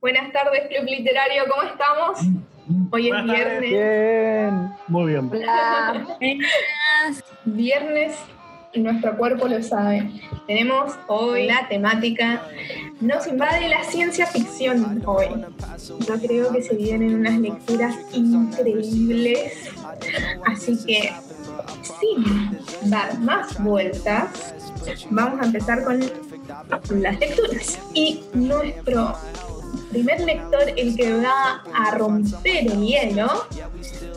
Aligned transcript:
Buenas 0.00 0.32
tardes, 0.32 0.68
Club 0.68 0.84
Literario, 0.88 1.42
¿cómo 1.50 1.62
estamos? 1.64 2.20
Hoy 2.92 3.08
es 3.10 3.24
viernes. 3.24 3.60
Bien, 3.60 4.72
muy 4.86 5.10
bien. 5.10 5.28
Hola. 5.28 6.06
Viernes 7.44 8.16
y 8.72 8.78
nuestro 8.78 9.16
cuerpo 9.16 9.48
lo 9.48 9.60
sabe. 9.60 10.08
Tenemos 10.46 10.96
hoy 11.08 11.46
la 11.46 11.66
temática 11.66 12.46
Nos 13.00 13.26
invade 13.26 13.68
la 13.68 13.82
ciencia 13.82 14.26
ficción 14.26 15.02
hoy. 15.04 15.26
Yo 16.06 16.20
creo 16.20 16.52
que 16.52 16.62
se 16.62 16.76
vienen 16.76 17.16
unas 17.16 17.36
lecturas 17.40 17.96
increíbles. 18.12 19.68
Así 20.46 20.78
que, 20.86 21.12
sin 21.82 22.88
dar 22.88 23.18
más 23.18 23.60
vueltas, 23.60 24.54
vamos 25.10 25.40
a 25.42 25.46
empezar 25.46 25.82
con 25.82 25.98
las 27.02 27.18
lecturas. 27.18 27.80
Y 27.94 28.22
nuestro 28.32 29.16
primer 29.90 30.20
lector, 30.20 30.72
el 30.76 30.96
que 30.96 31.14
va 31.14 31.62
a 31.74 31.90
romper 31.92 32.66
el 32.66 32.80
hielo, 32.80 33.46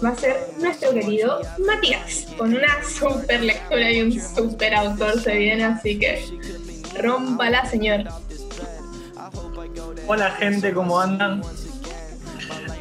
va 0.04 0.10
a 0.10 0.16
ser 0.16 0.50
nuestro 0.60 0.94
querido 0.94 1.42
Matías, 1.66 2.28
con 2.38 2.54
una 2.54 2.84
super 2.84 3.42
lectura 3.42 3.92
y 3.92 4.02
un 4.02 4.22
super 4.22 4.74
autor 4.74 5.20
se 5.22 5.36
viene, 5.36 5.64
así 5.64 6.00
que 6.00 6.20
rómpala, 7.00 7.66
señor. 7.70 8.04
Hola 10.08 10.32
gente, 10.32 10.74
¿cómo 10.74 11.00
andan? 11.00 11.42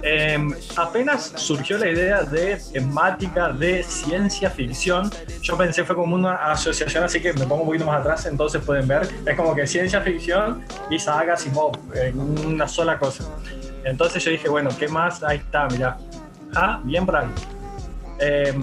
Em, 0.02 0.54
apenas 0.76 1.32
surgió 1.36 1.76
la 1.76 1.88
idea 1.88 2.22
de 2.22 2.58
temática 2.72 3.52
de 3.52 3.82
ciencia 3.82 4.50
ficción, 4.50 5.10
yo 5.42 5.58
pensé 5.58 5.84
fue 5.84 5.94
como 5.94 6.14
una 6.14 6.36
asociación, 6.36 7.04
así 7.04 7.20
que 7.20 7.34
me 7.34 7.46
pongo 7.46 7.62
un 7.62 7.66
poquito 7.66 7.84
más 7.84 8.00
atrás, 8.00 8.24
entonces 8.26 8.62
pueden 8.64 8.88
ver, 8.88 9.08
es 9.26 9.36
como 9.36 9.54
que 9.54 9.66
ciencia 9.66 10.00
ficción 10.00 10.64
y 10.88 10.98
saga 10.98 11.34
Asimov 11.34 11.76
en 11.94 12.18
una 12.18 12.66
sola 12.66 12.98
cosa. 12.98 13.24
Entonces 13.84 14.24
yo 14.24 14.30
dije, 14.30 14.48
bueno, 14.48 14.70
¿qué 14.78 14.88
más? 14.88 15.22
Ahí 15.22 15.38
está, 15.38 15.66
mira. 15.68 15.98
Ah, 16.54 16.80
bien 16.82 17.06
ahí. 17.14 17.28
Eh, 18.18 18.54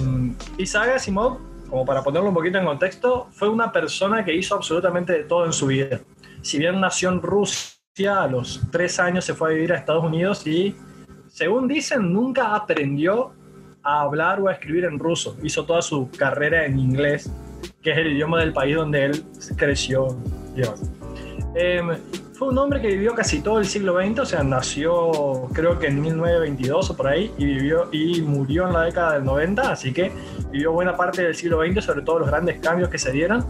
Isaac 0.58 0.90
Asimov, 0.96 1.40
como 1.70 1.86
para 1.86 2.04
ponerlo 2.04 2.30
un 2.30 2.36
poquito 2.36 2.58
en 2.58 2.66
contexto, 2.66 3.28
fue 3.32 3.50
una 3.50 3.72
persona 3.72 4.24
que 4.24 4.34
hizo 4.34 4.56
absolutamente 4.56 5.14
de 5.14 5.24
todo 5.24 5.46
en 5.46 5.54
su 5.54 5.68
vida. 5.68 6.00
Si 6.42 6.58
bien 6.58 6.80
nació 6.80 7.10
en 7.10 7.22
Rusia, 7.22 7.78
a 8.06 8.28
los 8.28 8.62
tres 8.72 9.00
años 9.00 9.26
se 9.26 9.34
fue 9.34 9.50
a 9.50 9.54
vivir 9.54 9.74
a 9.74 9.78
Estados 9.78 10.04
Unidos 10.04 10.46
y 10.46 10.76
según 11.38 11.68
dicen, 11.68 12.12
nunca 12.12 12.56
aprendió 12.56 13.32
a 13.84 14.02
hablar 14.02 14.42
o 14.42 14.48
a 14.48 14.54
escribir 14.54 14.86
en 14.86 14.98
ruso. 14.98 15.38
Hizo 15.44 15.68
toda 15.68 15.84
su 15.84 16.10
carrera 16.10 16.66
en 16.66 16.80
inglés, 16.80 17.32
que 17.84 17.92
es 17.92 17.98
el 18.00 18.14
idioma 18.14 18.40
del 18.40 18.54
país 18.54 18.76
donde 18.76 19.06
él 19.06 19.24
creció. 19.56 20.18
Em, 21.54 21.90
fue 22.34 22.48
un 22.48 22.58
hombre 22.58 22.82
que 22.82 22.88
vivió 22.88 23.14
casi 23.14 23.42
todo 23.42 23.60
el 23.60 23.68
siglo 23.68 24.02
XX, 24.02 24.20
o 24.22 24.26
sea, 24.26 24.42
nació 24.42 25.48
creo 25.54 25.78
que 25.78 25.86
en 25.86 26.02
1922 26.02 26.90
o 26.90 26.98
por 26.98 27.08
ahí, 27.08 27.32
y, 27.38 27.46
vivió, 27.46 27.88
y 27.92 28.20
murió 28.24 28.66
en 28.66 28.74
la 28.74 28.82
década 28.86 29.14
del 29.14 29.24
90, 29.24 29.72
así 29.72 29.94
que 29.94 30.12
vivió 30.52 30.72
buena 30.72 30.98
parte 30.98 31.22
del 31.22 31.36
siglo 31.36 31.64
XX, 31.64 31.86
sobre 31.86 32.02
todo 32.02 32.18
los 32.18 32.30
grandes 32.30 32.60
cambios 32.60 32.90
que 32.90 32.98
se 32.98 33.12
dieron, 33.12 33.46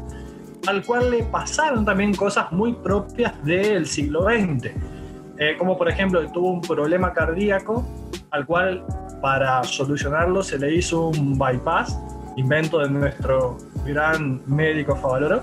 al 0.68 0.84
cual 0.84 1.10
le 1.10 1.24
pasaron 1.24 1.86
también 1.86 2.14
cosas 2.14 2.52
muy 2.52 2.74
propias 2.74 3.42
del 3.46 3.86
siglo 3.86 4.24
XX 4.24 4.97
eh, 5.40 5.56
como 5.58 5.78
por 5.78 5.90
ejemplo 5.90 6.26
tuvo 6.32 6.52
un 6.52 6.62
problema 6.62 7.14
cardíaco 7.14 7.86
al 8.32 8.46
cual 8.46 8.86
para 9.22 9.64
solucionarlo 9.64 10.44
se 10.44 10.58
le 10.58 10.74
hizo 10.76 11.08
un 11.08 11.38
bypass, 11.38 12.00
invento 12.36 12.80
de 12.80 12.90
nuestro 12.90 13.58
gran 13.86 14.42
médico 14.46 14.96
Favaloro. 14.96 15.42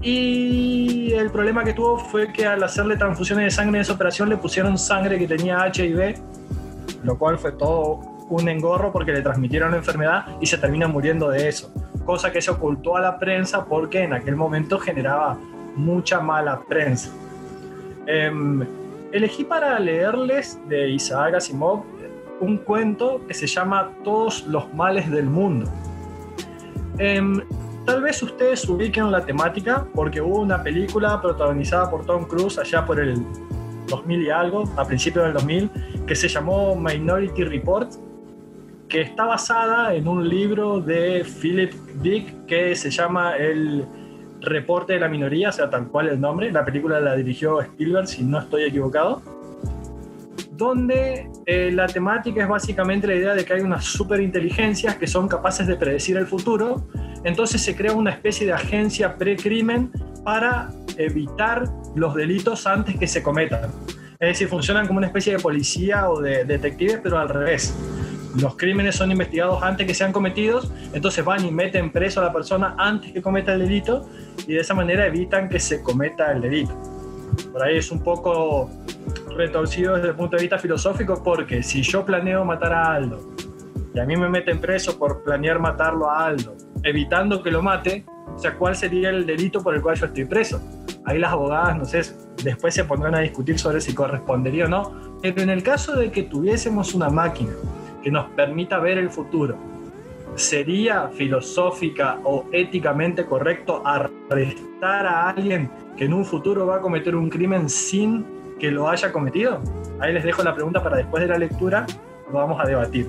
Y 0.00 1.12
el 1.12 1.30
problema 1.30 1.62
que 1.62 1.74
tuvo 1.74 1.96
fue 1.96 2.32
que 2.32 2.44
al 2.44 2.62
hacerle 2.62 2.96
transfusiones 2.96 3.44
de 3.44 3.50
sangre 3.50 3.78
en 3.78 3.82
esa 3.82 3.92
operación 3.92 4.28
le 4.28 4.36
pusieron 4.36 4.76
sangre 4.76 5.18
que 5.18 5.28
tenía 5.28 5.64
HIV, 5.72 6.16
lo 7.04 7.16
cual 7.16 7.38
fue 7.38 7.52
todo 7.52 8.00
un 8.28 8.48
engorro 8.48 8.92
porque 8.92 9.12
le 9.12 9.22
transmitieron 9.22 9.70
la 9.70 9.76
enfermedad 9.76 10.26
y 10.40 10.46
se 10.46 10.58
termina 10.58 10.88
muriendo 10.88 11.28
de 11.28 11.48
eso. 11.48 11.72
Cosa 12.04 12.32
que 12.32 12.42
se 12.42 12.50
ocultó 12.50 12.96
a 12.96 13.00
la 13.00 13.18
prensa 13.18 13.64
porque 13.64 14.02
en 14.02 14.12
aquel 14.12 14.34
momento 14.34 14.78
generaba 14.78 15.38
mucha 15.76 16.18
mala 16.18 16.60
prensa. 16.62 17.10
Eh, 18.06 18.32
elegí 19.12 19.44
para 19.44 19.78
leerles 19.78 20.58
de 20.68 20.90
Isaac 20.90 21.34
Asimov 21.34 21.84
un 22.40 22.58
cuento 22.58 23.24
que 23.26 23.34
se 23.34 23.46
llama 23.46 23.92
Todos 24.02 24.46
los 24.46 24.72
males 24.74 25.08
del 25.10 25.26
mundo. 25.26 25.70
Em, 26.98 27.40
tal 27.86 28.02
vez 28.02 28.22
ustedes 28.22 28.68
ubiquen 28.68 29.10
la 29.10 29.24
temática 29.24 29.86
porque 29.94 30.20
hubo 30.20 30.40
una 30.40 30.62
película 30.62 31.20
protagonizada 31.20 31.88
por 31.88 32.04
Tom 32.04 32.24
Cruise 32.24 32.58
allá 32.58 32.84
por 32.84 32.98
el 32.98 33.22
2000 33.86 34.22
y 34.22 34.30
algo, 34.30 34.64
a 34.76 34.84
principios 34.84 35.24
del 35.26 35.34
2000, 35.34 35.70
que 36.06 36.14
se 36.16 36.28
llamó 36.28 36.74
Minority 36.74 37.44
Report, 37.44 37.92
que 38.88 39.02
está 39.02 39.24
basada 39.24 39.94
en 39.94 40.08
un 40.08 40.28
libro 40.28 40.80
de 40.80 41.24
Philip 41.24 41.72
Dick 42.02 42.46
que 42.46 42.74
se 42.74 42.90
llama 42.90 43.36
El 43.36 43.86
Reporte 44.42 44.94
de 44.94 45.00
la 45.00 45.08
minoría, 45.08 45.50
o 45.50 45.52
sea, 45.52 45.70
tal 45.70 45.88
cual 45.88 46.08
el 46.08 46.20
nombre. 46.20 46.50
La 46.50 46.64
película 46.64 47.00
la 47.00 47.14
dirigió 47.14 47.60
Spielberg, 47.60 48.08
si 48.08 48.24
no 48.24 48.40
estoy 48.40 48.64
equivocado. 48.64 49.22
Donde 50.52 51.30
eh, 51.46 51.70
la 51.72 51.86
temática 51.86 52.42
es 52.42 52.48
básicamente 52.48 53.06
la 53.06 53.14
idea 53.14 53.34
de 53.34 53.44
que 53.44 53.54
hay 53.54 53.60
unas 53.60 53.84
superinteligencias 53.84 54.96
que 54.96 55.06
son 55.06 55.28
capaces 55.28 55.66
de 55.66 55.76
predecir 55.76 56.16
el 56.16 56.26
futuro. 56.26 56.86
Entonces 57.24 57.62
se 57.62 57.76
crea 57.76 57.92
una 57.92 58.10
especie 58.10 58.46
de 58.46 58.52
agencia 58.52 59.16
pre-crimen 59.16 59.90
para 60.24 60.70
evitar 60.98 61.64
los 61.94 62.14
delitos 62.14 62.66
antes 62.66 62.96
que 62.96 63.06
se 63.06 63.22
cometan. 63.22 63.70
Es 64.18 64.28
decir, 64.28 64.48
funcionan 64.48 64.86
como 64.86 64.98
una 64.98 65.06
especie 65.06 65.36
de 65.36 65.42
policía 65.42 66.08
o 66.10 66.20
de 66.20 66.44
detectives, 66.44 67.00
pero 67.02 67.18
al 67.18 67.28
revés 67.28 67.74
los 68.36 68.56
crímenes 68.56 68.96
son 68.96 69.10
investigados 69.10 69.62
antes 69.62 69.86
que 69.86 69.94
sean 69.94 70.12
cometidos, 70.12 70.72
entonces 70.92 71.24
van 71.24 71.44
y 71.44 71.50
meten 71.50 71.90
preso 71.90 72.20
a 72.20 72.24
la 72.24 72.32
persona 72.32 72.74
antes 72.78 73.12
que 73.12 73.20
cometa 73.20 73.52
el 73.52 73.60
delito 73.60 74.08
y 74.46 74.54
de 74.54 74.60
esa 74.60 74.74
manera 74.74 75.06
evitan 75.06 75.48
que 75.48 75.58
se 75.58 75.82
cometa 75.82 76.32
el 76.32 76.40
delito. 76.40 76.74
Por 77.52 77.62
ahí 77.62 77.76
es 77.78 77.90
un 77.90 78.02
poco 78.02 78.70
retorcido 79.36 79.96
desde 79.96 80.08
el 80.08 80.14
punto 80.14 80.36
de 80.36 80.42
vista 80.42 80.58
filosófico 80.58 81.22
porque 81.22 81.62
si 81.62 81.82
yo 81.82 82.04
planeo 82.04 82.44
matar 82.44 82.72
a 82.72 82.94
Aldo 82.94 83.34
y 83.94 83.98
a 83.98 84.04
mí 84.04 84.16
me 84.16 84.28
meten 84.28 84.60
preso 84.60 84.98
por 84.98 85.22
planear 85.22 85.58
matarlo 85.58 86.10
a 86.10 86.26
Aldo, 86.26 86.56
evitando 86.82 87.42
que 87.42 87.50
lo 87.50 87.62
mate, 87.62 88.04
o 88.34 88.38
sea, 88.38 88.54
¿cuál 88.54 88.74
sería 88.74 89.10
el 89.10 89.26
delito 89.26 89.62
por 89.62 89.74
el 89.74 89.82
cual 89.82 89.96
yo 89.96 90.06
estoy 90.06 90.24
preso? 90.24 90.60
Ahí 91.04 91.18
las 91.18 91.32
abogadas, 91.32 91.76
no 91.76 91.84
sé, 91.84 92.00
después 92.42 92.72
se 92.72 92.84
pondrán 92.84 93.14
a 93.14 93.20
discutir 93.20 93.58
sobre 93.58 93.80
si 93.82 93.94
correspondería 93.94 94.64
o 94.64 94.68
no, 94.68 95.18
pero 95.20 95.42
en 95.42 95.50
el 95.50 95.62
caso 95.62 95.94
de 95.94 96.10
que 96.10 96.22
tuviésemos 96.22 96.94
una 96.94 97.10
máquina 97.10 97.52
que 98.02 98.10
nos 98.10 98.26
permita 98.30 98.78
ver 98.78 98.98
el 98.98 99.10
futuro. 99.10 99.56
¿Sería 100.34 101.08
filosófica 101.08 102.18
o 102.24 102.46
éticamente 102.52 103.26
correcto 103.26 103.82
arrestar 103.84 105.06
a 105.06 105.28
alguien 105.28 105.70
que 105.96 106.06
en 106.06 106.14
un 106.14 106.24
futuro 106.24 106.66
va 106.66 106.76
a 106.76 106.80
cometer 106.80 107.14
un 107.14 107.28
crimen 107.28 107.68
sin 107.68 108.24
que 108.58 108.70
lo 108.70 108.88
haya 108.88 109.12
cometido? 109.12 109.60
Ahí 110.00 110.12
les 110.12 110.24
dejo 110.24 110.42
la 110.42 110.54
pregunta 110.54 110.82
para 110.82 110.96
después 110.96 111.22
de 111.22 111.28
la 111.28 111.38
lectura 111.38 111.86
lo 112.32 112.38
vamos 112.38 112.58
a 112.60 112.66
debatir. 112.66 113.06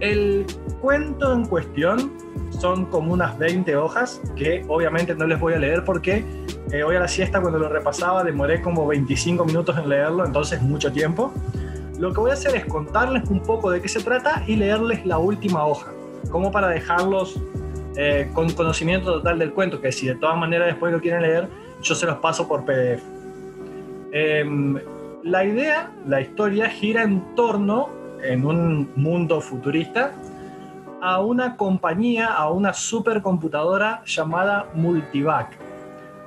El 0.00 0.46
cuento 0.80 1.32
en 1.32 1.44
cuestión 1.44 2.12
son 2.58 2.86
como 2.86 3.12
unas 3.12 3.38
20 3.38 3.76
hojas 3.76 4.20
que 4.36 4.64
obviamente 4.68 5.14
no 5.14 5.26
les 5.26 5.38
voy 5.38 5.54
a 5.54 5.58
leer 5.58 5.84
porque 5.84 6.24
eh, 6.72 6.82
hoy 6.82 6.96
a 6.96 7.00
la 7.00 7.08
siesta 7.08 7.40
cuando 7.40 7.58
lo 7.58 7.68
repasaba 7.68 8.24
demoré 8.24 8.60
como 8.62 8.86
25 8.86 9.44
minutos 9.44 9.76
en 9.78 9.88
leerlo, 9.88 10.24
entonces 10.24 10.62
mucho 10.62 10.90
tiempo. 10.90 11.32
Lo 12.02 12.12
que 12.12 12.18
voy 12.18 12.30
a 12.32 12.34
hacer 12.34 12.56
es 12.56 12.64
contarles 12.64 13.30
un 13.30 13.38
poco 13.38 13.70
de 13.70 13.80
qué 13.80 13.86
se 13.86 14.02
trata 14.02 14.42
y 14.48 14.56
leerles 14.56 15.06
la 15.06 15.18
última 15.18 15.64
hoja, 15.64 15.92
como 16.32 16.50
para 16.50 16.66
dejarlos 16.66 17.40
eh, 17.94 18.28
con 18.34 18.50
conocimiento 18.54 19.12
total 19.12 19.38
del 19.38 19.52
cuento, 19.52 19.80
que 19.80 19.92
si 19.92 20.08
de 20.08 20.16
todas 20.16 20.36
maneras 20.36 20.66
después 20.66 20.92
lo 20.92 21.00
quieren 21.00 21.22
leer, 21.22 21.46
yo 21.80 21.94
se 21.94 22.04
los 22.04 22.16
paso 22.16 22.48
por 22.48 22.64
PDF. 22.64 23.04
Em, 24.10 24.80
la 25.22 25.44
idea, 25.44 25.92
la 26.04 26.20
historia 26.20 26.68
gira 26.70 27.04
en 27.04 27.36
torno, 27.36 27.88
en 28.20 28.44
un 28.46 28.90
mundo 28.96 29.40
futurista, 29.40 30.10
a 31.00 31.20
una 31.20 31.56
compañía, 31.56 32.34
a 32.34 32.50
una 32.50 32.72
supercomputadora 32.72 34.02
llamada 34.06 34.66
Multivac. 34.74 35.56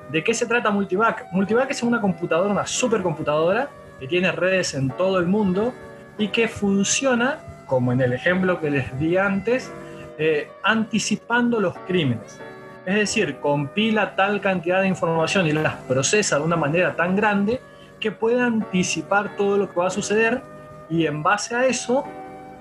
¿De 0.10 0.24
qué 0.24 0.34
se 0.34 0.46
trata 0.46 0.72
Multivac? 0.72 1.26
Multivac 1.34 1.70
es 1.70 1.84
una 1.84 2.00
computadora, 2.00 2.50
una 2.50 2.66
supercomputadora, 2.66 3.70
que 4.00 4.08
tiene 4.08 4.32
redes 4.32 4.74
en 4.74 4.90
todo 4.90 5.20
el 5.20 5.28
mundo 5.28 5.74
y 6.18 6.30
que 6.30 6.48
funciona, 6.48 7.40
como 7.66 7.92
en 7.92 8.02
el 8.02 8.14
ejemplo 8.14 8.60
que 8.60 8.70
les 8.70 9.00
di 9.00 9.18
antes, 9.18 9.72
eh, 10.18 10.50
anticipando 10.64 11.60
los 11.60 11.78
crímenes. 11.88 12.40
Es 12.86 12.96
decir, 12.96 13.38
compila 13.38 14.16
tal 14.16 14.42
cantidad 14.42 14.82
de 14.82 14.88
información 14.88 15.48
y 15.48 15.54
las 15.54 15.76
procesa 15.88 16.38
de 16.38 16.44
una 16.44 16.56
manera 16.56 16.96
tan 16.96 17.16
grande 17.16 17.60
que 18.00 18.12
puede 18.12 18.42
anticipar 18.42 19.36
todo 19.36 19.58
lo 19.58 19.70
que 19.70 19.80
va 19.80 19.88
a 19.88 19.90
suceder 19.90 20.42
y 20.90 21.08
en 21.08 21.24
base 21.24 21.56
a 21.56 21.66
eso 21.66 22.04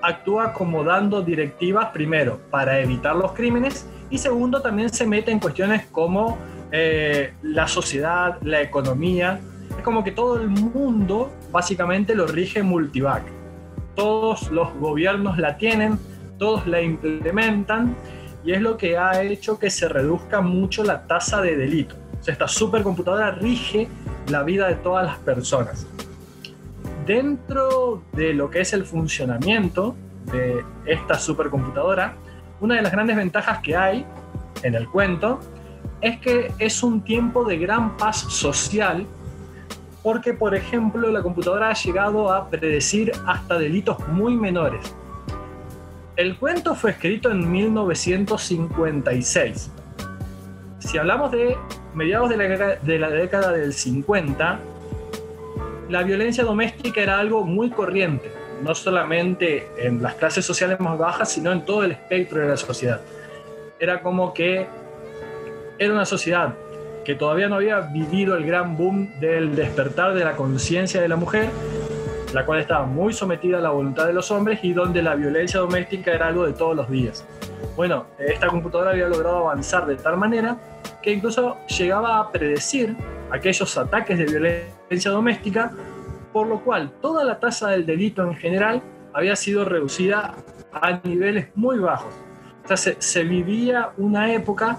actúa 0.00 0.52
como 0.52 0.82
dando 0.84 1.22
directivas, 1.22 1.88
primero, 1.88 2.40
para 2.50 2.80
evitar 2.80 3.14
los 3.16 3.32
crímenes 3.32 3.86
y 4.10 4.18
segundo, 4.18 4.60
también 4.60 4.90
se 4.90 5.06
mete 5.06 5.30
en 5.30 5.40
cuestiones 5.40 5.86
como 5.86 6.38
eh, 6.70 7.34
la 7.42 7.66
sociedad, 7.66 8.38
la 8.42 8.60
economía, 8.60 9.40
como 9.84 10.02
que 10.02 10.10
todo 10.10 10.40
el 10.40 10.48
mundo 10.48 11.30
básicamente 11.52 12.14
lo 12.16 12.26
rige 12.26 12.62
Multivac. 12.62 13.22
Todos 13.94 14.50
los 14.50 14.74
gobiernos 14.74 15.38
la 15.38 15.56
tienen, 15.56 15.98
todos 16.38 16.66
la 16.66 16.82
implementan 16.82 17.94
y 18.44 18.52
es 18.52 18.60
lo 18.60 18.76
que 18.76 18.98
ha 18.98 19.22
hecho 19.22 19.58
que 19.58 19.70
se 19.70 19.88
reduzca 19.88 20.40
mucho 20.40 20.82
la 20.82 21.06
tasa 21.06 21.40
de 21.40 21.56
delito. 21.56 21.94
Esta 22.26 22.48
supercomputadora 22.48 23.30
rige 23.32 23.86
la 24.28 24.42
vida 24.42 24.66
de 24.66 24.74
todas 24.76 25.04
las 25.06 25.18
personas. 25.18 25.86
Dentro 27.06 28.02
de 28.12 28.32
lo 28.32 28.50
que 28.50 28.62
es 28.62 28.72
el 28.72 28.84
funcionamiento 28.84 29.94
de 30.32 30.64
esta 30.86 31.18
supercomputadora, 31.18 32.14
una 32.60 32.76
de 32.76 32.82
las 32.82 32.90
grandes 32.90 33.16
ventajas 33.16 33.58
que 33.58 33.76
hay 33.76 34.06
en 34.62 34.74
el 34.74 34.88
cuento 34.88 35.40
es 36.00 36.18
que 36.18 36.52
es 36.58 36.82
un 36.82 37.02
tiempo 37.02 37.44
de 37.44 37.58
gran 37.58 37.96
paz 37.96 38.16
social 38.28 39.06
porque, 40.04 40.32
por 40.34 40.54
ejemplo, 40.54 41.10
la 41.10 41.22
computadora 41.22 41.70
ha 41.70 41.74
llegado 41.74 42.30
a 42.30 42.50
predecir 42.50 43.10
hasta 43.26 43.58
delitos 43.58 43.98
muy 44.08 44.36
menores. 44.36 44.94
El 46.14 46.36
cuento 46.36 46.74
fue 46.74 46.90
escrito 46.90 47.30
en 47.30 47.50
1956. 47.50 49.70
Si 50.78 50.98
hablamos 50.98 51.32
de 51.32 51.56
mediados 51.94 52.28
de 52.28 52.36
la, 52.36 52.76
de 52.76 52.98
la 52.98 53.08
década 53.08 53.50
del 53.52 53.72
50, 53.72 54.60
la 55.88 56.02
violencia 56.02 56.44
doméstica 56.44 57.00
era 57.00 57.18
algo 57.18 57.44
muy 57.44 57.70
corriente, 57.70 58.30
no 58.62 58.74
solamente 58.74 59.70
en 59.78 60.02
las 60.02 60.16
clases 60.16 60.44
sociales 60.44 60.78
más 60.80 60.98
bajas, 60.98 61.32
sino 61.32 61.50
en 61.50 61.64
todo 61.64 61.82
el 61.82 61.92
espectro 61.92 62.40
de 62.40 62.48
la 62.48 62.58
sociedad. 62.58 63.00
Era 63.80 64.02
como 64.02 64.34
que 64.34 64.66
era 65.78 65.94
una 65.94 66.04
sociedad 66.04 66.52
que 67.04 67.14
todavía 67.14 67.48
no 67.48 67.56
había 67.56 67.80
vivido 67.80 68.36
el 68.36 68.46
gran 68.46 68.76
boom 68.76 69.18
del 69.20 69.54
despertar 69.54 70.14
de 70.14 70.24
la 70.24 70.36
conciencia 70.36 71.00
de 71.00 71.08
la 71.08 71.16
mujer, 71.16 71.50
la 72.32 72.44
cual 72.44 72.60
estaba 72.60 72.86
muy 72.86 73.12
sometida 73.12 73.58
a 73.58 73.60
la 73.60 73.70
voluntad 73.70 74.06
de 74.06 74.12
los 74.12 74.30
hombres 74.30 74.60
y 74.62 74.72
donde 74.72 75.02
la 75.02 75.14
violencia 75.14 75.60
doméstica 75.60 76.12
era 76.12 76.26
algo 76.28 76.46
de 76.46 76.52
todos 76.52 76.74
los 76.74 76.90
días. 76.90 77.24
Bueno, 77.76 78.06
esta 78.18 78.48
computadora 78.48 78.90
había 78.90 79.08
logrado 79.08 79.38
avanzar 79.38 79.86
de 79.86 79.96
tal 79.96 80.16
manera 80.16 80.56
que 81.02 81.12
incluso 81.12 81.58
llegaba 81.66 82.18
a 82.18 82.32
predecir 82.32 82.96
aquellos 83.30 83.76
ataques 83.76 84.18
de 84.18 84.24
violencia 84.24 85.10
doméstica, 85.10 85.72
por 86.32 86.46
lo 86.46 86.60
cual 86.60 86.90
toda 87.00 87.24
la 87.24 87.38
tasa 87.38 87.70
del 87.70 87.86
delito 87.86 88.22
en 88.22 88.34
general 88.34 88.82
había 89.12 89.36
sido 89.36 89.64
reducida 89.64 90.34
a 90.72 91.00
niveles 91.04 91.48
muy 91.54 91.78
bajos. 91.78 92.12
O 92.64 92.68
sea, 92.68 92.76
se, 92.76 92.96
se 93.00 93.24
vivía 93.24 93.90
una 93.96 94.32
época 94.32 94.78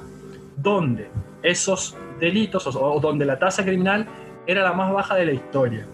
donde 0.58 1.10
esos 1.44 1.96
delitos 2.20 2.68
o, 2.68 3.00
donde 3.00 3.26
la 3.26 3.38
tasa 3.38 3.64
criminal 3.64 4.08
era 4.48 4.64
la 4.64 4.74
más 4.74 4.92
baja 4.92 5.16
de 5.16 5.26
la 5.26 5.34
historia. 5.34 5.88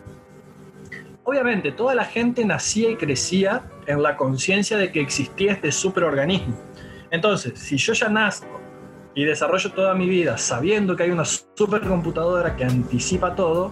Obviamente, 1.24 1.72
toda 1.72 1.96
la 1.96 2.06
gente 2.06 2.44
nacía 2.46 2.90
y 2.90 2.96
crecía 2.96 3.64
en 3.86 4.02
la 4.02 4.18
conciencia 4.18 4.78
de 4.78 4.92
que 4.92 5.02
existía 5.02 5.54
este 5.54 5.72
superorganismo. 5.72 6.56
Entonces, 7.12 7.60
si 7.60 7.78
yo 7.78 7.94
ya 7.94 8.10
nazco 8.10 8.60
y 9.14 9.26
desarrollo 9.26 9.72
toda 9.72 9.94
mi 9.94 10.10
vida 10.10 10.38
sabiendo 10.38 10.96
que 10.96 11.04
hay 11.04 11.12
una 11.12 11.26
supercomputadora 11.26 12.56
que 12.56 12.66
anticipa 12.66 13.36
todo, 13.36 13.72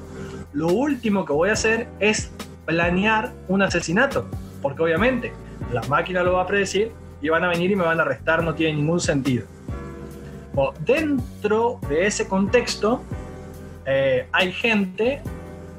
lo 0.54 0.68
último 0.68 1.26
que 1.26 1.34
voy 1.34 1.50
a 1.50 1.54
hacer 1.54 1.88
es 2.00 2.32
planear 2.66 3.32
un 3.48 3.62
asesinato. 3.62 4.28
Porque 4.62 4.84
obviamente 4.84 5.34
la 5.74 5.82
máquina 5.84 6.22
lo 6.22 6.34
va 6.34 6.44
a 6.44 6.48
predecir 6.48 6.92
y 7.22 7.30
van 7.30 7.44
a 7.44 7.50
venir 7.50 7.72
y 7.72 7.76
me 7.76 7.84
van 7.84 8.00
a 8.00 8.04
arrestar, 8.04 8.44
no 8.44 8.54
tiene 8.54 8.76
ningún 8.76 9.00
sentido 9.00 9.46
dentro 10.86 11.80
de 11.90 12.08
ese 12.08 12.28
contexto 12.28 13.02
eh, 13.86 14.28
hay 14.32 14.52
gente, 14.52 15.22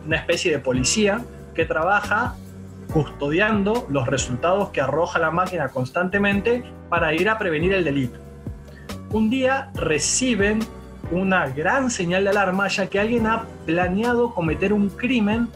una 0.06 0.16
especie 0.16 0.50
de 0.50 0.58
policía, 0.58 1.22
que 1.54 1.64
trabaja 1.64 2.34
custodiando 2.92 3.86
los 3.88 4.06
resultados 4.06 4.70
que 4.70 4.80
arroja 4.80 5.18
la 5.18 5.30
máquina 5.30 5.68
constantemente 5.68 6.64
para 6.88 7.14
ir 7.14 7.28
a 7.28 7.38
prevenir 7.38 7.72
el 7.72 7.84
delito. 7.84 8.18
Un 9.12 9.30
día 9.30 9.70
reciben 9.74 10.60
una 11.10 11.48
gran 11.48 11.90
señal 11.90 12.24
de 12.24 12.30
alarma 12.30 12.68
ya 12.68 12.86
que 12.86 12.98
alguien 12.98 13.26
ha 13.26 13.44
planeado 13.66 14.34
cometer 14.34 14.72
un 14.72 14.88
crimen 14.88 15.48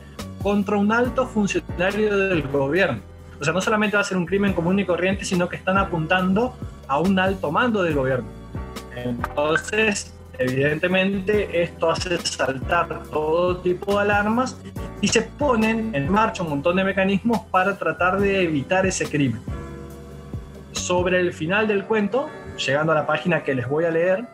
contra 0.42 0.76
un 0.76 0.92
alto 0.92 1.26
funcionario 1.26 2.16
del 2.16 2.42
gobierno. 2.42 3.00
O 3.40 3.44
sea, 3.44 3.52
no 3.52 3.60
solamente 3.60 3.96
va 3.96 4.02
a 4.02 4.04
ser 4.04 4.16
un 4.16 4.26
crimen 4.26 4.52
común 4.52 4.78
y 4.78 4.84
corriente, 4.84 5.24
sino 5.24 5.48
que 5.48 5.56
están 5.56 5.78
apuntando 5.78 6.54
a 6.86 7.00
un 7.00 7.18
alto 7.18 7.50
mando 7.50 7.82
del 7.82 7.94
gobierno. 7.94 8.43
Entonces, 8.96 10.14
evidentemente, 10.38 11.62
esto 11.62 11.90
hace 11.90 12.18
saltar 12.18 13.02
todo 13.04 13.58
tipo 13.58 13.96
de 13.96 14.02
alarmas 14.02 14.56
y 15.00 15.08
se 15.08 15.22
ponen 15.22 15.94
en 15.94 16.10
marcha 16.10 16.42
un 16.42 16.50
montón 16.50 16.76
de 16.76 16.84
mecanismos 16.84 17.40
para 17.50 17.76
tratar 17.76 18.18
de 18.18 18.42
evitar 18.42 18.86
ese 18.86 19.06
crimen. 19.06 19.42
Sobre 20.72 21.20
el 21.20 21.32
final 21.32 21.68
del 21.68 21.84
cuento, 21.84 22.28
llegando 22.64 22.92
a 22.92 22.94
la 22.94 23.06
página 23.06 23.42
que 23.42 23.54
les 23.54 23.68
voy 23.68 23.84
a 23.84 23.90
leer, 23.90 24.24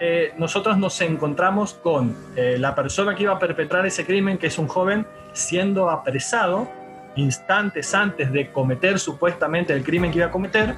eh, 0.00 0.32
nosotros 0.38 0.78
nos 0.78 1.00
encontramos 1.00 1.74
con 1.74 2.16
eh, 2.36 2.56
la 2.58 2.74
persona 2.74 3.16
que 3.16 3.24
iba 3.24 3.32
a 3.32 3.38
perpetrar 3.38 3.84
ese 3.84 4.06
crimen, 4.06 4.38
que 4.38 4.46
es 4.46 4.58
un 4.58 4.68
joven, 4.68 5.06
siendo 5.32 5.90
apresado 5.90 6.68
instantes 7.16 7.94
antes 7.94 8.30
de 8.32 8.52
cometer 8.52 8.98
supuestamente 9.00 9.72
el 9.72 9.82
crimen 9.82 10.12
que 10.12 10.18
iba 10.18 10.28
a 10.28 10.30
cometer, 10.30 10.76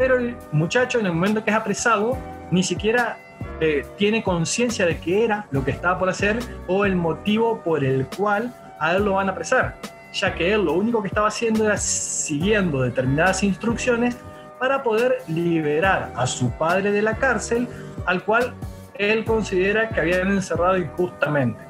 pero 0.00 0.16
el 0.16 0.34
muchacho 0.50 0.98
en 0.98 1.04
el 1.04 1.12
momento 1.12 1.44
que 1.44 1.50
es 1.50 1.56
apresado 1.56 2.16
ni 2.50 2.62
siquiera 2.62 3.18
eh, 3.60 3.84
tiene 3.98 4.22
conciencia 4.22 4.86
de 4.86 4.98
qué 4.98 5.26
era 5.26 5.46
lo 5.50 5.62
que 5.62 5.72
estaba 5.72 5.98
por 5.98 6.08
hacer 6.08 6.38
o 6.68 6.86
el 6.86 6.96
motivo 6.96 7.60
por 7.62 7.84
el 7.84 8.06
cual 8.06 8.50
a 8.80 8.96
él 8.96 9.04
lo 9.04 9.12
van 9.12 9.28
a 9.28 9.32
apresar, 9.32 9.76
ya 10.14 10.34
que 10.34 10.54
él 10.54 10.64
lo 10.64 10.72
único 10.72 11.02
que 11.02 11.08
estaba 11.08 11.28
haciendo 11.28 11.66
era 11.66 11.76
siguiendo 11.76 12.80
determinadas 12.80 13.42
instrucciones 13.42 14.16
para 14.58 14.82
poder 14.82 15.18
liberar 15.28 16.10
a 16.16 16.26
su 16.26 16.50
padre 16.52 16.92
de 16.92 17.02
la 17.02 17.16
cárcel, 17.16 17.68
al 18.06 18.24
cual 18.24 18.54
él 18.94 19.22
considera 19.26 19.90
que 19.90 20.00
habían 20.00 20.30
encerrado 20.30 20.78
injustamente. 20.78 21.60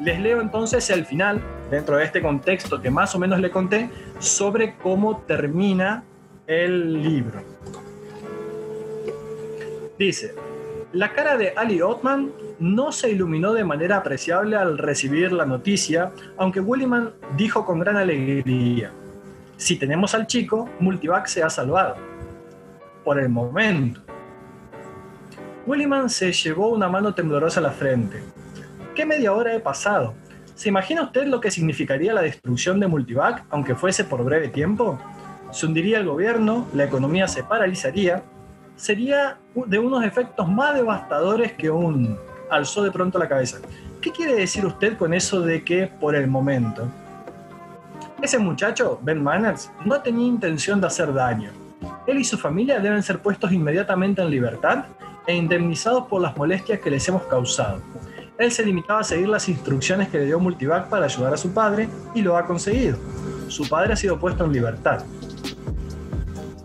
Les 0.00 0.18
leo 0.18 0.40
entonces 0.40 0.90
el 0.90 1.06
final, 1.06 1.40
dentro 1.70 1.98
de 1.98 2.04
este 2.04 2.20
contexto 2.20 2.82
que 2.82 2.90
más 2.90 3.14
o 3.14 3.20
menos 3.20 3.38
le 3.38 3.52
conté, 3.52 3.90
sobre 4.18 4.74
cómo 4.76 5.18
termina 5.18 6.02
el 6.48 7.02
libro. 7.02 7.42
Dice, 9.98 10.34
la 10.92 11.12
cara 11.12 11.36
de 11.36 11.52
Ali 11.54 11.82
Othman 11.82 12.32
no 12.58 12.90
se 12.90 13.10
iluminó 13.10 13.52
de 13.52 13.64
manera 13.64 13.98
apreciable 13.98 14.56
al 14.56 14.78
recibir 14.78 15.30
la 15.30 15.44
noticia, 15.44 16.10
aunque 16.38 16.60
Williman 16.60 17.12
dijo 17.36 17.66
con 17.66 17.80
gran 17.80 17.98
alegría, 17.98 18.90
si 19.58 19.76
tenemos 19.76 20.14
al 20.14 20.26
chico, 20.26 20.70
Multivac 20.80 21.26
se 21.26 21.42
ha 21.42 21.50
salvado. 21.50 21.96
Por 23.04 23.20
el 23.20 23.28
momento. 23.28 24.00
Williman 25.66 26.08
se 26.08 26.32
llevó 26.32 26.70
una 26.70 26.88
mano 26.88 27.12
temblorosa 27.12 27.60
a 27.60 27.64
la 27.64 27.72
frente. 27.72 28.22
¿Qué 28.94 29.04
media 29.04 29.34
hora 29.34 29.54
he 29.54 29.60
pasado? 29.60 30.14
¿Se 30.54 30.70
imagina 30.70 31.02
usted 31.02 31.26
lo 31.26 31.40
que 31.40 31.50
significaría 31.50 32.14
la 32.14 32.22
destrucción 32.22 32.80
de 32.80 32.86
Multivac, 32.86 33.44
aunque 33.50 33.74
fuese 33.74 34.04
por 34.04 34.24
breve 34.24 34.48
tiempo? 34.48 34.98
Se 35.50 35.66
hundiría 35.66 35.98
el 35.98 36.06
gobierno, 36.06 36.66
la 36.74 36.84
economía 36.84 37.28
se 37.28 37.42
paralizaría, 37.42 38.22
sería 38.76 39.38
de 39.54 39.78
unos 39.78 40.04
efectos 40.04 40.48
más 40.48 40.74
devastadores 40.74 41.52
que 41.52 41.70
un 41.70 42.16
alzó 42.50 42.82
de 42.82 42.90
pronto 42.90 43.18
la 43.18 43.28
cabeza. 43.28 43.58
¿Qué 44.00 44.12
quiere 44.12 44.34
decir 44.34 44.64
usted 44.64 44.96
con 44.96 45.12
eso 45.12 45.40
de 45.40 45.64
que 45.64 45.86
por 45.86 46.14
el 46.14 46.28
momento? 46.28 46.88
Ese 48.22 48.38
muchacho, 48.38 48.98
Ben 49.02 49.22
Manners, 49.22 49.70
no 49.84 50.00
tenía 50.00 50.26
intención 50.26 50.80
de 50.80 50.86
hacer 50.86 51.12
daño. 51.12 51.50
Él 52.06 52.18
y 52.18 52.24
su 52.24 52.38
familia 52.38 52.80
deben 52.80 53.02
ser 53.02 53.20
puestos 53.20 53.52
inmediatamente 53.52 54.22
en 54.22 54.30
libertad 54.30 54.86
e 55.26 55.34
indemnizados 55.34 56.06
por 56.06 56.20
las 56.20 56.36
molestias 56.36 56.80
que 56.80 56.90
les 56.90 57.06
hemos 57.08 57.22
causado. 57.24 57.80
Él 58.38 58.52
se 58.52 58.64
limitaba 58.64 59.00
a 59.00 59.04
seguir 59.04 59.28
las 59.28 59.48
instrucciones 59.48 60.08
que 60.08 60.18
le 60.18 60.26
dio 60.26 60.38
Multivac 60.38 60.88
para 60.88 61.06
ayudar 61.06 61.34
a 61.34 61.36
su 61.36 61.52
padre 61.52 61.88
y 62.14 62.22
lo 62.22 62.36
ha 62.36 62.46
conseguido. 62.46 62.96
Su 63.48 63.68
padre 63.68 63.92
ha 63.92 63.96
sido 63.96 64.18
puesto 64.18 64.44
en 64.44 64.52
libertad. 64.52 65.04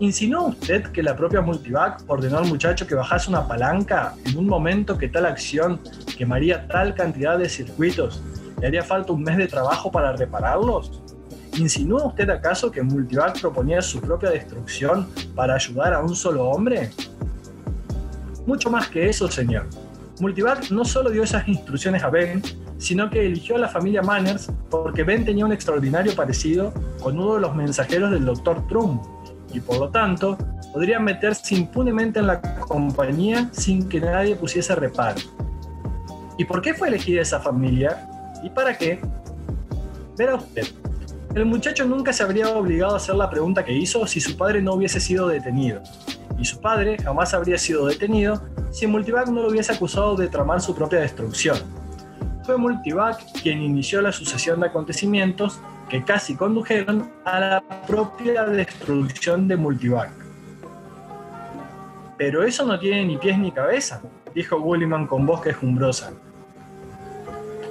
¿Insinuó 0.00 0.48
usted 0.48 0.82
que 0.86 1.02
la 1.02 1.14
propia 1.14 1.40
Multivac 1.40 2.02
ordenó 2.08 2.38
al 2.38 2.46
muchacho 2.46 2.86
que 2.86 2.96
bajase 2.96 3.30
una 3.30 3.46
palanca 3.46 4.14
en 4.24 4.36
un 4.36 4.46
momento 4.46 4.98
que 4.98 5.08
tal 5.08 5.24
acción 5.24 5.80
quemaría 6.16 6.66
tal 6.66 6.94
cantidad 6.94 7.38
de 7.38 7.48
circuitos 7.48 8.20
le 8.60 8.66
haría 8.66 8.82
falta 8.82 9.12
un 9.12 9.22
mes 9.22 9.36
de 9.36 9.46
trabajo 9.46 9.92
para 9.92 10.16
repararlos? 10.16 11.00
¿Insinúa 11.56 12.06
usted 12.06 12.28
acaso 12.30 12.70
que 12.70 12.82
Multivac 12.82 13.40
proponía 13.40 13.80
su 13.82 14.00
propia 14.00 14.30
destrucción 14.30 15.08
para 15.36 15.54
ayudar 15.54 15.94
a 15.94 16.00
un 16.00 16.16
solo 16.16 16.48
hombre? 16.48 16.90
Mucho 18.46 18.70
más 18.70 18.88
que 18.88 19.08
eso, 19.08 19.30
señor. 19.30 19.66
Multivac 20.18 20.70
no 20.70 20.84
solo 20.84 21.10
dio 21.10 21.22
esas 21.22 21.46
instrucciones 21.46 22.02
a 22.02 22.10
Ben, 22.10 22.42
sino 22.78 23.08
que 23.08 23.24
eligió 23.24 23.56
a 23.56 23.58
la 23.60 23.68
familia 23.68 24.02
Manners 24.02 24.50
porque 24.70 25.04
Ben 25.04 25.24
tenía 25.24 25.44
un 25.44 25.52
extraordinario 25.52 26.14
parecido 26.16 26.72
con 27.00 27.18
uno 27.18 27.34
de 27.34 27.40
los 27.40 27.54
mensajeros 27.54 28.10
del 28.10 28.24
Dr. 28.24 28.66
Trump, 28.66 29.02
y 29.54 29.60
por 29.60 29.78
lo 29.78 29.88
tanto 29.88 30.36
podrían 30.72 31.04
meterse 31.04 31.54
impunemente 31.54 32.18
en 32.18 32.26
la 32.26 32.40
compañía 32.40 33.48
sin 33.52 33.88
que 33.88 34.00
nadie 34.00 34.36
pusiese 34.36 34.74
reparo. 34.74 35.20
¿Y 36.36 36.44
por 36.44 36.60
qué 36.60 36.74
fue 36.74 36.88
elegida 36.88 37.22
esa 37.22 37.40
familia? 37.40 38.08
¿Y 38.42 38.50
para 38.50 38.76
qué? 38.76 39.00
Verá 40.16 40.34
usted, 40.34 40.66
el 41.34 41.46
muchacho 41.46 41.84
nunca 41.84 42.12
se 42.12 42.22
habría 42.22 42.48
obligado 42.56 42.94
a 42.94 42.98
hacer 42.98 43.16
la 43.16 43.28
pregunta 43.28 43.64
que 43.64 43.72
hizo 43.72 44.06
si 44.06 44.20
su 44.20 44.36
padre 44.36 44.62
no 44.62 44.74
hubiese 44.74 45.00
sido 45.00 45.26
detenido. 45.26 45.82
Y 46.38 46.44
su 46.44 46.60
padre 46.60 46.96
jamás 46.96 47.34
habría 47.34 47.58
sido 47.58 47.86
detenido 47.86 48.40
si 48.70 48.86
Multivac 48.86 49.26
no 49.28 49.42
lo 49.42 49.48
hubiese 49.48 49.72
acusado 49.72 50.14
de 50.14 50.28
tramar 50.28 50.60
su 50.60 50.76
propia 50.76 51.00
destrucción. 51.00 51.58
Fue 52.44 52.56
Multivac 52.56 53.20
quien 53.42 53.62
inició 53.62 54.00
la 54.00 54.12
sucesión 54.12 54.60
de 54.60 54.66
acontecimientos 54.66 55.58
que 55.94 56.02
casi 56.02 56.34
condujeron 56.34 57.08
a 57.24 57.38
la 57.38 57.62
propia 57.86 58.42
destrucción 58.46 59.46
de 59.46 59.56
Multivac. 59.56 60.10
Pero 62.18 62.42
eso 62.42 62.66
no 62.66 62.76
tiene 62.80 63.04
ni 63.04 63.16
pies 63.16 63.38
ni 63.38 63.52
cabeza, 63.52 64.02
dijo 64.34 64.58
Gulliman 64.58 65.06
con 65.06 65.24
voz 65.24 65.40
quejumbrosa. 65.40 66.10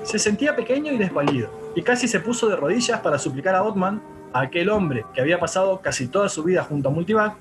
Se 0.04 0.18
sentía 0.20 0.56
pequeño 0.56 0.94
y 0.94 0.98
desvalido 0.98 1.50
y 1.76 1.82
casi 1.82 2.08
se 2.08 2.22
puso 2.22 2.48
de 2.48 2.56
rodillas 2.56 3.02
para 3.02 3.20
suplicar 3.20 3.56
a 3.56 3.64
Otman, 3.64 4.02
a 4.32 4.40
aquel 4.44 4.70
hombre 4.70 5.06
que 5.14 5.20
había 5.20 5.38
pasado 5.38 5.82
casi 5.82 6.08
toda 6.08 6.30
su 6.30 6.46
vida 6.46 6.64
junto 6.64 6.88
a 6.88 6.92
Multivac, 6.94 7.36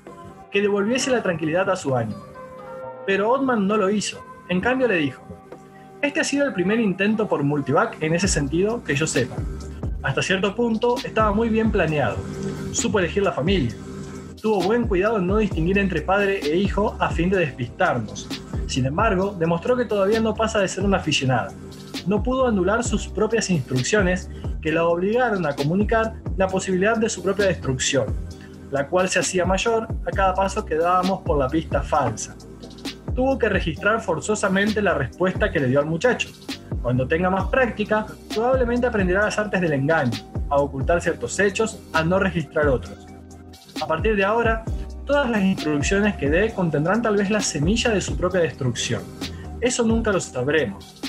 que 0.51 0.61
devolviese 0.61 1.11
la 1.11 1.23
tranquilidad 1.23 1.69
a 1.69 1.77
su 1.77 1.95
ánimo. 1.95 2.25
Pero 3.05 3.31
Otman 3.31 3.65
no 3.69 3.77
lo 3.77 3.89
hizo. 3.89 4.21
En 4.49 4.59
cambio 4.59 4.89
le 4.89 4.97
dijo, 4.97 5.23
este 6.01 6.19
ha 6.19 6.25
sido 6.25 6.45
el 6.45 6.51
primer 6.51 6.81
intento 6.81 7.29
por 7.29 7.41
Multivac 7.41 8.03
en 8.03 8.15
ese 8.15 8.27
sentido 8.27 8.83
que 8.83 8.95
yo 8.95 9.07
sepa. 9.07 9.37
Hasta 10.03 10.21
cierto 10.21 10.55
punto 10.55 10.95
estaba 11.03 11.31
muy 11.33 11.49
bien 11.49 11.71
planeado. 11.71 12.17
Supo 12.71 12.99
elegir 12.99 13.23
la 13.23 13.31
familia. 13.31 13.73
Tuvo 14.41 14.61
buen 14.61 14.87
cuidado 14.87 15.17
en 15.17 15.27
no 15.27 15.37
distinguir 15.37 15.77
entre 15.77 16.01
padre 16.01 16.39
e 16.43 16.57
hijo 16.57 16.95
a 16.99 17.09
fin 17.09 17.29
de 17.29 17.37
despistarnos. 17.39 18.27
Sin 18.67 18.85
embargo, 18.85 19.35
demostró 19.39 19.75
que 19.75 19.85
todavía 19.85 20.19
no 20.19 20.35
pasa 20.35 20.59
de 20.59 20.67
ser 20.67 20.83
una 20.83 20.97
aficionada 20.97 21.51
no 22.07 22.21
pudo 22.21 22.47
anular 22.47 22.83
sus 22.83 23.07
propias 23.07 23.49
instrucciones 23.49 24.29
que 24.61 24.71
la 24.71 24.85
obligaron 24.85 25.45
a 25.45 25.55
comunicar 25.55 26.15
la 26.37 26.47
posibilidad 26.47 26.97
de 26.97 27.09
su 27.09 27.23
propia 27.23 27.45
destrucción, 27.45 28.07
la 28.71 28.87
cual 28.87 29.09
se 29.09 29.19
hacía 29.19 29.45
mayor 29.45 29.87
a 30.05 30.11
cada 30.11 30.33
paso 30.33 30.65
que 30.65 30.75
dábamos 30.75 31.21
por 31.21 31.37
la 31.37 31.47
pista 31.47 31.81
falsa. 31.81 32.35
Tuvo 33.15 33.37
que 33.37 33.49
registrar 33.49 34.01
forzosamente 34.01 34.81
la 34.81 34.95
respuesta 34.95 35.51
que 35.51 35.59
le 35.59 35.67
dio 35.67 35.79
al 35.79 35.85
muchacho. 35.85 36.29
Cuando 36.81 37.07
tenga 37.07 37.29
más 37.29 37.47
práctica, 37.47 38.05
probablemente 38.33 38.87
aprenderá 38.87 39.23
las 39.23 39.37
artes 39.37 39.61
del 39.61 39.73
engaño, 39.73 40.17
a 40.49 40.57
ocultar 40.57 41.01
ciertos 41.01 41.39
hechos, 41.39 41.79
a 41.93 42.03
no 42.03 42.19
registrar 42.19 42.67
otros. 42.67 43.07
A 43.81 43.87
partir 43.87 44.15
de 44.15 44.23
ahora, 44.23 44.63
todas 45.05 45.29
las 45.29 45.41
instrucciones 45.41 46.15
que 46.15 46.29
dé 46.29 46.53
contendrán 46.53 47.01
tal 47.01 47.17
vez 47.17 47.29
la 47.29 47.41
semilla 47.41 47.91
de 47.91 48.01
su 48.01 48.17
propia 48.17 48.41
destrucción. 48.41 49.01
Eso 49.61 49.83
nunca 49.83 50.11
lo 50.11 50.19
sabremos, 50.19 51.01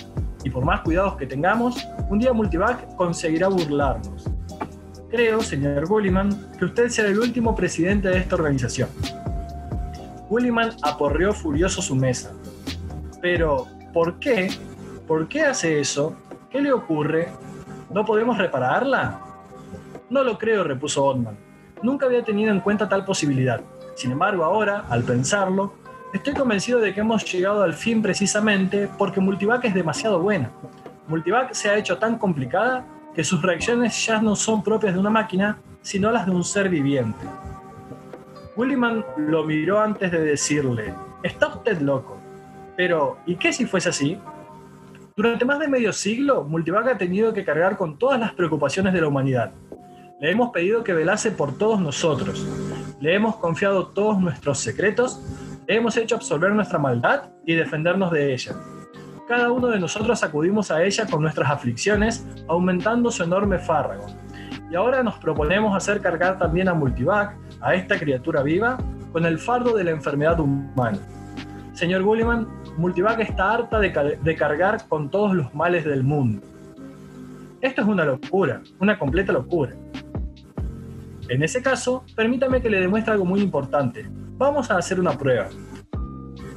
y 0.45 0.51
por 0.51 0.65
más 0.65 0.83
cuidados 0.83 1.17
que 1.17 1.27
tengamos, 1.27 1.77
un 2.09 2.19
día 2.19 2.33
Multivac 2.33 2.95
conseguirá 2.97 3.49
burlarnos. 3.49 4.31
Creo, 5.11 5.41
señor 5.41 5.87
Gulliman, 5.87 6.53
que 6.59 6.67
usted 6.67 6.89
será 6.89 7.09
el 7.09 7.19
último 7.19 7.55
presidente 7.55 8.09
de 8.09 8.19
esta 8.19 8.35
organización. 8.35 8.89
Gulliman 10.29 10.71
aporreó 10.83 11.33
furioso 11.33 11.81
su 11.81 11.95
mesa. 11.95 12.33
Pero, 13.21 13.67
¿por 13.93 14.19
qué? 14.19 14.51
¿Por 15.07 15.29
qué 15.29 15.43
hace 15.43 15.81
eso? 15.81 16.15
¿Qué 16.51 16.61
le 16.61 16.73
ocurre? 16.73 17.29
¿No 17.91 18.05
podemos 18.05 18.39
repararla? 18.39 19.21
No 20.11 20.25
lo 20.25 20.39
creo, 20.39 20.65
repuso 20.65 21.05
Otman. 21.05 21.37
Nunca 21.83 22.07
había 22.07 22.23
tenido 22.25 22.51
en 22.51 22.61
cuenta 22.61 22.89
tal 22.89 23.05
posibilidad. 23.05 23.61
Sin 23.95 24.13
embargo, 24.13 24.45
ahora, 24.45 24.85
al 24.89 25.03
pensarlo, 25.05 25.73
Estoy 26.15 26.33
convencido 26.35 26.79
de 26.79 26.95
que 26.95 27.01
hemos 27.01 27.25
llegado 27.25 27.65
al 27.65 27.75
fin 27.75 28.01
precisamente 28.01 28.89
porque 28.97 29.19
Multivac 29.21 29.65
es 29.65 29.75
demasiado 29.75 30.21
buena. 30.21 30.49
Multivac 31.09 31.53
se 31.55 31.69
ha 31.69 31.77
hecho 31.77 31.99
tan 31.99 32.19
complicada 32.19 32.85
que 33.17 33.25
sus 33.25 33.43
reacciones 33.43 34.07
ya 34.07 34.23
no 34.23 34.37
son 34.37 34.63
propias 34.63 34.95
de 34.95 35.01
una 35.01 35.11
máquina, 35.11 35.59
sino 35.83 36.13
las 36.13 36.27
de 36.27 36.31
un 36.31 36.45
ser 36.45 36.69
viviente. 36.69 37.27
Williman 38.55 39.05
lo 39.17 39.43
miró 39.43 39.81
antes 39.81 40.13
de 40.13 40.21
decirle, 40.21 40.95
está 41.25 41.49
usted 41.49 41.81
loco. 41.81 42.17
Pero, 42.77 43.19
¿y 43.27 43.35
qué 43.35 43.53
si 43.53 43.67
fuese 43.67 43.89
así? 43.89 44.17
Durante 45.17 45.45
más 45.45 45.61
de 45.61 45.69
medio 45.69 45.93
siglo, 45.93 46.43
Multivac 46.43 46.89
ha 46.89 46.99
tenido 46.99 47.33
que 47.33 47.45
cargar 47.45 47.77
con 47.77 47.99
todas 47.99 48.19
las 48.19 48.33
preocupaciones 48.33 48.93
de 48.93 49.01
la 49.01 49.07
humanidad. 49.07 49.53
Le 50.21 50.33
hemos 50.33 50.51
pedido 50.51 50.83
que 50.83 50.93
velase 50.93 51.31
por 51.31 51.57
todos 51.57 51.81
nosotros. 51.81 52.45
Le 53.01 53.15
hemos 53.15 53.37
confiado 53.37 53.87
todos 53.89 54.21
nuestros 54.21 54.59
secretos 54.59 55.21
hemos 55.67 55.97
hecho 55.97 56.17
absorber 56.17 56.53
nuestra 56.53 56.79
maldad 56.79 57.31
y 57.47 57.55
defendernos 57.55 58.11
de 58.11 58.35
ella. 58.35 58.55
Cada 59.29 59.51
uno 59.51 59.69
de 59.69 59.79
nosotros 59.79 60.23
acudimos 60.23 60.71
a 60.71 60.83
ella 60.83 61.07
con 61.07 61.23
nuestras 61.23 61.51
aflicciones, 61.51 62.27
aumentando 62.49 63.11
su 63.11 63.23
enorme 63.23 63.59
fárrago. 63.59 64.07
Y 64.71 64.75
ahora 64.75 65.03
nos 65.03 65.15
proponemos 65.19 65.75
hacer 65.77 66.01
cargar 66.01 66.39
también 66.39 66.69
a 66.69 66.75
Multivac, 66.75 67.37
a 67.61 67.75
esta 67.75 67.99
criatura 67.99 68.43
viva, 68.43 68.79
con 69.13 69.25
el 69.25 69.39
fardo 69.39 69.75
de 69.75 69.85
la 69.85 69.93
enfermedad 69.93 70.39
humana. 70.41 70.99
Señor 71.73 72.03
Gulliman, 72.03 72.47
Multivac 72.77 73.21
está 73.21 73.53
harta 73.53 73.79
de, 73.79 74.37
cargar 74.37 74.89
con 74.89 75.09
todos 75.09 75.35
los 75.35 75.55
males 75.55 75.85
del 75.85 76.03
mundo. 76.03 76.43
Esto 77.61 77.83
es 77.83 77.89
una 77.89 78.05
locura, 78.05 78.63
una 78.81 78.99
completa 78.99 79.33
locura. 79.33 79.73
En 81.29 81.43
ese 81.43 81.63
caso, 81.63 82.05
permítame 82.17 82.61
que 82.61 82.69
le 82.69 82.81
demuestre 82.81 83.13
algo 83.13 83.25
muy 83.25 83.41
importante. 83.41 84.07
Vamos 84.37 84.71
a 84.71 84.77
hacer 84.77 84.99
una 84.99 85.13
prueba. 85.13 85.49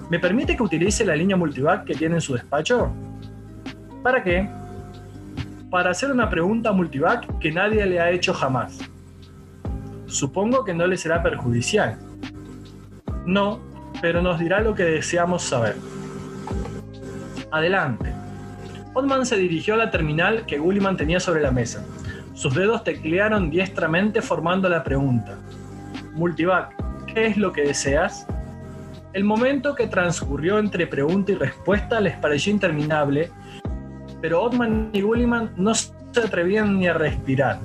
¿Me 0.10 0.20
permite 0.20 0.58
que 0.58 0.64
utilice 0.64 1.06
la 1.06 1.16
línea 1.16 1.38
multivac 1.38 1.86
que 1.86 1.94
tiene 1.94 2.16
en 2.16 2.22
su 2.22 2.34
despacho? 2.34 2.92
¿Para 4.02 4.24
qué? 4.24 4.50
Para 5.70 5.92
hacer 5.92 6.12
una 6.12 6.30
pregunta 6.30 6.72
multivac 6.72 7.38
que 7.40 7.52
nadie 7.52 7.86
le 7.86 8.00
ha 8.00 8.10
hecho 8.10 8.34
jamás. 8.34 8.80
Supongo 10.08 10.64
que 10.64 10.74
no 10.74 10.88
le 10.88 10.98
será 10.98 11.22
perjudicial. 11.22 12.00
No, 13.26 13.60
pero 14.02 14.22
nos 14.22 14.40
dirá 14.40 14.62
lo 14.62 14.74
que 14.74 14.84
deseamos 14.84 15.44
saber. 15.44 15.76
Adelante. 17.58 18.14
Otman 18.94 19.26
se 19.26 19.38
dirigió 19.38 19.74
a 19.76 19.78
la 19.78 19.92
terminal 19.92 20.46
que 20.46 20.58
Gulliman 20.58 20.98
tenía 20.98 21.20
sobre 21.20 21.42
la 21.42 21.52
mesa. 21.52 21.84
Sus 22.34 22.54
dedos 22.54 22.84
teclearon 22.84 23.50
diestramente 23.50 24.22
formando 24.22 24.70
la 24.70 24.84
pregunta. 24.84 25.38
Multivac, 26.14 26.76
¿qué 27.06 27.28
es 27.28 27.38
lo 27.38 27.52
que 27.52 27.64
deseas? 27.64 28.28
El 29.14 29.24
momento 29.24 29.74
que 29.74 29.88
transcurrió 29.88 30.60
entre 30.60 30.86
pregunta 30.86 31.32
y 31.32 31.36
respuesta 31.36 32.00
les 32.00 32.16
pareció 32.18 32.54
interminable, 32.54 33.32
pero 34.22 34.44
Otman 34.44 34.92
y 34.94 35.02
Gulliman 35.02 35.52
no 35.58 35.74
se 35.74 35.92
atrevían 36.24 36.78
ni 36.78 36.88
a 36.88 36.94
respirar. 36.94 37.60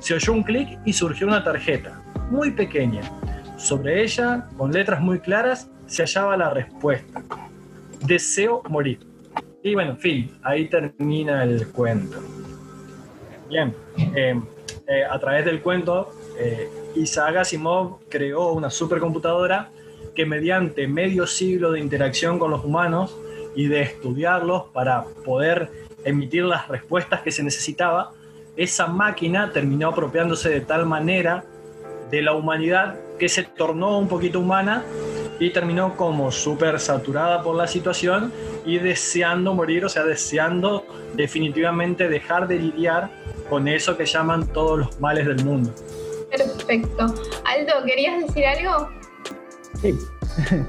Se 0.00 0.14
oyó 0.14 0.32
un 0.32 0.42
clic 0.42 0.80
y 0.84 0.92
surgió 0.92 1.28
una 1.28 1.44
tarjeta, 1.44 2.02
muy 2.30 2.50
pequeña. 2.50 3.02
Sobre 3.56 4.02
ella, 4.02 4.48
con 4.56 4.72
letras 4.72 5.00
muy 5.00 5.20
claras, 5.20 5.70
se 5.86 6.02
hallaba 6.02 6.36
la 6.36 6.50
respuesta. 6.50 7.22
Deseo 8.04 8.62
morir. 8.68 9.11
Y 9.62 9.74
bueno, 9.74 9.92
en 9.92 9.98
fin, 9.98 10.38
ahí 10.42 10.68
termina 10.68 11.44
el 11.44 11.68
cuento. 11.68 12.18
Bien, 13.48 13.74
eh, 14.14 14.40
eh, 14.88 15.04
a 15.08 15.18
través 15.20 15.44
del 15.44 15.60
cuento 15.62 16.10
eh, 16.38 16.68
Isaac 16.96 17.36
Asimov 17.36 18.00
creó 18.08 18.52
una 18.52 18.70
supercomputadora 18.70 19.70
que 20.14 20.26
mediante 20.26 20.88
medio 20.88 21.26
siglo 21.26 21.70
de 21.70 21.80
interacción 21.80 22.38
con 22.38 22.50
los 22.50 22.64
humanos 22.64 23.16
y 23.54 23.68
de 23.68 23.82
estudiarlos 23.82 24.64
para 24.72 25.04
poder 25.24 25.70
emitir 26.04 26.44
las 26.44 26.66
respuestas 26.68 27.20
que 27.20 27.30
se 27.30 27.44
necesitaba, 27.44 28.12
esa 28.56 28.86
máquina 28.88 29.52
terminó 29.52 29.88
apropiándose 29.88 30.50
de 30.50 30.60
tal 30.60 30.86
manera 30.86 31.44
de 32.10 32.20
la 32.20 32.34
humanidad 32.34 32.96
que 33.18 33.28
se 33.28 33.44
tornó 33.44 33.98
un 33.98 34.08
poquito 34.08 34.40
humana 34.40 34.82
y 35.38 35.50
terminó 35.50 35.96
como 35.96 36.32
súper 36.32 36.80
saturada 36.80 37.42
por 37.42 37.54
la 37.54 37.66
situación 37.66 38.32
y 38.64 38.78
deseando 38.78 39.54
morir, 39.54 39.84
o 39.84 39.88
sea, 39.88 40.04
deseando 40.04 40.86
definitivamente 41.14 42.08
dejar 42.08 42.48
de 42.48 42.56
lidiar 42.56 43.10
con 43.48 43.68
eso 43.68 43.96
que 43.96 44.06
llaman 44.06 44.46
todos 44.48 44.78
los 44.78 45.00
males 45.00 45.26
del 45.26 45.44
mundo. 45.44 45.72
Perfecto. 46.30 47.06
Aldo, 47.44 47.84
¿querías 47.84 48.26
decir 48.26 48.46
algo? 48.46 48.88
Sí. 49.80 49.94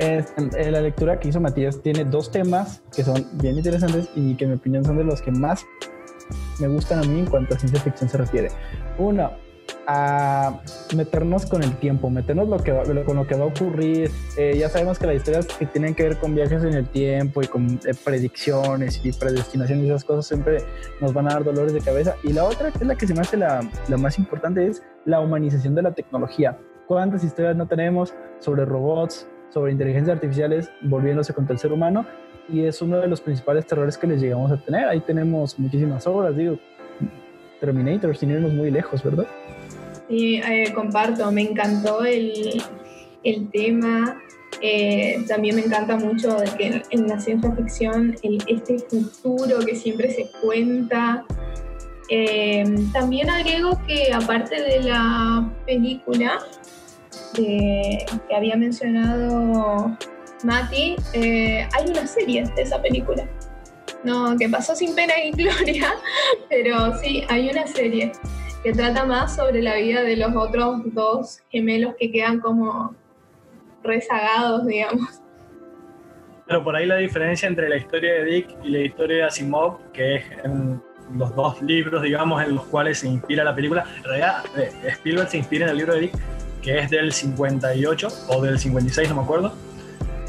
La 0.00 0.80
lectura 0.80 1.20
que 1.20 1.28
hizo 1.28 1.40
Matías 1.40 1.80
tiene 1.80 2.04
dos 2.04 2.32
temas 2.32 2.82
que 2.94 3.04
son 3.04 3.28
bien 3.34 3.56
interesantes 3.56 4.08
y 4.16 4.34
que 4.34 4.44
en 4.44 4.50
mi 4.50 4.56
opinión 4.56 4.84
son 4.84 4.96
de 4.96 5.04
los 5.04 5.22
que 5.22 5.30
más 5.30 5.64
me 6.58 6.66
gustan 6.68 6.98
a 6.98 7.02
mí 7.02 7.20
en 7.20 7.26
cuanto 7.26 7.54
a 7.54 7.58
ciencia 7.58 7.80
ficción 7.80 8.10
se 8.10 8.18
refiere. 8.18 8.48
Uno, 8.98 9.30
a 9.86 10.60
meternos 10.94 11.46
con 11.46 11.62
el 11.62 11.74
tiempo, 11.76 12.10
meternos 12.10 12.48
lo 12.48 12.58
que 12.58 12.72
con 13.04 13.16
lo 13.16 13.26
que 13.26 13.34
va 13.34 13.44
a 13.44 13.46
ocurrir. 13.46 14.10
Eh, 14.36 14.56
ya 14.58 14.68
sabemos 14.68 14.98
que 14.98 15.06
las 15.06 15.16
historias 15.16 15.46
que 15.46 15.66
tienen 15.66 15.94
que 15.94 16.04
ver 16.04 16.18
con 16.18 16.34
viajes 16.34 16.62
en 16.64 16.74
el 16.74 16.88
tiempo 16.88 17.42
y 17.42 17.46
con 17.46 17.80
eh, 17.84 17.94
predicciones 18.04 19.00
y 19.04 19.12
predestinaciones 19.12 19.84
y 19.84 19.88
esas 19.88 20.04
cosas 20.04 20.26
siempre 20.26 20.58
nos 21.00 21.12
van 21.12 21.28
a 21.28 21.34
dar 21.34 21.44
dolores 21.44 21.72
de 21.72 21.80
cabeza. 21.80 22.16
Y 22.22 22.32
la 22.32 22.44
otra, 22.44 22.70
que 22.70 22.78
es 22.78 22.86
la 22.86 22.94
que 22.96 23.06
se 23.06 23.14
me 23.14 23.20
hace 23.20 23.36
la, 23.36 23.60
la 23.88 23.96
más 23.96 24.18
importante, 24.18 24.66
es 24.66 24.82
la 25.04 25.20
humanización 25.20 25.74
de 25.74 25.82
la 25.82 25.92
tecnología. 25.92 26.58
¿Cuántas 26.86 27.24
historias 27.24 27.56
no 27.56 27.66
tenemos 27.66 28.14
sobre 28.40 28.64
robots, 28.64 29.26
sobre 29.50 29.72
inteligencias 29.72 30.16
artificiales 30.16 30.70
volviéndose 30.82 31.32
contra 31.32 31.54
el 31.54 31.58
ser 31.58 31.72
humano 31.72 32.04
y 32.48 32.64
es 32.64 32.82
uno 32.82 32.98
de 32.98 33.08
los 33.08 33.20
principales 33.20 33.66
terrores 33.66 33.96
que 33.96 34.06
les 34.06 34.20
llegamos 34.20 34.50
a 34.52 34.56
tener. 34.56 34.86
Ahí 34.88 35.00
tenemos 35.00 35.58
muchísimas 35.58 36.06
obras, 36.06 36.36
digo, 36.36 36.58
Terminator, 37.60 38.16
sin 38.16 38.30
irnos 38.30 38.52
muy 38.52 38.70
lejos, 38.70 39.02
¿verdad? 39.02 39.26
Sí, 40.08 40.36
eh, 40.36 40.72
comparto, 40.74 41.30
me 41.32 41.42
encantó 41.42 42.04
el, 42.04 42.62
el 43.22 43.50
tema. 43.50 44.20
Eh, 44.60 45.24
también 45.26 45.56
me 45.56 45.62
encanta 45.62 45.96
mucho 45.96 46.36
de 46.36 46.50
que 46.56 46.82
en, 46.90 47.08
la 47.08 47.18
ciencia 47.18 47.50
ficción 47.52 48.14
este 48.46 48.78
futuro 48.78 49.60
que 49.60 49.74
siempre 49.74 50.10
se 50.10 50.30
cuenta. 50.42 51.24
Eh, 52.10 52.64
también 52.92 53.30
agrego 53.30 53.80
que 53.86 54.12
aparte 54.12 54.60
de 54.62 54.82
la 54.82 55.50
película 55.66 56.38
que 57.34 58.04
había 58.34 58.56
mencionado 58.56 59.96
Mati, 60.44 60.96
hay 61.14 61.88
una 61.88 62.06
serie 62.06 62.44
de 62.54 62.62
esa 62.62 62.80
película. 62.80 63.26
No, 64.04 64.36
que 64.36 64.50
pasó 64.50 64.76
sin 64.76 64.94
pena 64.94 65.14
y 65.24 65.30
gloria, 65.32 65.94
pero 66.50 66.96
sí, 66.98 67.24
hay 67.28 67.48
una 67.48 67.66
serie 67.66 68.12
que 68.64 68.72
trata 68.72 69.04
más 69.04 69.36
sobre 69.36 69.60
la 69.60 69.76
vida 69.76 70.02
de 70.02 70.16
los 70.16 70.34
otros 70.34 70.80
dos 70.86 71.42
gemelos 71.50 71.94
que 72.00 72.10
quedan 72.10 72.40
como 72.40 72.96
rezagados, 73.82 74.66
digamos. 74.66 75.20
Pero 76.46 76.64
por 76.64 76.74
ahí 76.74 76.86
la 76.86 76.96
diferencia 76.96 77.46
entre 77.46 77.68
la 77.68 77.76
historia 77.76 78.14
de 78.14 78.24
Dick 78.24 78.56
y 78.64 78.70
la 78.70 78.78
historia 78.78 79.16
de 79.16 79.22
Asimov, 79.24 79.92
que 79.92 80.16
es 80.16 80.24
en 80.44 80.82
los 81.14 81.36
dos 81.36 81.60
libros, 81.60 82.02
digamos, 82.02 82.42
en 82.42 82.54
los 82.54 82.64
cuales 82.64 83.00
se 83.00 83.08
inspira 83.08 83.44
la 83.44 83.54
película, 83.54 83.84
en 83.98 84.04
realidad 84.04 84.44
eh, 84.56 84.72
Spielberg 84.86 85.28
se 85.28 85.36
inspira 85.36 85.66
en 85.66 85.70
el 85.72 85.76
libro 85.76 85.94
de 85.94 86.00
Dick, 86.00 86.14
que 86.62 86.78
es 86.78 86.88
del 86.88 87.12
58 87.12 88.08
o 88.28 88.40
del 88.40 88.58
56, 88.58 89.10
no 89.10 89.16
me 89.16 89.22
acuerdo, 89.22 89.52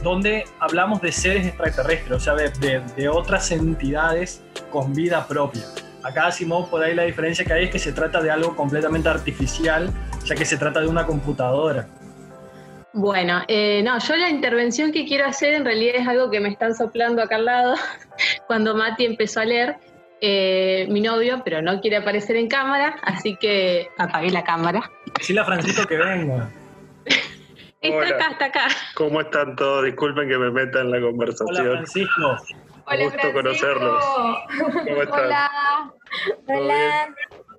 donde 0.04 0.44
hablamos 0.60 1.01
de 1.01 1.13
seres 1.13 1.48
extraterrestres, 1.48 2.12
o 2.12 2.20
sea, 2.20 2.36
de, 2.36 2.82
de 2.98 3.08
otras 3.08 3.50
entidades 3.51 4.44
con 4.72 4.94
vida 4.94 5.25
propia. 5.25 5.63
Acá 6.06 6.32
Simón, 6.32 6.70
por 6.70 6.84
ahí 6.84 6.94
la 6.94 7.02
diferencia 7.02 7.44
que 7.44 7.52
hay 7.52 7.64
es 7.66 7.72
que 7.72 7.80
se 7.80 7.92
trata 7.92 8.22
de 8.22 8.30
algo 8.30 8.56
completamente 8.56 9.10
artificial, 9.10 9.90
ya 10.24 10.36
que 10.36 10.46
se 10.46 10.56
trata 10.56 10.80
de 10.80 10.88
una 10.88 11.08
computadora. 11.08 11.88
Bueno, 12.94 13.42
eh, 13.48 13.82
no, 13.84 13.98
yo 13.98 14.16
la 14.16 14.30
intervención 14.30 14.92
que 14.92 15.06
quiero 15.06 15.26
hacer 15.26 15.56
en 15.56 15.66
realidad 15.66 15.96
es 15.96 16.08
algo 16.08 16.30
que 16.30 16.40
me 16.40 16.50
están 16.50 16.76
soplando 16.76 17.24
acá 17.24 17.38
al 17.38 17.46
lado 17.46 17.76
cuando 18.48 18.76
Mati 18.76 19.06
empezó 19.06 19.40
a 19.40 19.46
leer. 19.46 19.78
Eh, 20.22 20.88
mi 20.90 21.02
novio, 21.02 21.42
pero 21.44 21.62
no 21.62 21.82
quiere 21.82 21.98
aparecer 21.98 22.36
en 22.36 22.48
cámara, 22.48 22.96
así 23.02 23.36
que 23.36 23.90
apagué 23.98 24.30
la 24.30 24.44
cámara. 24.44 24.90
Decirle 25.18 25.42
a 25.42 25.46
Francisco 25.46 25.88
que 25.88 25.98
venga. 25.98 26.50
está 27.82 28.08
acá, 28.08 28.28
está 28.32 28.46
acá. 28.46 28.68
¿Cómo 28.94 29.22
están 29.22 29.56
todos? 29.56 29.86
Disculpen 29.86 30.30
que 30.30 30.38
me 30.38 30.52
meta 30.52 30.82
en 30.82 30.92
la 30.92 31.02
conversación. 31.02 31.68
Hola, 31.68 31.78
Francisco. 31.78 32.38
Hola, 32.86 33.04
gusto 33.04 33.34
conocerlos. 33.34 34.06
¿Cómo 34.60 35.02
están? 35.02 35.26
Hola. 35.26 35.95
Hola. 36.48 37.16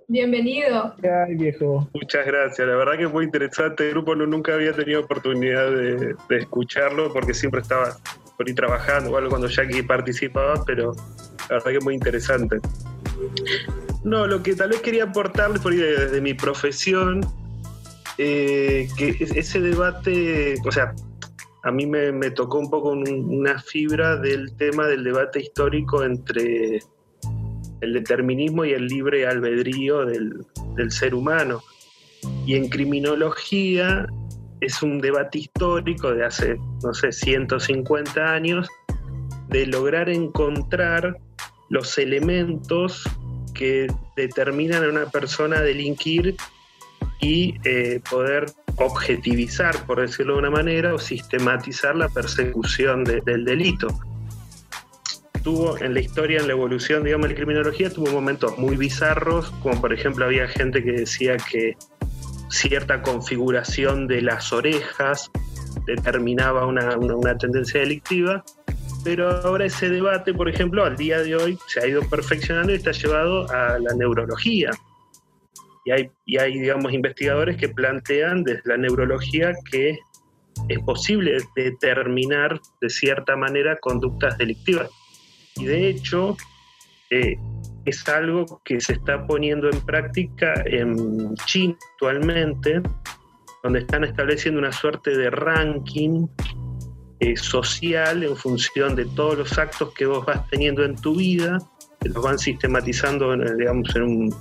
Bienvenido. 0.08 0.94
Ay, 1.02 1.34
viejo. 1.34 1.88
Muchas 1.92 2.24
gracias. 2.26 2.66
La 2.66 2.76
verdad 2.76 2.96
que 2.96 3.04
es 3.04 3.12
muy 3.12 3.24
interesante. 3.24 3.86
El 3.86 3.90
grupo 3.90 4.14
no, 4.14 4.26
nunca 4.26 4.54
había 4.54 4.72
tenido 4.72 5.00
oportunidad 5.00 5.70
de, 5.70 6.14
escucharlo 6.30 7.12
porque 7.12 7.34
siempre 7.34 7.60
estaba 7.60 7.96
por 8.36 8.46
ahí 8.46 8.54
trabajando 8.54 9.10
o 9.10 9.16
algo 9.16 9.30
cuando 9.30 9.48
Jackie 9.48 9.82
participaba, 9.82 10.62
pero 10.64 10.92
la 11.48 11.56
verdad 11.56 11.70
que 11.70 11.78
es 11.78 11.84
muy 11.84 11.94
interesante. 11.94 12.58
No, 14.04 14.26
lo 14.26 14.42
que 14.42 14.54
tal 14.54 14.70
vez 14.70 14.80
quería 14.80 15.04
aportarles 15.04 15.60
por 15.60 15.72
ahí 15.72 15.78
desde 15.78 16.20
mi 16.20 16.34
profesión, 16.34 17.26
eh, 18.18 18.86
que 18.96 19.16
ese 19.18 19.60
debate, 19.60 20.54
o 20.64 20.70
sea, 20.70 20.94
a 21.64 21.72
mí 21.72 21.84
me, 21.84 22.30
tocó 22.30 22.60
un 22.60 22.70
poco 22.70 22.90
una 22.90 23.60
fibra 23.60 24.16
del 24.16 24.56
tema 24.56 24.86
del 24.86 25.02
debate 25.02 25.40
histórico 25.40 26.04
entre 26.04 26.80
el 27.80 27.92
determinismo 27.92 28.64
y 28.64 28.72
el 28.72 28.86
libre 28.86 29.26
albedrío 29.26 30.04
del, 30.04 30.46
ser 30.88 31.14
humano. 31.14 31.62
Y 32.46 32.54
en 32.54 32.68
criminología 32.68 34.06
es 34.60 34.82
un 34.82 35.00
debate 35.00 35.38
histórico 35.40 36.12
de 36.12 36.24
hace, 36.24 36.56
no 36.82 36.94
sé, 36.94 37.12
150 37.12 38.32
años, 38.32 38.68
de 39.48 39.66
lograr 39.66 40.08
encontrar 40.08 41.16
los 41.68 41.98
elementos 41.98 43.04
que 43.54 43.86
determinan 44.16 44.84
a 44.84 44.88
una 44.88 45.06
persona 45.06 45.60
delinquir 45.60 46.36
y 47.20 47.54
eh, 47.64 48.00
poder 48.08 48.46
objetivizar, 48.76 49.86
por 49.86 50.00
decirlo 50.00 50.34
de 50.34 50.40
una 50.40 50.50
manera, 50.50 50.94
o 50.94 50.98
sistematizar 50.98 51.96
la 51.96 52.08
persecución 52.08 53.04
del 53.04 53.44
delito. 53.44 53.88
Tuvo 55.46 55.78
en 55.78 55.94
la 55.94 56.00
historia, 56.00 56.40
en 56.40 56.48
la 56.48 56.54
evolución, 56.54 57.04
digamos, 57.04 57.28
de 57.28 57.34
la 57.34 57.36
criminología, 57.36 57.88
tuvo 57.88 58.10
momentos 58.10 58.58
muy 58.58 58.76
bizarros, 58.76 59.52
como 59.62 59.80
por 59.80 59.92
ejemplo 59.92 60.24
había 60.24 60.48
gente 60.48 60.82
que 60.82 60.90
decía 60.90 61.36
que 61.36 61.76
cierta 62.48 63.00
configuración 63.00 64.08
de 64.08 64.22
las 64.22 64.52
orejas 64.52 65.30
determinaba 65.86 66.66
una, 66.66 66.96
una 66.96 67.38
tendencia 67.38 67.78
delictiva, 67.78 68.44
pero 69.04 69.30
ahora 69.30 69.66
ese 69.66 69.88
debate, 69.88 70.34
por 70.34 70.48
ejemplo, 70.48 70.84
al 70.84 70.96
día 70.96 71.20
de 71.20 71.36
hoy 71.36 71.56
se 71.68 71.78
ha 71.78 71.86
ido 71.86 72.02
perfeccionando 72.10 72.72
y 72.72 72.78
está 72.78 72.90
llevado 72.90 73.48
a 73.48 73.78
la 73.78 73.94
neurología 73.94 74.72
y 75.84 75.92
hay, 75.92 76.10
y 76.24 76.38
hay, 76.38 76.58
digamos, 76.58 76.92
investigadores 76.92 77.56
que 77.56 77.68
plantean 77.68 78.42
desde 78.42 78.62
la 78.64 78.78
neurología 78.78 79.52
que 79.70 79.96
es 80.68 80.78
posible 80.80 81.38
determinar 81.54 82.60
de 82.80 82.90
cierta 82.90 83.36
manera 83.36 83.78
conductas 83.78 84.36
delictivas. 84.38 84.90
Y 85.56 85.64
de 85.64 85.88
hecho, 85.88 86.36
eh, 87.10 87.36
es 87.84 88.08
algo 88.08 88.60
que 88.64 88.80
se 88.80 88.94
está 88.94 89.26
poniendo 89.26 89.70
en 89.70 89.80
práctica 89.80 90.54
en 90.66 91.34
China 91.46 91.76
actualmente, 91.92 92.82
donde 93.62 93.80
están 93.80 94.04
estableciendo 94.04 94.58
una 94.58 94.72
suerte 94.72 95.16
de 95.16 95.30
ranking 95.30 96.26
eh, 97.20 97.36
social 97.36 98.22
en 98.22 98.36
función 98.36 98.94
de 98.94 99.06
todos 99.06 99.38
los 99.38 99.58
actos 99.58 99.94
que 99.94 100.04
vos 100.04 100.26
vas 100.26 100.46
teniendo 100.50 100.84
en 100.84 100.96
tu 100.96 101.16
vida, 101.16 101.58
los 102.02 102.22
van 102.22 102.38
sistematizando, 102.38 103.34
digamos, 103.36 103.94
en 103.96 104.02
un, 104.02 104.34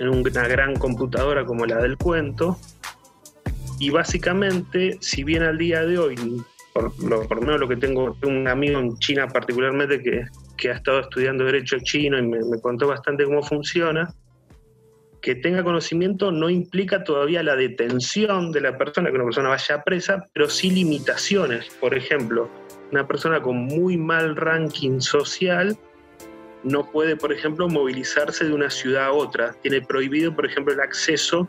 en 0.00 0.08
una 0.08 0.48
gran 0.48 0.74
computadora 0.76 1.44
como 1.44 1.66
la 1.66 1.76
del 1.78 1.96
cuento. 1.96 2.58
Y 3.78 3.90
básicamente, 3.90 4.98
si 5.00 5.24
bien 5.24 5.42
al 5.42 5.58
día 5.58 5.84
de 5.84 5.98
hoy, 5.98 6.42
por 6.74 6.92
lo, 7.04 7.40
menos 7.40 7.60
lo 7.60 7.68
que 7.68 7.76
tengo, 7.76 8.16
un 8.24 8.48
amigo 8.48 8.80
en 8.80 8.98
China 8.98 9.28
particularmente 9.28 10.02
que, 10.02 10.24
que 10.56 10.70
ha 10.70 10.74
estado 10.74 11.00
estudiando 11.00 11.44
derecho 11.44 11.76
chino 11.78 12.18
y 12.18 12.22
me, 12.22 12.40
me, 12.44 12.60
contó 12.60 12.88
bastante 12.88 13.24
cómo 13.24 13.44
funciona, 13.44 14.12
que 15.22 15.36
tenga 15.36 15.62
conocimiento 15.62 16.32
no 16.32 16.50
implica 16.50 17.04
todavía 17.04 17.44
la 17.44 17.54
detención 17.54 18.50
de 18.50 18.60
la 18.60 18.76
persona, 18.76 19.08
que 19.08 19.14
una 19.14 19.24
persona 19.24 19.50
vaya 19.50 19.84
presa, 19.84 20.26
pero 20.34 20.50
sí 20.50 20.68
limitaciones. 20.68 21.70
Por 21.80 21.94
ejemplo, 21.94 22.50
una 22.90 23.06
persona 23.06 23.40
con 23.40 23.56
muy 23.56 23.96
mal 23.96 24.34
ranking 24.34 25.00
social 25.00 25.78
no 26.64 26.90
puede, 26.90 27.14
por 27.16 27.32
ejemplo, 27.32 27.68
movilizarse 27.68 28.46
de 28.46 28.52
una 28.52 28.68
ciudad 28.68 29.04
a 29.04 29.12
otra. 29.12 29.54
Tiene 29.62 29.80
prohibido, 29.80 30.34
por 30.34 30.44
ejemplo, 30.44 30.74
el 30.74 30.80
acceso 30.80 31.48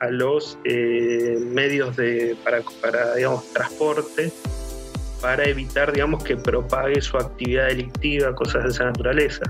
a 0.00 0.10
los 0.10 0.58
eh, 0.64 1.38
medios 1.46 1.94
de, 1.96 2.36
para, 2.42 2.60
para, 2.82 3.14
digamos, 3.14 3.52
transporte 3.52 4.32
para 5.24 5.44
evitar, 5.44 5.90
digamos, 5.90 6.22
que 6.22 6.36
propague 6.36 7.00
su 7.00 7.16
actividad 7.16 7.68
delictiva, 7.68 8.34
cosas 8.34 8.64
de 8.64 8.68
esa 8.68 8.84
naturaleza. 8.84 9.42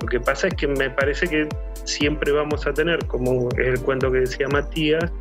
Lo 0.00 0.06
que 0.06 0.18
pasa 0.18 0.48
es 0.48 0.54
que 0.54 0.66
me 0.68 0.88
parece 0.88 1.28
que 1.28 1.46
siempre 1.84 2.32
vamos 2.32 2.66
a 2.66 2.72
tener, 2.72 3.04
como 3.04 3.50
el 3.58 3.78
cuento 3.82 4.10
que 4.10 4.20
decía 4.20 4.48
Matías, 4.48 5.12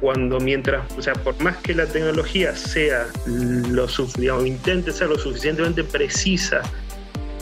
cuando 0.00 0.40
mientras, 0.40 0.92
o 0.98 1.02
sea, 1.02 1.12
por 1.12 1.40
más 1.40 1.56
que 1.58 1.72
la 1.72 1.86
tecnología 1.86 2.56
sea 2.56 3.06
lo 3.26 3.86
digamos, 4.18 4.44
intente 4.44 4.90
ser 4.90 5.10
lo 5.10 5.16
suficientemente 5.16 5.84
precisa 5.84 6.62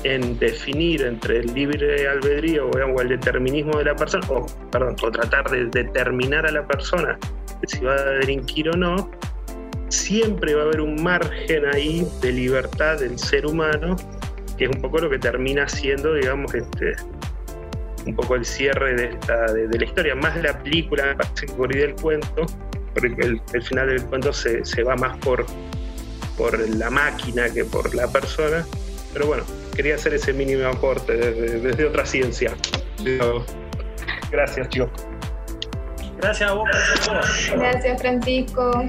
en 0.05 0.39
definir 0.39 1.01
entre 1.01 1.39
el 1.39 1.55
libre 1.55 2.07
albedrío 2.07 2.69
o 2.69 3.01
el 3.01 3.09
determinismo 3.09 3.79
de 3.79 3.85
la 3.85 3.97
persona, 3.97 4.27
o, 4.29 4.45
perdón, 4.71 4.97
o 5.03 5.11
tratar 5.11 5.51
de 5.51 5.65
determinar 5.65 6.45
a 6.45 6.53
la 6.53 6.67
persona 6.67 7.19
si 7.67 7.83
va 7.83 7.95
a 7.95 8.03
delinquir 8.03 8.69
o 8.69 8.73
no, 8.73 9.11
siempre 9.93 10.55
va 10.55 10.63
a 10.63 10.65
haber 10.65 10.81
un 10.81 11.03
margen 11.03 11.67
ahí 11.67 12.07
de 12.21 12.33
libertad 12.33 12.99
del 12.99 13.19
ser 13.19 13.47
humano, 13.47 13.97
que 14.57 14.65
es 14.65 14.71
un 14.71 14.81
poco 14.81 14.99
lo 14.99 15.11
que 15.11 15.19
termina 15.19 15.69
siendo, 15.69 16.15
digamos, 16.15 16.55
este, 16.55 16.95
un 18.07 18.17
poco 18.17 18.37
el 18.37 18.45
cierre 18.45 18.95
de, 18.95 19.05
esta, 19.11 19.53
de, 19.53 19.79
la 19.79 19.85
historia, 19.85 20.15
más 20.15 20.35
de 20.35 20.45
la 20.45 20.59
película, 20.63 21.05
me 21.07 21.17
parece 21.17 21.47
que 21.47 21.53
por 21.53 21.77
el 21.77 21.95
cuento, 21.95 22.47
porque 22.95 23.23
el, 23.23 23.41
el, 23.53 23.63
final 23.63 23.89
del 23.89 24.05
cuento 24.07 24.33
se, 24.33 24.65
se 24.65 24.83
va 24.83 24.97
más 24.97 25.17
por, 25.19 25.45
por 26.39 26.59
la 26.59 26.89
máquina 26.89 27.51
que 27.51 27.65
por 27.65 27.95
la 27.95 28.11
persona, 28.11 28.67
pero 29.13 29.27
bueno, 29.27 29.45
quería 29.77 29.97
hacer 29.97 30.15
ese 30.15 30.33
mínimo 30.33 30.67
aporte 30.67 31.17
desde, 31.17 31.85
otra 31.85 32.07
ciencia. 32.07 32.55
Gracias, 34.31 34.69
chicos. 34.71 34.91
Gracias 36.23 36.51
a 36.51 36.55
vos 36.55 36.69
Gracias, 37.57 38.01
Francisco. 38.01 38.85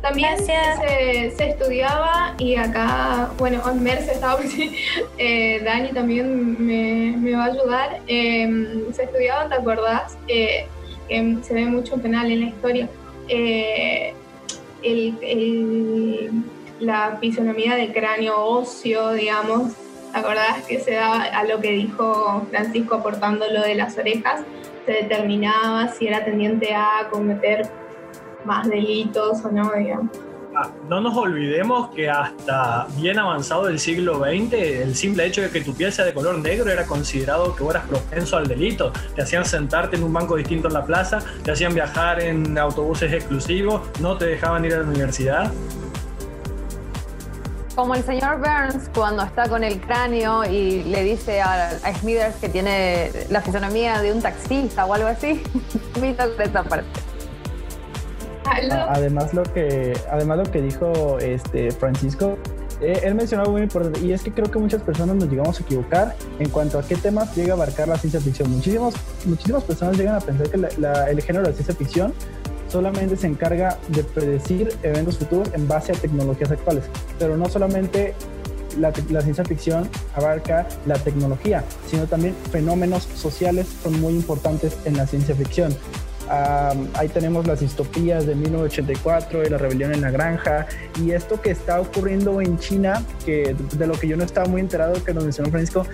También 0.00 0.38
Se, 0.38 1.26
estudiaba 1.26 2.34
y 2.38 2.56
acá, 2.56 3.30
bueno, 3.36 3.62
Merce 3.74 4.12
estaba, 4.12 4.40
eh, 5.18 5.60
Dani 5.62 5.90
también 5.90 6.56
me, 6.58 7.32
va 7.32 7.44
a 7.44 7.46
ayudar. 7.48 8.00
Em, 8.06 8.90
se 8.92 9.04
estudiaba, 9.04 9.48
¿te 9.48 9.56
acordás? 9.56 10.16
Eh, 10.28 10.66
se 11.08 11.54
ve 11.54 11.66
mucho 11.66 11.96
penal 11.96 12.30
en 12.30 12.40
la 12.40 12.46
historia. 12.46 12.88
Eh, 13.28 14.14
la 16.80 17.18
fisonomía 17.20 17.74
del 17.74 17.92
cráneo 17.92 18.40
óseo, 18.40 19.12
digamos, 19.12 19.74
¿te 20.12 20.18
acordás 20.18 20.64
que 20.66 20.80
se 20.80 20.92
da 20.92 21.24
a 21.24 21.44
lo 21.44 21.60
que 21.60 21.72
dijo 21.72 22.46
Francisco 22.50 22.94
aportando 22.94 23.46
lo 23.46 23.60
de 23.60 23.74
las 23.74 23.98
orejas? 23.98 24.40
Se 24.88 24.94
determinaba 24.94 25.86
si 25.88 26.06
era 26.06 26.24
tendiente 26.24 26.74
a 26.74 27.08
cometer 27.10 27.68
más 28.46 28.66
delitos 28.66 29.44
o 29.44 29.50
no. 29.50 29.70
Ah, 30.56 30.70
no 30.88 31.02
nos 31.02 31.14
olvidemos 31.14 31.90
que 31.90 32.08
hasta 32.08 32.86
bien 32.96 33.18
avanzado 33.18 33.66
del 33.66 33.78
siglo 33.78 34.20
XX, 34.20 34.54
el 34.54 34.94
simple 34.94 35.26
hecho 35.26 35.42
de 35.42 35.50
que 35.50 35.60
tu 35.60 35.74
piel 35.74 35.92
sea 35.92 36.06
de 36.06 36.14
color 36.14 36.38
negro 36.38 36.70
era 36.70 36.86
considerado 36.86 37.54
que 37.54 37.66
eras 37.66 37.86
propenso 37.86 38.38
al 38.38 38.46
delito. 38.46 38.90
Te 39.14 39.20
hacían 39.20 39.44
sentarte 39.44 39.96
en 39.96 40.04
un 40.04 40.12
banco 40.14 40.36
distinto 40.36 40.68
en 40.68 40.72
la 40.72 40.86
plaza, 40.86 41.18
te 41.44 41.50
hacían 41.50 41.74
viajar 41.74 42.22
en 42.22 42.56
autobuses 42.56 43.12
exclusivos, 43.12 43.82
no 44.00 44.16
te 44.16 44.24
dejaban 44.24 44.64
ir 44.64 44.72
a 44.72 44.78
la 44.78 44.88
universidad. 44.88 45.52
Como 47.78 47.94
el 47.94 48.02
señor 48.02 48.38
Burns 48.38 48.90
cuando 48.92 49.22
está 49.22 49.48
con 49.48 49.62
el 49.62 49.80
cráneo 49.80 50.44
y 50.44 50.82
le 50.82 51.04
dice 51.04 51.40
a, 51.40 51.78
Smithers 52.00 52.34
que 52.34 52.48
tiene 52.48 53.12
la 53.30 53.40
fisonomía 53.40 54.02
de 54.02 54.12
un 54.12 54.20
taxista 54.20 54.84
o 54.84 54.94
algo 54.94 55.06
así, 55.06 55.44
me 56.00 56.10
esa 56.10 56.64
parte. 56.64 56.88
Además 58.88 59.32
lo 59.32 59.44
que, 59.44 59.96
además 60.10 60.38
lo 60.38 60.44
que 60.50 60.60
dijo 60.60 61.20
este 61.20 61.70
Francisco, 61.70 62.36
eh, 62.80 62.98
él 63.04 63.14
mencionó 63.14 63.42
algo 63.42 63.52
muy 63.52 63.62
importante 63.62 64.00
y 64.00 64.12
es 64.12 64.24
que 64.24 64.32
creo 64.32 64.50
que 64.50 64.58
muchas 64.58 64.82
personas 64.82 65.14
nos 65.14 65.28
llegamos 65.28 65.60
a 65.60 65.62
equivocar 65.62 66.16
en 66.40 66.48
cuanto 66.48 66.80
a 66.80 66.82
qué 66.82 66.96
temas 66.96 67.36
llega 67.36 67.52
a 67.52 67.54
abarcar 67.54 67.86
la 67.86 67.96
ciencia 67.96 68.20
ficción. 68.20 68.50
Muchísimas, 68.50 68.94
muchísimas 69.24 69.62
personas 69.62 69.96
llegan 69.96 70.16
a 70.16 70.20
pensar 70.20 70.50
que 70.50 70.56
el 70.56 71.22
género 71.22 71.44
de 71.44 71.50
la 71.50 71.54
ciencia 71.54 71.76
ficción 71.76 72.12
solamente 72.68 73.16
se 73.16 73.26
encarga 73.26 73.78
de 73.88 74.04
predecir 74.04 74.76
eventos 74.82 75.18
futuros 75.18 75.50
en 75.54 75.66
base 75.66 75.92
a 75.92 75.94
tecnologías 75.94 76.50
actuales, 76.50 76.84
pero 77.18 77.36
no 77.36 77.48
solamente 77.48 78.14
la, 78.78 78.92
ciencia 78.92 79.44
ficción 79.44 79.88
abarca 80.14 80.66
la 80.86 80.94
tecnología, 80.94 81.64
sino 81.88 82.06
también 82.06 82.34
fenómenos 82.50 83.04
sociales 83.14 83.66
son 83.82 84.00
muy 84.00 84.14
importantes 84.14 84.76
en 84.84 84.96
la 84.96 85.06
ciencia 85.06 85.34
ficción. 85.34 85.74
ahí 86.94 87.08
tenemos 87.08 87.46
las 87.46 87.60
distopías 87.60 88.26
de 88.26 88.34
1984, 88.34 89.40
de 89.40 89.50
la 89.50 89.58
rebelión 89.58 89.94
en 89.94 90.02
la 90.02 90.10
granja, 90.10 90.66
y 91.02 91.12
esto 91.12 91.40
que 91.40 91.50
está 91.50 91.80
ocurriendo 91.80 92.40
en 92.40 92.58
China, 92.58 93.02
que 93.24 93.56
de 93.72 93.86
lo 93.86 93.94
que 93.94 94.08
yo 94.08 94.16
no 94.16 94.24
estaba 94.24 94.46
muy 94.46 94.60
enterado, 94.60 95.02
que 95.02 95.14
nos 95.14 95.24
mencionó 95.24 95.50
Francisco, 95.50 95.86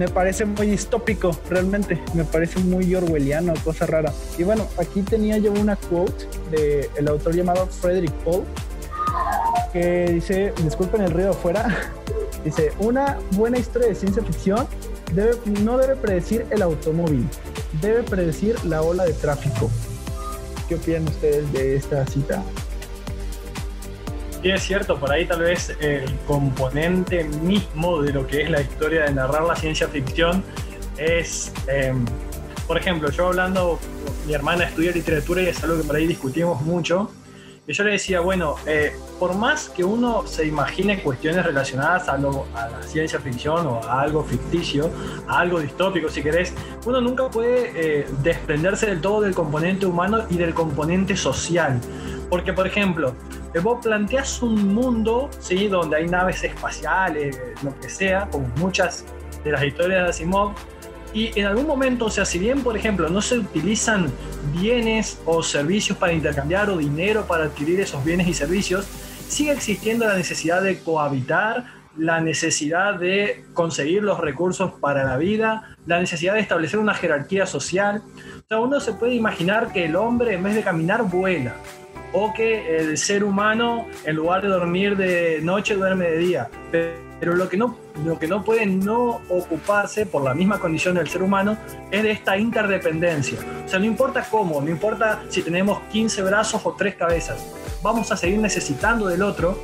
me 0.00 0.08
parece 0.08 0.46
muy 0.46 0.66
distópico, 0.66 1.30
realmente. 1.50 2.02
Me 2.14 2.24
parece 2.24 2.58
muy 2.60 2.94
orwelliano, 2.94 3.52
cosa 3.62 3.84
rara. 3.84 4.10
Y 4.38 4.44
bueno, 4.44 4.66
aquí 4.78 5.02
tenía 5.02 5.36
yo 5.36 5.52
una 5.52 5.76
quote 5.76 6.26
del 6.50 6.88
el 6.96 7.06
autor 7.06 7.34
llamado 7.34 7.66
Frederick 7.66 8.12
Paul, 8.24 8.44
que 9.74 10.06
dice, 10.14 10.54
disculpen 10.64 11.02
el 11.02 11.10
ruido 11.10 11.32
afuera, 11.32 11.92
dice, 12.46 12.72
una 12.78 13.18
buena 13.32 13.58
historia 13.58 13.88
de 13.88 13.94
ciencia 13.94 14.24
ficción 14.24 14.66
debe, 15.12 15.32
no 15.62 15.76
debe 15.76 15.96
predecir 15.96 16.46
el 16.48 16.62
automóvil, 16.62 17.28
debe 17.82 18.02
predecir 18.02 18.56
la 18.64 18.80
ola 18.80 19.04
de 19.04 19.12
tráfico. 19.12 19.70
¿Qué 20.66 20.76
opinan 20.76 21.08
ustedes 21.08 21.52
de 21.52 21.76
esta 21.76 22.06
cita? 22.06 22.42
Sí, 24.42 24.50
es 24.50 24.62
cierto, 24.62 24.98
por 24.98 25.12
ahí 25.12 25.26
tal 25.26 25.40
vez 25.40 25.76
el 25.80 26.16
componente 26.26 27.24
mismo 27.24 28.00
de 28.00 28.12
lo 28.12 28.26
que 28.26 28.42
es 28.42 28.50
la 28.50 28.62
historia 28.62 29.04
de 29.04 29.12
narrar 29.12 29.42
la 29.42 29.54
ciencia 29.54 29.86
ficción 29.86 30.42
es, 30.96 31.52
em, 31.66 32.06
por 32.66 32.78
ejemplo, 32.78 33.10
yo 33.10 33.26
hablando, 33.26 33.78
mi 34.26 34.32
hermana 34.32 34.64
estudia 34.64 34.92
literatura 34.92 35.42
y 35.42 35.48
es 35.48 35.62
algo 35.62 35.76
que 35.76 35.84
por 35.84 35.96
ahí 35.96 36.06
discutimos 36.06 36.62
mucho, 36.62 37.10
y 37.66 37.72
yo 37.72 37.84
le 37.84 37.92
decía, 37.92 38.20
bueno, 38.20 38.56
eh, 38.66 38.92
por 39.18 39.34
más 39.36 39.68
que 39.68 39.84
uno 39.84 40.26
se 40.26 40.46
imagine 40.46 41.02
cuestiones 41.02 41.44
relacionadas 41.44 42.08
a, 42.08 42.14
a 42.14 42.68
la 42.68 42.82
ciencia 42.82 43.20
ficción 43.20 43.66
o 43.66 43.80
a 43.84 44.00
algo 44.00 44.24
ficticio, 44.24 44.90
a 45.28 45.40
algo 45.40 45.60
distópico 45.60 46.08
si 46.08 46.22
querés, 46.22 46.54
uno 46.86 47.00
nunca 47.00 47.28
puede 47.28 47.72
eh, 48.00 48.06
desprenderse 48.22 48.86
del 48.86 49.00
todo 49.00 49.20
del 49.20 49.34
componente 49.34 49.86
humano 49.86 50.24
y 50.30 50.36
del 50.36 50.54
componente 50.54 51.16
social. 51.16 51.80
Porque, 52.28 52.52
por 52.52 52.66
ejemplo, 52.66 53.14
vos 53.62 53.78
planteas 53.82 54.40
un 54.42 54.72
mundo, 54.72 55.28
¿sí? 55.40 55.66
Donde 55.66 55.96
hay 55.96 56.06
naves 56.06 56.42
espaciales, 56.44 57.40
lo 57.62 57.78
que 57.80 57.88
sea, 57.88 58.28
como 58.30 58.46
muchas 58.56 59.04
de 59.44 59.52
las 59.52 59.64
historias 59.64 60.04
de 60.04 60.10
Asimov, 60.10 60.54
y 61.12 61.38
en 61.38 61.46
algún 61.46 61.66
momento, 61.66 62.06
o 62.06 62.10
sea, 62.10 62.24
si 62.24 62.38
bien, 62.38 62.62
por 62.62 62.76
ejemplo, 62.76 63.08
no 63.08 63.20
se 63.20 63.38
utilizan 63.38 64.10
bienes 64.52 65.20
o 65.26 65.42
servicios 65.42 65.98
para 65.98 66.12
intercambiar 66.12 66.70
o 66.70 66.78
dinero 66.78 67.24
para 67.26 67.44
adquirir 67.44 67.80
esos 67.80 68.04
bienes 68.04 68.28
y 68.28 68.34
servicios, 68.34 68.86
sigue 69.28 69.52
existiendo 69.52 70.06
la 70.06 70.16
necesidad 70.16 70.62
de 70.62 70.78
cohabitar, 70.80 71.64
la 71.96 72.20
necesidad 72.20 72.94
de 72.94 73.44
conseguir 73.54 74.02
los 74.02 74.20
recursos 74.20 74.72
para 74.80 75.04
la 75.04 75.16
vida, 75.16 75.76
la 75.86 75.98
necesidad 75.98 76.34
de 76.34 76.40
establecer 76.40 76.78
una 76.78 76.94
jerarquía 76.94 77.46
social. 77.46 78.02
O 78.38 78.48
sea, 78.48 78.60
uno 78.60 78.80
se 78.80 78.92
puede 78.92 79.14
imaginar 79.14 79.72
que 79.72 79.86
el 79.86 79.96
hombre 79.96 80.34
en 80.34 80.42
vez 80.42 80.54
de 80.54 80.62
caminar 80.62 81.02
vuela, 81.02 81.54
o 82.12 82.32
que 82.32 82.78
el 82.78 82.98
ser 82.98 83.24
humano 83.24 83.86
en 84.04 84.16
lugar 84.16 84.42
de 84.42 84.48
dormir 84.48 84.96
de 84.96 85.40
noche 85.42 85.74
duerme 85.74 86.10
de 86.10 86.18
día. 86.18 86.48
Pero 86.70 87.09
lo 87.20 87.48
que 87.48 87.56
no, 87.56 87.76
lo 88.04 88.18
que 88.18 88.26
no 88.26 88.42
puede 88.42 88.64
no 88.66 89.20
ocuparse 89.28 90.06
por 90.06 90.22
la 90.22 90.34
misma 90.34 90.58
condición 90.58 90.94
del 90.94 91.08
ser 91.08 91.22
humano 91.22 91.56
es 91.90 92.02
de 92.02 92.10
esta 92.10 92.38
interdependencia. 92.38 93.38
O 93.64 93.68
sea, 93.68 93.78
no 93.78 93.84
importa 93.84 94.26
cómo, 94.30 94.60
no 94.60 94.70
importa 94.70 95.22
si 95.28 95.42
tenemos 95.42 95.80
15 95.92 96.22
brazos 96.22 96.62
o 96.64 96.72
3 96.72 96.94
cabezas, 96.94 97.44
vamos 97.82 98.10
a 98.10 98.16
seguir 98.16 98.38
necesitando 98.38 99.06
del 99.06 99.22
otro. 99.22 99.58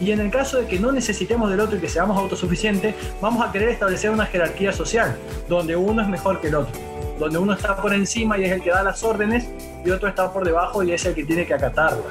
Y 0.00 0.10
en 0.10 0.20
el 0.20 0.30
caso 0.30 0.58
de 0.58 0.66
que 0.66 0.78
no 0.78 0.92
necesitemos 0.92 1.48
del 1.50 1.60
otro 1.60 1.78
y 1.78 1.80
que 1.80 1.88
seamos 1.88 2.18
autosuficientes, 2.18 2.94
vamos 3.20 3.46
a 3.46 3.50
querer 3.50 3.70
establecer 3.70 4.10
una 4.10 4.26
jerarquía 4.26 4.72
social, 4.72 5.16
donde 5.48 5.76
uno 5.76 6.02
es 6.02 6.08
mejor 6.08 6.40
que 6.40 6.48
el 6.48 6.56
otro, 6.56 6.74
donde 7.18 7.38
uno 7.38 7.54
está 7.54 7.76
por 7.76 7.94
encima 7.94 8.36
y 8.36 8.44
es 8.44 8.52
el 8.52 8.60
que 8.60 8.70
da 8.70 8.82
las 8.82 9.02
órdenes 9.02 9.48
y 9.84 9.90
otro 9.90 10.08
está 10.08 10.32
por 10.32 10.44
debajo 10.44 10.82
y 10.82 10.92
es 10.92 11.04
el 11.06 11.14
que 11.14 11.24
tiene 11.24 11.46
que 11.46 11.54
acatarlas. 11.54 12.02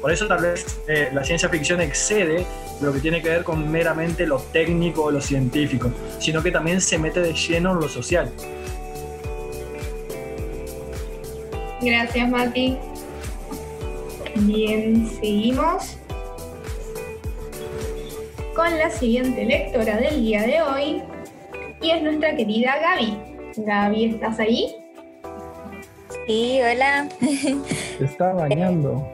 Por 0.00 0.10
eso 0.10 0.26
tal 0.26 0.42
vez 0.42 0.80
eh, 0.88 1.10
la 1.12 1.22
ciencia 1.22 1.48
ficción 1.48 1.80
excede 1.80 2.46
lo 2.80 2.92
que 2.92 3.00
tiene 3.00 3.22
que 3.22 3.28
ver 3.28 3.44
con 3.44 3.70
meramente 3.70 4.26
lo 4.26 4.38
técnico 4.38 5.04
o 5.04 5.10
lo 5.10 5.20
científico, 5.20 5.90
sino 6.18 6.42
que 6.42 6.50
también 6.50 6.80
se 6.80 6.98
mete 6.98 7.20
de 7.20 7.32
lleno 7.32 7.72
en 7.72 7.80
lo 7.80 7.88
social. 7.88 8.30
Gracias, 11.82 12.28
Mati. 12.28 12.76
Bien, 14.36 15.08
seguimos 15.08 15.96
con 18.54 18.78
la 18.78 18.90
siguiente 18.90 19.44
lectora 19.44 19.96
del 19.96 20.22
día 20.22 20.42
de 20.42 20.62
hoy 20.62 21.02
y 21.80 21.90
es 21.90 22.02
nuestra 22.02 22.36
querida 22.36 22.76
Gaby. 22.80 23.16
Gaby, 23.56 24.04
¿estás 24.04 24.38
ahí? 24.38 24.76
Sí, 26.26 26.60
hola. 26.62 27.08
Se 27.98 28.04
está 28.04 28.32
bañando. 28.32 29.06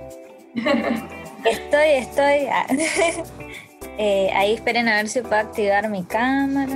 Estoy, 1.50 1.88
estoy. 1.90 2.46
Ah. 2.50 2.66
Eh, 3.98 4.30
ahí 4.34 4.52
esperen 4.56 4.88
a 4.88 4.96
ver 4.96 5.08
si 5.08 5.22
puedo 5.22 5.36
activar 5.36 5.88
mi 5.88 6.04
cámara. 6.04 6.70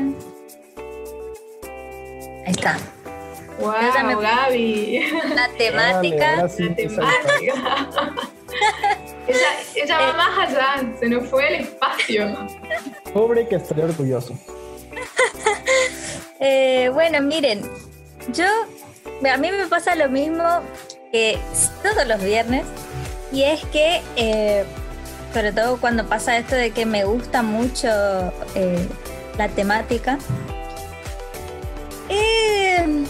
Ahí 2.47 2.53
está. 2.53 2.79
Wow, 3.59 3.75
Gaby. 4.23 5.05
La 5.35 5.51
temática. 5.59 6.47
ella, 9.77 9.99
va 9.99 10.13
más 10.15 10.49
allá, 10.49 10.83
se 10.99 11.09
nos 11.11 11.29
fue 11.29 11.49
el 11.49 11.55
espacio. 11.67 12.49
Pobre 13.13 13.47
que 13.47 13.57
estoy 13.57 13.83
orgulloso. 13.83 14.35
Eh, 16.43 16.89
bueno, 16.95 17.21
miren, 17.21 17.61
yo 18.33 18.47
a 19.31 19.37
mí 19.37 19.51
me 19.51 19.67
pasa 19.67 19.95
lo 19.95 20.09
mismo 20.09 20.63
que 21.13 21.39
todos 21.83 22.07
los 22.07 22.25
viernes 22.25 22.65
y 23.33 23.43
es 23.45 23.65
que 23.67 24.03
eh, 24.17 24.65
sobre 25.33 25.53
todo 25.53 25.81
cuando 25.81 26.07
pasa 26.07 26.37
esto 26.37 26.57
de 26.57 26.71
que 26.71 26.87
me 26.87 27.05
gusta 27.05 27.43
mucho 27.43 27.89
eh, 28.55 28.87
la 29.39 29.49
temática 29.49 30.19
eh, 32.09 33.05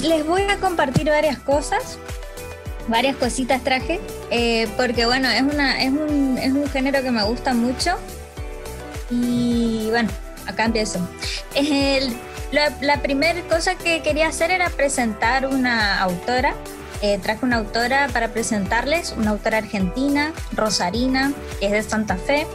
les 0.00 0.26
voy 0.26 0.42
a 0.42 0.56
compartir 0.56 1.06
varias 1.06 1.38
cosas 1.38 1.98
varias 2.88 3.16
cositas 3.16 3.62
traje 3.62 4.00
porque 4.76 5.06
bueno 5.06 5.28
es 5.28 5.42
una 5.42 5.82
es 5.82 5.90
un, 5.90 6.38
es 6.38 6.52
un 6.52 6.68
género 6.68 7.02
que 7.02 7.10
me 7.10 7.24
gusta 7.24 7.52
mucho. 7.52 7.96
Y 9.10 9.88
bueno 9.90 10.08
acá 10.46 10.64
empiezo. 10.64 11.00
El 11.54 12.16
la, 12.52 13.02
primera 13.02 13.40
cosa 13.48 13.74
que 13.74 14.02
quería 14.02 14.28
hacer 14.28 14.50
era 14.50 14.70
presentar 14.70 15.46
una 15.46 16.00
autora 16.00 16.54
eh, 17.02 17.18
traje 17.22 17.44
una 17.44 17.56
autora 17.56 18.08
para 18.12 18.28
presentarles, 18.28 19.14
una 19.16 19.30
autora 19.30 19.58
argentina, 19.58 20.32
Rosarina, 20.52 21.32
que 21.60 21.66
es 21.66 21.72
de 21.72 21.82
Santa 21.82 22.16
Fe. 22.16 22.46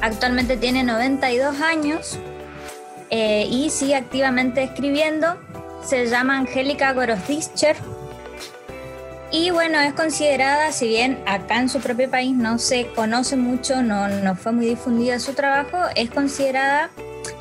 Actualmente 0.00 0.56
tiene 0.56 0.82
92 0.82 1.60
años 1.60 2.18
eh, 3.10 3.46
y 3.50 3.70
sigue 3.70 3.94
activamente 3.94 4.62
escribiendo. 4.62 5.36
Se 5.84 6.06
llama 6.06 6.38
Angélica 6.38 6.92
Gorosdischer. 6.92 7.76
Y 9.32 9.50
bueno, 9.50 9.80
es 9.80 9.92
considerada, 9.92 10.70
si 10.70 10.86
bien 10.86 11.18
acá 11.26 11.58
en 11.60 11.68
su 11.68 11.80
propio 11.80 12.08
país 12.08 12.34
no 12.34 12.58
se 12.58 12.86
conoce 12.94 13.36
mucho, 13.36 13.82
no, 13.82 14.08
no 14.08 14.36
fue 14.36 14.52
muy 14.52 14.66
difundida 14.66 15.18
su 15.18 15.34
trabajo, 15.34 15.78
es 15.96 16.10
considerada 16.10 16.90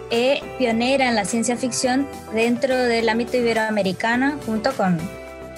eh, 0.09 0.41
pionera 0.57 1.07
en 1.07 1.15
la 1.15 1.25
ciencia 1.25 1.57
ficción 1.57 2.07
dentro 2.33 2.75
del 2.75 3.07
ámbito 3.07 3.37
iberoamericano, 3.37 4.39
junto 4.45 4.71
con 4.73 4.99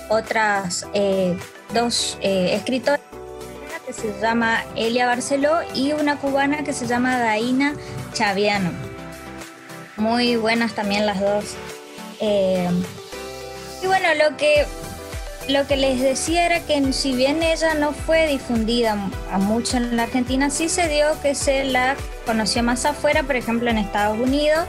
otras 0.09 0.87
eh, 0.93 1.37
dos 1.73 2.17
eh, 2.21 2.55
escritoras, 2.55 3.01
que 3.85 3.93
se 3.93 4.19
llama 4.19 4.63
Elia 4.75 5.07
Barceló 5.07 5.59
y 5.73 5.93
una 5.93 6.17
cubana 6.17 6.63
que 6.63 6.73
se 6.73 6.87
llama 6.87 7.17
Daina 7.17 7.73
Chaviano. 8.13 8.71
Muy 9.95 10.35
buenas 10.35 10.73
también 10.73 11.05
las 11.05 11.19
dos. 11.19 11.55
y 12.19 13.87
bueno, 13.87 14.07
lo 14.15 14.35
que 14.37 14.65
lo 15.49 15.65
que 15.65 15.77
les 15.77 16.01
decía 16.01 16.45
era 16.45 16.59
que 16.59 16.91
si 16.91 17.13
bien 17.13 17.41
ella 17.41 17.73
no 17.73 17.93
fue 17.93 18.27
difundida 18.27 18.97
a 19.31 19.37
mucho 19.37 19.77
en 19.77 19.95
la 19.95 20.03
Argentina, 20.03 20.49
sí 20.49 20.67
se 20.67 20.87
dio 20.89 21.07
que 21.21 21.35
se 21.35 21.63
la 21.63 21.95
conoció 22.25 22.63
más 22.63 22.85
afuera, 22.85 23.23
por 23.23 23.37
ejemplo 23.37 23.69
en 23.69 23.77
Estados 23.77 24.19
Unidos. 24.19 24.65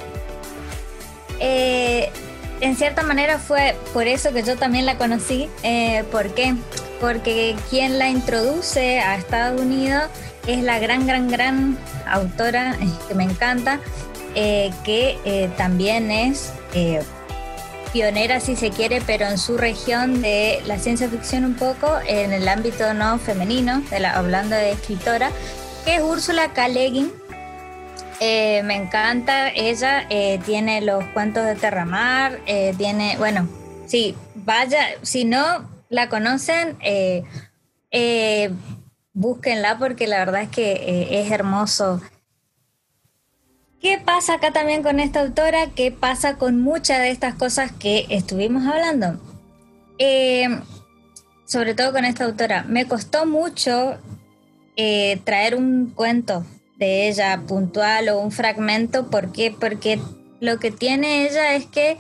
Eh, 1.41 2.11
en 2.61 2.77
cierta 2.77 3.03
manera 3.03 3.39
fue 3.39 3.77
por 3.93 4.07
eso 4.07 4.33
que 4.33 4.43
yo 4.43 4.57
también 4.57 4.87
la 4.87 4.99
conocí. 4.99 5.49
Eh, 5.63 6.05
¿Por 6.11 6.35
qué? 6.35 6.55
Porque 7.01 7.57
quien 7.71 7.99
la 7.99 8.09
introduce 8.09 9.01
a 9.01 9.17
Estados 9.17 9.61
Unidos 9.61 10.05
es 10.47 10.63
la 10.63 10.79
gran, 10.79 11.07
gran, 11.07 11.29
gran 11.29 11.79
autora 12.07 12.77
eh, 12.81 12.89
que 13.07 13.15
me 13.15 13.25
encanta, 13.25 13.81
que 14.85 15.51
también 15.57 16.13
es 16.13 16.53
pionera 17.93 18.41
si 18.41 18.57
se 18.57 18.71
quiere, 18.71 19.03
pero 19.07 19.27
en 19.27 19.39
su 19.39 19.57
región 19.57 20.21
de 20.23 20.61
la 20.67 20.79
ciencia 20.79 21.09
ficción 21.09 21.45
un 21.45 21.55
poco, 21.55 21.99
en 22.07 22.33
el 22.33 22.49
ámbito 22.49 22.95
no 22.95 23.19
femenino, 23.19 23.83
de 23.91 24.01
la, 24.01 24.13
hablando 24.13 24.55
de 24.55 24.73
escritora, 24.73 25.31
que 25.85 25.97
es 25.97 26.03
Úrsula 26.03 26.53
K. 26.53 26.69
Eh, 28.21 28.63
me 28.65 28.75
encanta, 28.75 29.49
ella 29.49 30.05
eh, 30.11 30.41
tiene 30.45 30.81
los 30.81 31.05
cuentos 31.07 31.47
de 31.47 31.55
Terramar, 31.55 32.41
eh, 32.47 32.75
tiene, 32.77 33.17
bueno, 33.17 33.49
sí, 33.87 34.17
vaya, 34.35 34.81
si 35.03 35.25
no 35.25 35.69
la 35.89 36.09
conocen, 36.09 36.77
búsquenla 39.13 39.79
porque 39.79 40.09
la 40.09 40.19
verdad 40.19 40.43
es 40.43 40.49
que 40.49 41.09
es 41.11 41.31
hermoso 41.31 42.01
¿Qué 43.81 44.01
pasa 44.05 44.35
acá 44.35 44.51
también 44.51 44.83
con 44.83 44.99
esta 44.99 45.21
autora? 45.21 45.69
¿Qué 45.69 45.93
pasa 45.93 46.37
con 46.37 46.61
muchas 46.61 46.99
de 46.99 47.11
estas 47.11 47.35
cosas 47.35 47.71
que 47.71 48.07
estuvimos 48.09 48.67
hablando? 48.67 49.21
Sobre 51.47 51.75
todo 51.75 51.93
con 51.93 52.05
esta 52.05 52.25
autora. 52.25 52.65
Me 52.65 52.87
costó 52.87 53.25
mucho 53.25 53.97
traer 55.25 55.55
un 55.55 55.93
cuento 55.95 56.45
de 56.79 57.09
ella 57.09 57.43
puntual 57.47 58.09
o 58.09 58.21
un 58.21 58.33
fragmento. 58.33 59.11
¿Por 59.11 59.33
qué? 59.33 59.55
Porque 59.59 60.01
lo 60.41 60.59
que 60.59 60.71
tiene 60.71 61.27
ella 61.27 61.55
es 61.55 61.67
que 61.67 61.99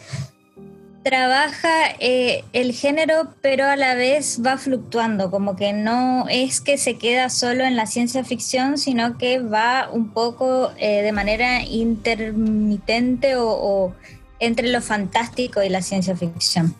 trabaja 1.02 1.70
eh, 2.00 2.44
el 2.52 2.72
género, 2.72 3.34
pero 3.40 3.64
a 3.64 3.76
la 3.76 3.94
vez 3.94 4.40
va 4.44 4.58
fluctuando, 4.58 5.30
como 5.30 5.56
que 5.56 5.72
no 5.72 6.26
es 6.28 6.60
que 6.60 6.76
se 6.76 6.98
queda 6.98 7.30
solo 7.30 7.64
en 7.64 7.76
la 7.76 7.86
ciencia 7.86 8.24
ficción, 8.24 8.78
sino 8.78 9.16
que 9.16 9.38
va 9.38 9.88
un 9.90 10.10
poco 10.10 10.70
eh, 10.76 11.02
de 11.02 11.12
manera 11.12 11.62
intermitente 11.62 13.36
o, 13.36 13.94
entre 14.38 14.68
lo 14.68 14.82
fantástico 14.82 15.62
y 15.62 15.68
la 15.68 15.82
ciencia 15.82 16.14
ficción. 16.14 16.74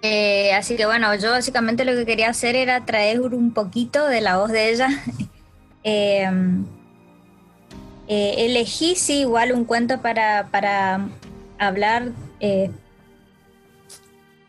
Eh, 0.00 0.52
así 0.54 0.74
que 0.74 0.86
bueno, 0.86 1.14
yo 1.14 1.30
básicamente 1.30 1.84
lo 1.84 1.92
que 1.92 2.06
quería 2.06 2.30
hacer 2.30 2.56
era 2.56 2.84
traer 2.84 3.20
un 3.20 3.52
poquito 3.52 4.06
de 4.06 4.20
la 4.20 4.38
voz 4.38 4.50
de 4.50 4.70
ella. 4.70 4.88
elegí, 8.08 8.96
sí, 8.96 9.20
igual 9.20 9.52
un 9.52 9.64
cuento 9.64 10.02
para, 10.02 10.48
para 10.50 11.08
hablar 11.58 12.10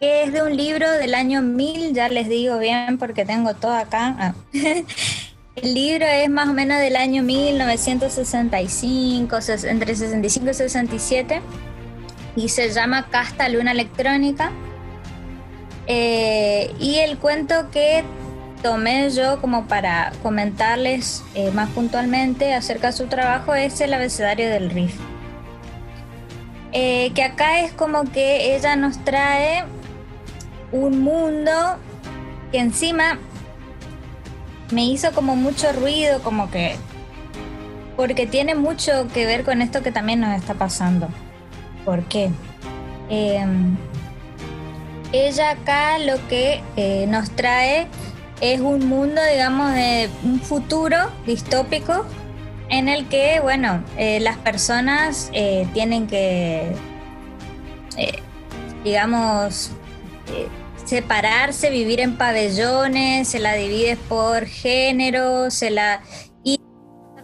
es 0.04 0.34
de 0.34 0.42
un 0.42 0.58
libro 0.58 0.92
del 0.92 1.16
año 1.16 1.42
1000, 1.42 1.94
ya 1.94 2.10
les 2.10 2.28
digo 2.28 2.60
bien 2.60 2.98
porque 2.98 3.24
tengo 3.26 3.54
todo 3.54 3.72
acá. 3.74 4.16
Ah. 4.20 4.34
El 5.56 5.76
libro 5.76 6.06
es 6.06 6.30
más 6.30 6.50
o 6.50 6.54
menos 6.54 6.80
del 6.80 6.96
año 6.96 7.24
1965, 7.24 9.38
entre 9.66 9.96
65 9.96 10.50
y 10.50 10.54
67, 10.54 11.42
y 12.36 12.50
se 12.50 12.72
llama 12.72 13.08
Casta 13.10 13.48
Luna 13.50 13.72
Electrónica. 13.72 14.52
Eh, 15.86 16.74
y 16.80 16.96
el 16.96 17.20
cuento 17.20 17.70
que 17.70 18.04
tomé 18.63 19.10
yo 19.12 19.39
como 19.41 19.67
para 19.67 20.13
comentarles 20.23 21.23
eh, 21.36 21.52
más 21.52 21.69
puntualmente 21.69 22.54
acerca 22.54 22.88
de 22.88 22.93
su 22.93 23.08
trabajo 23.08 23.54
es 23.54 23.80
el 23.82 23.93
abecedario 23.93 24.49
del 24.49 24.69
riff. 24.71 24.95
Eh, 26.71 27.12
que 27.13 27.23
acá 27.23 27.60
es 27.60 27.73
como 27.73 28.06
que 28.06 28.56
ella 28.56 28.76
nos 28.76 29.04
trae 29.04 29.65
un 30.71 31.04
mundo 31.04 31.52
que 32.52 32.60
encima 32.60 33.19
me 34.71 34.86
hizo 34.86 35.12
como 35.12 35.36
mucho 35.36 35.71
ruido, 35.73 36.23
como 36.23 36.49
que... 36.49 36.78
Porque 37.95 38.26
tiene 38.26 38.56
mucho 38.56 39.08
que 39.13 39.28
ver 39.28 39.43
con 39.43 39.62
esto 39.62 39.84
que 39.84 39.91
también 39.91 40.21
nos 40.21 40.36
está 40.36 40.56
pasando. 40.56 41.10
¿Por 41.86 42.04
qué? 42.06 42.32
Em, 43.10 43.78
ella 45.12 45.52
acá 45.52 45.99
lo 45.99 46.15
que 46.28 46.63
eh, 46.76 47.06
nos 47.08 47.30
trae 47.30 47.88
es 48.44 48.60
un 48.60 48.90
mundo, 48.90 49.22
digamos, 49.32 49.74
de 49.74 50.10
un 50.24 50.42
futuro 50.42 50.98
distópico 51.26 52.06
en 52.70 52.90
el 52.90 53.08
que, 53.08 53.40
bueno, 53.42 53.82
eh, 53.98 54.20
las 54.20 54.38
personas 54.38 55.30
eh, 55.34 55.66
tienen 55.74 56.08
que, 56.08 56.76
digamos, 58.84 59.72
separarse, 60.86 61.70
vivir 61.70 62.02
en 62.02 62.18
pabellones, 62.18 63.30
se 63.30 63.40
la 63.40 63.54
divide 63.54 63.96
por 64.10 64.46
género, 64.46 65.50
se 65.50 65.70
la 65.72 66.02
y 66.44 66.60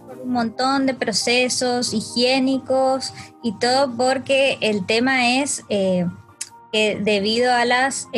por 0.06 0.18
un 0.22 0.32
montón 0.32 0.86
de 0.86 0.94
procesos 0.94 1.92
higiénicos 1.92 3.12
y 3.42 3.52
todo 3.58 3.94
porque 3.94 4.56
el 4.60 4.86
tema 4.86 5.36
es 5.40 5.64
eh, 5.68 6.06
que 6.72 6.98
debido 7.02 7.52
a 7.52 7.64
las 7.64 8.08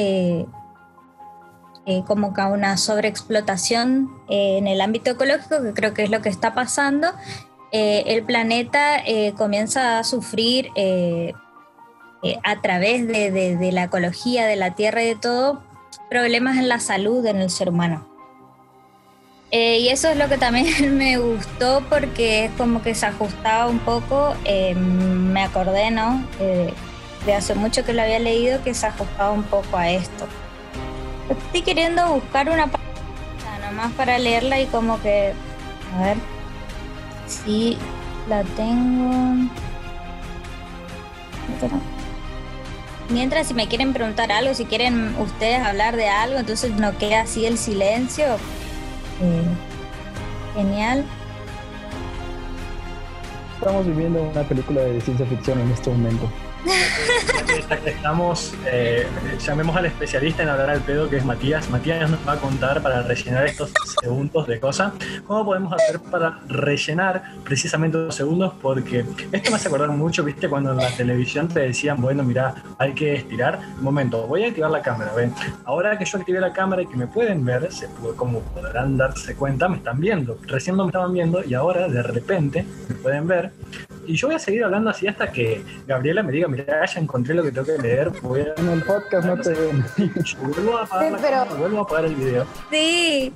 eh, 1.87 1.99
eh, 1.99 2.03
como 2.07 2.35
que 2.35 2.41
a 2.41 2.49
una 2.49 2.77
sobreexplotación 2.77 4.11
en 4.29 4.67
el 4.67 4.81
ámbito 4.81 5.11
ecológico, 5.11 5.63
que 5.63 5.73
creo 5.73 5.95
que 5.95 6.03
es 6.05 6.11
lo 6.11 6.23
que 6.23 6.29
está 6.29 6.55
pasando, 6.55 7.09
el 7.73 8.23
planeta 8.25 9.03
comienza 9.35 9.99
a 9.99 10.05
sufrir 10.05 10.69
eh, 12.25 12.39
a 12.45 12.61
través 12.61 13.09
de, 13.09 13.71
la 13.73 13.85
ecología, 13.85 14.47
de 14.47 14.55
la 14.55 14.77
tierra 14.77 15.03
y 15.03 15.07
de 15.07 15.17
todo, 15.17 15.61
problemas 16.09 16.57
en 16.57 16.69
la 16.69 16.79
salud 16.79 17.27
en 17.27 17.39
el 17.39 17.51
ser 17.51 17.69
humano. 17.69 18.07
Eh, 19.51 19.81
y 19.81 19.89
eso 19.89 20.09
es 20.09 20.17
lo 20.17 20.29
que 20.29 20.39
también 20.39 20.97
me 20.97 21.19
gustó 21.19 21.83
porque 21.91 22.47
es 22.47 22.53
como 22.53 22.81
que 22.81 22.95
se 22.95 23.07
ajustaba 23.07 23.67
un 23.67 23.81
poco, 23.81 24.35
eh, 24.45 24.75
me 24.75 25.43
acordé, 25.43 25.91
¿no? 25.91 26.25
de 27.27 27.35
hace 27.35 27.55
mucho 27.55 27.85
que 27.85 27.93
lo 27.93 28.03
había 28.03 28.19
leído, 28.19 28.63
que 28.65 28.75
se 28.75 28.87
ajustaba 28.87 29.31
un 29.31 29.45
poco 29.45 29.77
a 29.77 29.91
esto. 29.91 30.27
Estoy 31.33 31.63
queriendo 31.63 32.07
buscar 32.15 32.49
una 32.49 32.67
página 32.67 33.71
nomás 33.71 33.93
para 33.93 34.19
leerla 34.19 34.61
y 34.61 34.67
como 34.67 35.01
que, 35.01 35.33
a 35.97 36.03
ver 36.03 36.17
si 37.27 37.79
la 38.29 38.43
tengo. 38.45 39.49
Mientras, 43.09 43.49
si 43.49 43.55
me 43.55 43.69
quieren 43.69 43.93
preguntar 43.93 44.33
algo, 44.33 44.55
si 44.55 44.65
quieren 44.65 45.15
ustedes 45.19 45.61
hablar 45.61 45.97
de 45.97 46.09
algo, 46.09 46.39
entonces 46.39 46.73
no 46.73 46.97
queda 46.99 47.23
así 47.23 47.47
el 47.47 47.59
silencio. 47.59 48.25
Eh, 49.21 49.45
genial. 50.55 51.05
Estamos 53.59 53.87
viviendo 53.87 54.23
una 54.23 54.43
película 54.43 54.81
de 54.81 55.01
ciencia 55.01 55.27
ficción 55.27 55.61
en 55.61 55.71
este 55.71 55.91
momento. 55.91 56.29
Estamos, 57.85 58.55
eh, 58.67 59.07
llamemos 59.41 59.77
al 59.77 59.87
especialista 59.87 60.43
en 60.43 60.49
hablar 60.49 60.71
al 60.71 60.81
pedo 60.81 61.09
que 61.09 61.17
es 61.17 61.25
Matías. 61.25 61.69
Matías 61.71 62.09
nos 62.09 62.27
va 62.27 62.33
a 62.33 62.37
contar 62.37 62.83
para 62.83 63.03
rellenar 63.03 63.47
estos 63.47 63.73
segundos 64.01 64.47
de 64.47 64.61
cosas. 64.61 64.93
¿Cómo 65.27 65.45
podemos 65.45 65.73
hacer 65.73 65.99
para 66.01 66.41
rellenar 66.49 67.23
precisamente 67.45 67.99
los 67.99 68.15
segundos? 68.15 68.55
Porque 68.63 69.05
esto 69.33 69.51
me 69.51 69.57
hace 69.57 69.69
acordar 69.69 69.91
mucho, 69.91 70.23
viste, 70.23 70.49
cuando 70.49 70.73
en 70.73 70.79
la 70.79 70.91
televisión 70.97 71.49
te 71.49 71.61
decían, 71.61 72.01
bueno, 72.01 72.23
mira, 72.23 72.55
hay 72.79 72.93
que 72.93 73.15
estirar. 73.15 73.59
Un 73.79 73.85
momento, 73.85 74.27
voy 74.27 74.45
a 74.45 74.49
activar 74.49 74.71
la 74.71 74.83
cámara. 74.83 75.13
¿ven? 75.15 75.35
Ahora 75.65 75.99
que 75.99 76.05
yo 76.05 76.19
activé 76.19 76.41
la 76.41 76.53
cámara 76.53 76.83
y 76.83 76.87
que 76.87 76.97
me 76.97 77.07
pueden 77.07 77.45
ver, 77.45 77.73
se, 77.73 77.89
como 78.17 78.41
podrán 78.41 78.97
darse 78.97 79.35
cuenta, 79.35 79.69
me 79.69 79.79
están 79.79 80.01
viendo. 80.01 80.39
Recién 80.47 80.77
no 80.77 80.85
me 80.85 80.91
estaban 80.91 81.13
viendo 81.13 81.43
y 81.45 81.55
ahora 81.55 81.89
de 81.89 82.03
repente 82.03 82.65
me 82.89 82.95
pueden 82.97 83.27
ver 83.27 83.53
y 84.07 84.17
yo 84.17 84.29
voy 84.29 84.37
a 84.37 84.39
seguir 84.39 84.65
hablando 84.65 84.91
así 84.91 85.07
hasta 85.07 85.31
que 85.31 85.63
Gabriela 85.87 86.23
me 86.23 86.33
diga, 86.33 86.49
mira, 86.49 86.85
ya 86.85 87.01
encontré 87.01 87.35
lo 87.35 87.43
que 87.43 87.53
tengo 87.53 87.67
que 87.67 87.79
leer. 87.79 88.11
Voy 88.23 88.41
a... 88.41 88.55
En 88.61 88.69
el 88.69 88.83
podcast 88.83 89.27
no 89.27 89.37
te 89.39 89.51
ven. 89.51 89.85
Vuelvo 90.41 90.79
a 90.79 90.83
apagar, 90.85 91.07
Sí, 91.07 91.13
la 91.13 91.19
pero- 91.19 91.37
cámara, 91.39 91.55
vuelvo 91.55 91.79
a 91.79 91.83
apagar 91.83 92.05
el 92.07 92.15
video. 92.15 92.47
Sí. 92.71 93.33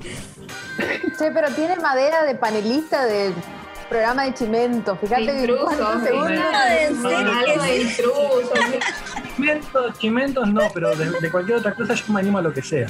Che, 1.19 1.31
pero 1.33 1.49
tiene 1.51 1.77
madera 1.77 2.25
de 2.25 2.35
panelista 2.35 3.05
del 3.07 3.33
programa 3.89 4.25
de 4.25 4.35
Chimento. 4.35 4.97
Fíjate 4.97 5.33
De 5.33 5.39
intruso, 5.41 5.65
cuántos 5.67 6.03
de 6.03 6.09
segundos. 6.09 6.45
¿En 6.81 7.03
serio 7.03 7.19
Algo 7.33 7.63
que 7.63 7.71
de. 7.71 8.81
Chimentos, 9.37 9.99
chimentos 9.99 10.49
no, 10.49 10.63
pero 10.73 10.97
de, 10.97 11.11
de 11.11 11.31
cualquier 11.31 11.59
otra 11.59 11.75
cosa 11.75 11.93
yo 11.95 12.05
me 12.13 12.21
animo 12.21 12.39
a 12.39 12.43
lo 12.43 12.53
que 12.53 12.63
sea. 12.63 12.87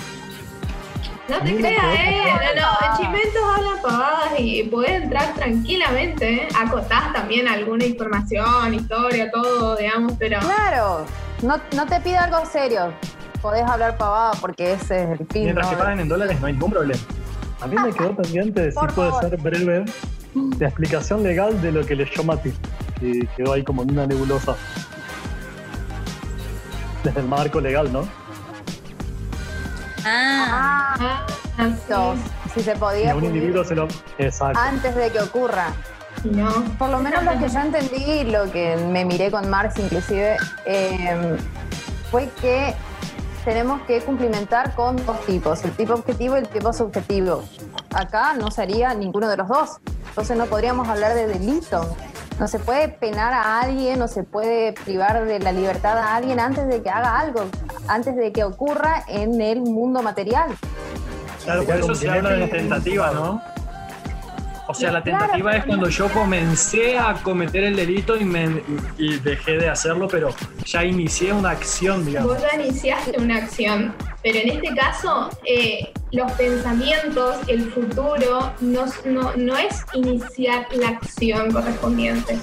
No 1.29 1.41
te 1.41 1.57
creas, 1.57 1.85
eh. 1.85 2.23
No, 2.55 2.61
no, 2.61 2.69
en 2.87 2.97
Chimentos 2.97 3.43
hablan 3.57 3.83
pavadas 3.83 4.33
y 4.39 4.63
podés 4.65 5.03
entrar 5.03 5.35
tranquilamente, 5.35 6.35
eh. 6.35 6.49
Acotás 6.57 7.13
también 7.13 7.49
alguna 7.49 7.85
información, 7.85 8.75
historia, 8.75 9.31
todo, 9.33 9.77
digamos, 9.77 10.13
pero. 10.19 10.39
Claro, 10.39 11.05
no, 11.43 11.61
no 11.75 11.87
te 11.87 12.01
pide 12.01 12.17
algo 12.17 12.45
serio. 12.47 12.93
Podés 13.43 13.65
hablar 13.65 13.97
pavada 13.99 14.33
porque 14.41 14.73
ese 14.73 15.03
es 15.03 15.21
el 15.21 15.27
fin. 15.27 15.45
Mientras 15.45 15.67
¿no? 15.67 15.77
que 15.77 15.83
paguen 15.83 16.01
en 16.01 16.09
dólares 16.09 16.41
no 16.41 16.47
hay 16.47 16.53
ningún 16.53 16.71
problema. 16.71 17.03
A 17.61 17.67
mí 17.67 17.77
me 17.77 17.93
quedó 17.93 18.15
pendiente 18.15 18.63
de 18.63 18.71
si 18.71 18.79
Por 18.79 18.93
puede 18.95 19.11
favor. 19.11 19.31
ser 19.31 19.39
breve 19.41 19.85
la 20.59 20.69
explicación 20.69 21.23
legal 21.23 21.61
de 21.61 21.73
lo 21.73 21.85
que 21.85 21.97
leyó 21.97 22.23
Mati, 22.23 22.53
que 23.01 23.27
quedó 23.37 23.55
ahí 23.55 23.65
como 23.65 23.83
en 23.83 23.91
una 23.93 24.07
nebulosa. 24.07 24.55
Desde 27.03 27.21
el 27.21 27.27
marco 27.27 27.61
legal, 27.61 27.93
¿no? 27.93 28.07
Ah, 30.07 31.27
Ah. 31.59 32.15
Si 32.55 32.63
se 32.63 32.77
podía 32.77 33.13
a 33.13 33.17
un 33.17 33.25
individuo 33.25 33.65
se 33.65 33.75
lo. 33.75 33.89
Exacto. 34.19 34.59
antes 34.59 34.95
de 34.95 35.11
que 35.11 35.21
ocurra. 35.21 35.69
no. 36.25 36.51
Por 36.79 36.91
lo 36.91 36.99
menos 36.99 37.23
lo 37.25 37.39
que 37.39 37.49
yo 37.49 37.61
entendí, 37.61 38.25
lo 38.25 38.51
que 38.51 38.77
me 38.77 39.05
miré 39.05 39.31
con 39.31 39.49
Marx 39.49 39.79
inclusive, 39.79 40.37
eh, 40.65 41.37
fue 42.11 42.31
que 42.41 42.75
tenemos 43.45 43.81
que 43.83 44.01
cumplimentar 44.01 44.75
con 44.75 44.97
dos 45.05 45.21
tipos, 45.27 45.65
el 45.65 45.73
tipo 45.73 45.95
objetivo 45.95 46.37
y 46.37 46.41
el 46.41 46.49
tipo 46.49 46.73
subjetivo. 46.73 47.45
Acá 47.95 48.35
no 48.35 48.51
sería 48.51 48.95
ninguno 48.95 49.29
de 49.29 49.37
los 49.37 49.49
dos, 49.49 49.79
entonces 50.09 50.37
no 50.37 50.47
podríamos 50.47 50.89
hablar 50.89 51.15
de 51.15 51.27
delito. 51.27 51.97
No 52.39 52.49
se 52.49 52.59
puede 52.59 52.89
penar 52.89 53.33
a 53.33 53.61
alguien, 53.61 53.99
no 53.99 54.09
se 54.09 54.23
puede 54.23 54.73
privar 54.73 55.25
de 55.25 55.39
la 55.39 55.53
libertad 55.53 55.97
a 55.97 56.17
alguien 56.17 56.39
antes 56.39 56.69
de 56.69 56.83
que 56.83 56.91
haga 56.91 57.19
algo, 57.19 57.47
antes 57.89 58.15
de 58.15 58.31
que 58.31 58.45
ocurra 58.45 59.05
en 59.09 59.41
el 59.41 59.63
mundo 59.63 60.03
material. 60.03 60.51
Claro, 61.45 61.65
por 61.65 61.77
eso 61.77 61.95
se 61.95 62.11
habla 62.11 62.31
de 62.31 62.49
tentativa, 62.49 63.11
¿no? 63.13 63.41
O 64.69 64.75
sea, 64.75 64.91
la 64.91 65.03
tentativa 65.03 65.57
es 65.57 65.65
cuando 65.65 65.89
yo 65.89 66.09
comencé 66.09 66.99
a 66.99 67.15
cometer 67.23 67.63
el 67.63 67.77
delito 67.77 68.17
y, 68.17 68.25
me, 68.25 68.63
y 68.99 69.19
dejé 69.21 69.59
de 69.59 69.69
hacerlo, 69.69 70.09
pero 70.09 70.31
ya 70.65 70.85
inicié 70.85 71.33
una 71.33 71.51
acción, 71.51 72.05
digamos. 72.05 72.33
Vos 72.33 72.43
ya 72.43 72.61
iniciaste 72.61 73.21
una 73.21 73.37
acción, 73.37 73.95
pero 74.27 74.41
en 74.41 74.49
este 74.49 74.75
caso, 74.75 75.31
eh, 75.45 75.93
los 76.11 76.33
pensamientos, 76.33 77.37
el 77.47 77.71
futuro, 77.71 78.53
no, 78.61 78.85
no, 79.05 79.37
no 79.37 79.57
es 79.57 79.85
iniciar 79.95 80.67
la 80.75 80.89
acción 80.89 81.53
correspondiente. 81.53 82.37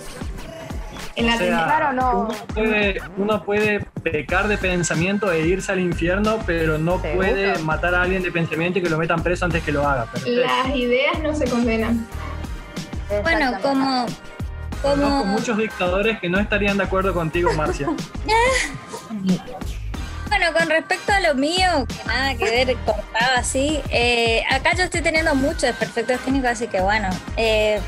En 1.17 1.26
la 1.26 1.36
O 1.36 1.38
sea, 1.39 1.48
Claro, 1.65 1.91
no. 1.91 2.22
Uno 2.22 2.36
puede, 2.54 3.02
uno 3.17 3.43
puede 3.43 3.82
pecar 4.02 4.48
de 4.48 4.58
pensamiento 4.58 5.30
e 5.30 5.46
irse 5.46 5.74
al 5.74 5.82
infierno, 5.82 6.39
pero 6.46 6.78
no 6.78 7.02
Seguro. 7.02 7.17
puede 7.17 7.60
matar 7.60 7.96
a 7.96 8.04
alguien 8.04 8.24
de 8.24 8.32
pensamiento 8.32 8.80
y 8.80 8.82
que 8.82 8.89
lo 8.89 8.98
metan 8.98 9.22
preso 9.22 9.43
antes 9.43 9.62
que 9.62 9.74
lo 9.74 9.86
haga. 9.86 10.06
Perfecto. 10.06 10.39
las 10.39 10.74
ideas 10.74 11.19
no 11.22 11.36
se 11.36 11.50
condenan. 11.50 12.08
bueno, 13.10 13.50
Exactamente. 13.50 13.62
como, 13.62 14.06
Conozco 14.82 15.19
como, 15.19 15.26
muchos 15.26 15.58
dictadores 15.58 16.19
que 16.22 16.30
no 16.30 16.39
estarían 16.39 16.78
de 16.78 16.84
acuerdo 16.84 17.13
contigo, 17.13 17.52
Marcia. 17.54 17.89
bueno, 20.38 20.58
con 20.58 20.69
respecto 20.69 21.13
a 21.13 21.19
lo 21.19 21.36
mío, 21.36 21.86
que 21.88 22.08
nada 22.08 22.36
que 22.36 22.46
ver, 22.46 22.76
cortado 22.86 23.38
así, 23.38 23.80
eh, 23.89 24.43
acá 24.50 24.74
yo 24.76 24.84
estoy 24.84 25.02
teniendo 25.02 25.36
muchos 25.36 25.62
desperfectos 25.63 26.19
técnicos, 26.22 26.50
así 26.50 26.67
que 26.67 26.82
bueno, 26.82 27.10
eh, 27.38 27.80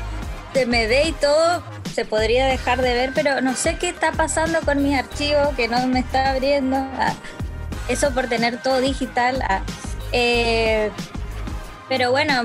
me 0.66 0.86
ve 0.86 1.08
y 1.08 1.12
todo, 1.12 1.62
se 1.92 2.04
podría 2.04 2.46
dejar 2.46 2.80
de 2.80 2.94
ver, 2.94 3.10
pero 3.14 3.40
no 3.40 3.54
sé 3.54 3.76
qué 3.78 3.88
está 3.88 4.12
pasando 4.12 4.60
con 4.60 4.82
mis 4.82 4.96
archivos, 4.96 5.54
que 5.56 5.66
no 5.68 5.86
me 5.88 6.00
está 6.00 6.30
abriendo. 6.30 6.76
ah, 6.76 7.14
eso 7.88 8.12
por 8.12 8.28
tener 8.28 8.62
todo 8.62 8.80
digital. 8.80 9.42
ah, 9.48 9.62
eh, 10.12 10.90
pero 11.88 12.10
bueno, 12.10 12.44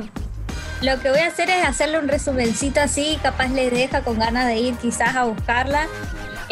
lo 0.82 1.00
que 1.00 1.10
voy 1.10 1.20
a 1.20 1.28
hacer 1.28 1.50
es 1.50 1.64
hacerle 1.64 2.00
un 2.00 2.08
resumencito 2.08 2.82
así, 2.82 3.20
capaz 3.22 3.50
les 3.50 3.72
deja 3.72 4.02
con 4.02 4.20
ganas 4.20 4.48
de 4.48 4.58
ir 4.58 4.76
quizás 4.76 5.16
a 5.16 5.24
buscarla. 5.26 5.88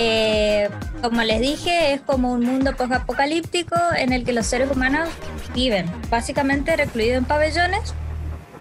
Eh, 0.02 0.70
como 1.02 1.24
les 1.24 1.42
dije, 1.42 1.92
es 1.92 2.00
como 2.00 2.32
un 2.32 2.46
mundo 2.46 2.74
post-apocalíptico 2.74 3.76
en 3.98 4.14
el 4.14 4.24
que 4.24 4.32
los 4.32 4.46
seres 4.46 4.72
humanos 4.72 5.10
viven, 5.54 5.92
básicamente 6.10 6.78
recluidos 6.78 7.18
en 7.18 7.26
pabellones. 7.26 7.94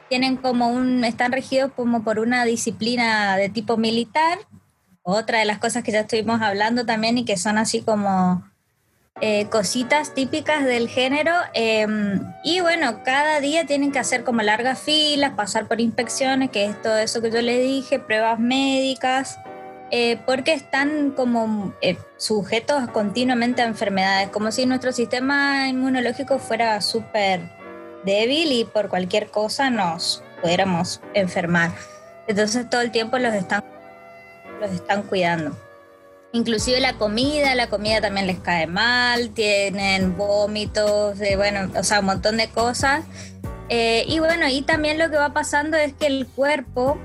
Tienen 0.08 0.36
como 0.36 0.66
un, 0.66 1.04
están 1.04 1.30
regidos 1.30 1.70
como 1.76 2.02
por 2.02 2.18
una 2.18 2.44
disciplina 2.44 3.36
de 3.36 3.50
tipo 3.50 3.76
militar. 3.76 4.38
Otra 5.02 5.38
de 5.38 5.44
las 5.44 5.58
cosas 5.58 5.84
que 5.84 5.92
ya 5.92 6.00
estuvimos 6.00 6.42
hablando 6.42 6.84
también 6.84 7.18
y 7.18 7.24
que 7.24 7.36
son 7.36 7.56
así 7.56 7.82
como 7.82 8.42
eh, 9.20 9.46
cositas 9.46 10.14
típicas 10.14 10.64
del 10.64 10.88
género. 10.88 11.34
eh, 11.54 11.86
y 12.42 12.58
bueno, 12.62 13.04
cada 13.04 13.38
día 13.38 13.64
tienen 13.64 13.92
que 13.92 14.00
hacer 14.00 14.24
como 14.24 14.42
largas 14.42 14.80
filas, 14.80 15.34
pasar 15.34 15.68
por 15.68 15.80
inspecciones, 15.80 16.50
que 16.50 16.64
es 16.64 16.82
todo 16.82 16.98
eso 16.98 17.22
que 17.22 17.30
yo 17.30 17.40
les 17.42 17.62
dije, 17.62 18.00
pruebas 18.00 18.40
médicas, 18.40 19.38
eh, 19.90 20.18
porque 20.26 20.52
están 20.52 21.12
como 21.12 21.74
eh, 21.80 21.96
sujetos 22.16 22.88
continuamente 22.90 23.62
a 23.62 23.66
enfermedades, 23.66 24.28
como 24.28 24.52
si 24.52 24.66
nuestro 24.66 24.92
sistema 24.92 25.68
inmunológico 25.68 26.38
fuera 26.38 26.80
súper 26.80 27.40
débil 28.04 28.52
y 28.52 28.64
por 28.64 28.88
cualquier 28.88 29.30
cosa 29.30 29.70
nos 29.70 30.22
pudiéramos 30.42 31.00
enfermar. 31.14 31.72
Entonces 32.26 32.68
todo 32.68 32.82
el 32.82 32.90
tiempo 32.90 33.18
los 33.18 33.34
están, 33.34 33.64
los 34.60 34.70
están 34.70 35.02
cuidando. 35.02 35.56
Inclusive 36.32 36.78
la 36.80 36.92
comida, 36.92 37.54
la 37.54 37.68
comida 37.68 38.02
también 38.02 38.26
les 38.26 38.38
cae 38.38 38.66
mal, 38.66 39.30
tienen 39.30 40.16
vómitos, 40.16 41.18
bueno, 41.36 41.70
o 41.74 41.82
sea, 41.82 42.00
un 42.00 42.06
montón 42.06 42.36
de 42.36 42.48
cosas. 42.50 43.04
Eh, 43.70 44.04
y 44.06 44.18
bueno, 44.18 44.46
y 44.48 44.62
también 44.62 44.98
lo 44.98 45.10
que 45.10 45.16
va 45.16 45.32
pasando 45.32 45.76
es 45.78 45.94
que 45.94 46.06
el 46.06 46.26
cuerpo, 46.26 46.98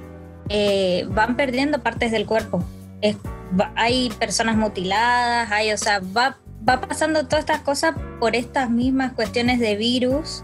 eh, 0.50 1.06
van 1.10 1.36
perdiendo 1.36 1.82
partes 1.82 2.12
del 2.12 2.26
cuerpo. 2.26 2.64
Es- 3.02 3.18
va- 3.60 3.72
hay 3.76 4.10
personas 4.20 4.56
mutiladas, 4.56 5.52
hay, 5.52 5.72
o 5.72 5.78
sea, 5.78 6.00
va, 6.16 6.38
va 6.68 6.82
pasando 6.82 7.26
todas 7.26 7.40
estas 7.40 7.62
cosas 7.62 7.96
por 8.20 8.36
estas 8.36 8.70
mismas 8.70 9.14
cuestiones 9.14 9.60
de 9.60 9.76
virus. 9.76 10.44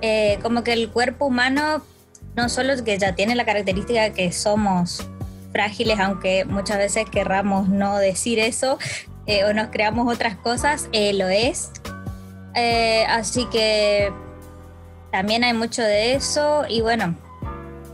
Eh, 0.00 0.38
como 0.42 0.62
que 0.64 0.72
el 0.72 0.90
cuerpo 0.90 1.26
humano 1.26 1.82
no 2.36 2.48
solo 2.48 2.72
que 2.84 2.98
ya 2.98 3.14
tiene 3.14 3.34
la 3.34 3.44
característica 3.44 4.02
de 4.02 4.12
que 4.12 4.32
somos 4.32 5.06
frágiles, 5.52 5.98
aunque 6.00 6.44
muchas 6.46 6.78
veces 6.78 7.04
querramos 7.10 7.68
no 7.68 7.98
decir 7.98 8.38
eso 8.38 8.78
eh, 9.26 9.44
o 9.44 9.52
nos 9.52 9.68
creamos 9.68 10.12
otras 10.12 10.36
cosas, 10.36 10.88
eh, 10.92 11.12
lo 11.12 11.28
es. 11.28 11.70
Eh, 12.54 13.04
así 13.08 13.46
que 13.46 14.12
también 15.10 15.44
hay 15.44 15.52
mucho 15.52 15.82
de 15.82 16.14
eso 16.14 16.64
y 16.68 16.80
bueno, 16.80 17.14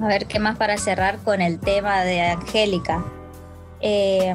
a 0.00 0.06
ver 0.06 0.26
qué 0.26 0.38
más 0.38 0.56
para 0.56 0.78
cerrar 0.78 1.18
con 1.18 1.40
el 1.40 1.58
tema 1.58 2.02
de 2.02 2.22
Angélica. 2.22 3.04
Eh, 3.80 4.34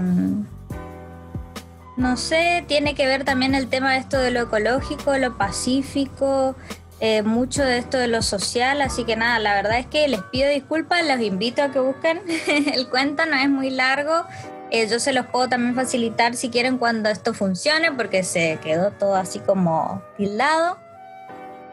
no 1.96 2.18
sé, 2.18 2.64
tiene 2.68 2.96
que 2.96 3.06
ver 3.06 3.24
también 3.24 3.54
el 3.56 3.68
tema 3.68 3.94
de 3.94 4.00
esto 4.00 4.20
de 4.20 4.32
lo 4.32 4.42
ecológico, 4.42 5.16
lo 5.18 5.38
pacífico, 5.38 6.56
eh, 7.00 7.22
mucho 7.22 7.64
de 7.64 7.78
esto 7.78 7.98
de 7.98 8.08
lo 8.08 8.22
social, 8.22 8.82
así 8.82 9.04
que 9.04 9.16
nada, 9.16 9.38
la 9.40 9.54
verdad 9.54 9.78
es 9.78 9.86
que 9.86 10.08
les 10.08 10.22
pido 10.24 10.50
disculpas, 10.50 11.06
los 11.06 11.20
invito 11.20 11.62
a 11.62 11.72
que 11.72 11.80
busquen 11.80 12.22
el 12.74 12.90
cuento, 12.90 13.26
no 13.26 13.36
es 13.36 13.50
muy 13.50 13.70
largo, 13.70 14.26
eh, 14.72 14.88
yo 14.88 15.00
se 15.00 15.14
los 15.14 15.28
puedo 15.28 15.50
también 15.50 15.76
facilitar 15.76 16.36
si 16.36 16.50
quieren 16.50 16.80
cuando 16.80 17.10
esto 17.10 17.36
funcione, 17.36 17.92
porque 17.92 18.24
se 18.24 18.58
quedó 18.64 18.92
todo 18.92 19.16
así 19.16 19.38
como 19.40 20.02
tildado. 20.18 20.80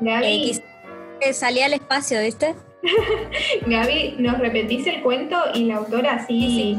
Eh, 0.01 0.05
Gaby, 0.05 0.43
quizás 0.43 0.65
que 1.19 1.33
salía 1.33 1.65
al 1.67 1.73
espacio, 1.73 2.21
¿viste? 2.21 2.55
Gaby, 3.67 4.17
¿nos 4.19 4.39
repetís 4.39 4.87
el 4.87 5.03
cuento 5.03 5.37
y 5.55 5.65
la 5.67 5.77
autora 5.77 6.15
así 6.15 6.79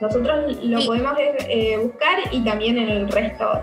Nosotros 0.00 0.56
lo 0.62 0.80
Sí. 0.80 0.86
podemos 0.86 1.14
eh, 1.18 1.76
buscar 1.78 2.18
y 2.32 2.40
también 2.44 2.78
en 2.78 2.88
el 2.88 3.08
resto 3.08 3.60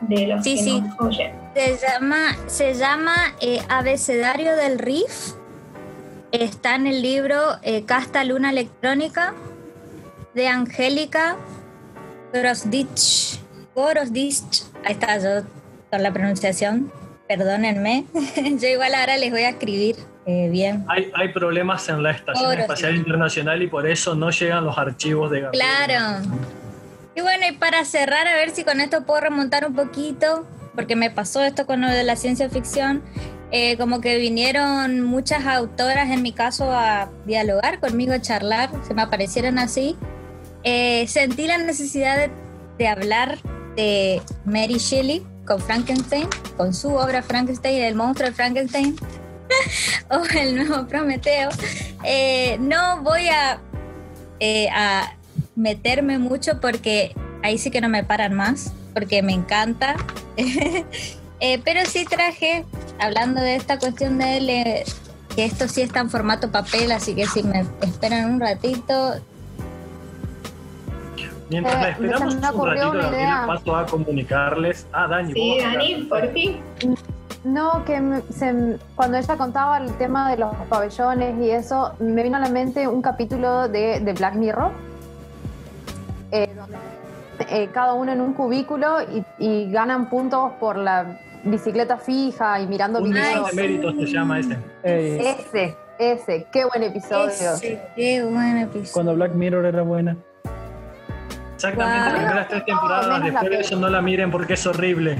de 0.00 0.26
los 0.28 0.42
Sí, 0.44 0.56
que 0.56 0.62
sí. 0.62 0.80
nos 0.80 1.00
oyen. 1.00 1.32
Se 1.54 1.76
llama, 1.78 2.36
se 2.46 2.74
llama 2.74 3.14
eh, 3.40 3.60
Abecedario 3.68 4.56
del 4.56 4.78
Riff. 4.78 5.32
Está 6.32 6.74
en 6.74 6.86
el 6.86 7.02
libro 7.02 7.38
eh, 7.62 7.84
Casta 7.84 8.24
Luna 8.24 8.50
Electrónica 8.50 9.34
de 10.34 10.48
Angélica 10.48 11.36
Gorosdich. 12.32 13.38
Gorosdich. 13.74 14.64
Ahí 14.84 14.92
está 14.92 15.18
yo 15.18 15.46
con 15.90 16.02
la 16.02 16.12
pronunciación. 16.12 16.92
Perdónenme. 17.28 18.04
yo 18.60 18.68
igual 18.68 18.94
ahora 18.94 19.16
les 19.16 19.30
voy 19.30 19.42
a 19.42 19.50
escribir 19.50 19.96
eh, 20.26 20.48
bien. 20.50 20.84
Hay, 20.88 21.10
hay 21.14 21.28
problemas 21.32 21.88
en 21.88 22.02
la 22.02 22.10
Estación 22.10 22.46
Ahora 22.46 22.62
Espacial 22.62 22.92
sí. 22.92 22.98
Internacional 22.98 23.62
y 23.62 23.68
por 23.68 23.86
eso 23.86 24.14
no 24.14 24.30
llegan 24.30 24.64
los 24.64 24.76
archivos 24.76 25.30
de 25.30 25.40
Gabriel. 25.42 25.64
Claro. 25.86 26.22
Y 27.14 27.20
bueno, 27.22 27.46
y 27.48 27.52
para 27.52 27.84
cerrar, 27.84 28.28
a 28.28 28.34
ver 28.34 28.50
si 28.50 28.64
con 28.64 28.80
esto 28.80 29.04
puedo 29.04 29.20
remontar 29.22 29.66
un 29.66 29.74
poquito, 29.74 30.46
porque 30.74 30.96
me 30.96 31.10
pasó 31.10 31.42
esto 31.42 31.64
con 31.64 31.80
lo 31.80 31.88
de 31.88 32.04
la 32.04 32.16
ciencia 32.16 32.50
ficción. 32.50 33.02
eh, 33.52 33.76
como 33.76 34.00
que 34.00 34.18
vinieron 34.18 35.02
muchas 35.02 35.46
autoras, 35.46 36.10
en 36.10 36.22
mi 36.22 36.32
caso, 36.32 36.70
a 36.72 37.08
dialogar 37.26 37.78
conmigo, 37.80 38.12
a 38.12 38.20
charlar, 38.20 38.70
se 38.86 38.94
me 38.94 39.02
aparecieron 39.02 39.58
así. 39.58 39.96
Eh, 40.64 41.06
sentí 41.06 41.46
la 41.46 41.58
necesidad 41.58 42.16
de, 42.16 42.30
de 42.78 42.88
hablar 42.88 43.38
de 43.76 44.20
Mary 44.44 44.78
Shelley 44.78 45.24
con 45.46 45.60
Frankenstein, 45.60 46.28
con 46.56 46.74
su 46.74 46.94
obra 46.94 47.22
Frankenstein, 47.22 47.84
el 47.84 47.94
monstruo 47.94 48.28
de 48.28 48.34
Frankenstein, 48.34 48.96
o 50.10 50.22
el 50.38 50.56
nuevo 50.56 50.86
Prometeo. 50.86 51.50
Eh, 52.04 52.56
no 52.60 53.02
voy 53.02 53.28
a, 53.28 53.58
eh, 54.40 54.68
a 54.70 55.12
meterme 55.54 56.18
mucho 56.18 56.60
porque 56.60 57.14
ahí 57.42 57.58
sí 57.58 57.70
que 57.70 57.80
no 57.80 57.88
me 57.88 58.04
paran 58.04 58.34
más, 58.34 58.72
porque 58.94 59.22
me 59.22 59.32
encanta. 59.32 59.96
Eh, 61.38 61.60
pero 61.62 61.84
sí 61.84 62.06
traje, 62.06 62.64
hablando 62.98 63.42
de 63.42 63.56
esta 63.56 63.78
cuestión 63.78 64.16
de 64.18 64.38
él, 64.38 64.48
eh, 64.48 64.84
que 65.34 65.44
esto 65.44 65.68
sí 65.68 65.82
está 65.82 66.00
en 66.00 66.08
formato 66.08 66.50
papel, 66.50 66.90
así 66.92 67.14
que 67.14 67.26
si 67.26 67.42
me 67.42 67.66
esperan 67.82 68.30
un 68.32 68.40
ratito, 68.40 69.16
Mientras 71.50 71.74
la 71.74 71.80
me- 71.82 71.90
esperamos 71.90 72.34
un 72.36 72.66
ratito, 72.66 73.46
paso 73.46 73.76
a 73.76 73.84
comunicarles. 73.84 74.86
Ah, 74.94 75.06
Dani, 75.08 75.32
Sí, 75.34 75.60
a 75.60 75.72
Dani, 75.74 75.94
por 76.04 76.32
fin. 76.32 76.56
No, 77.46 77.84
que 77.84 78.22
se- 78.30 78.76
cuando 78.96 79.18
ella 79.18 79.36
contaba 79.36 79.78
el 79.78 79.92
tema 79.98 80.30
de 80.32 80.36
los 80.38 80.52
pabellones 80.68 81.38
y 81.40 81.50
eso, 81.50 81.92
me 82.00 82.22
vino 82.24 82.36
a 82.38 82.40
la 82.40 82.48
mente 82.48 82.88
un 82.88 83.00
capítulo 83.02 83.68
de, 83.68 84.00
de 84.00 84.12
Black 84.14 84.34
Mirror, 84.34 84.72
eh, 86.32 86.50
donde 86.56 86.76
eh, 87.48 87.68
cada 87.72 87.92
uno 87.92 88.10
en 88.10 88.20
un 88.20 88.32
cubículo 88.32 88.96
y, 89.02 89.24
y 89.38 89.70
ganan 89.70 90.08
puntos 90.10 90.52
por 90.58 90.76
la 90.76 91.20
bicicleta 91.44 91.98
fija 91.98 92.58
y 92.60 92.66
mirando 92.66 92.98
Un 93.00 93.10
videos. 93.12 93.50
de 93.50 93.56
méritos 93.62 93.94
se 93.94 94.06
llama 94.06 94.40
ese. 94.40 94.56
Ey, 94.82 95.18
Ese, 95.20 95.76
ese, 96.00 96.46
qué 96.50 96.64
buen 96.64 96.82
episodio. 96.82 97.28
ese, 97.52 97.80
qué 97.94 98.24
buen 98.24 98.56
episodio. 98.58 98.90
cuando 98.92 99.14
Black 99.14 99.34
Mirror 99.34 99.66
era 99.66 99.82
buena. 99.82 100.16
Exactamente, 101.54 102.00
las 102.10 102.14
primeras 102.18 102.48
tres 102.48 102.64
temporadas, 102.64 103.06
la 103.06 103.20
después 103.20 103.50
de 103.50 103.60
eso 103.60 103.76
no 103.76 103.88
la 103.88 104.02
miren 104.02 104.32
porque 104.32 104.54
es 104.54 104.66
horrible. 104.66 105.16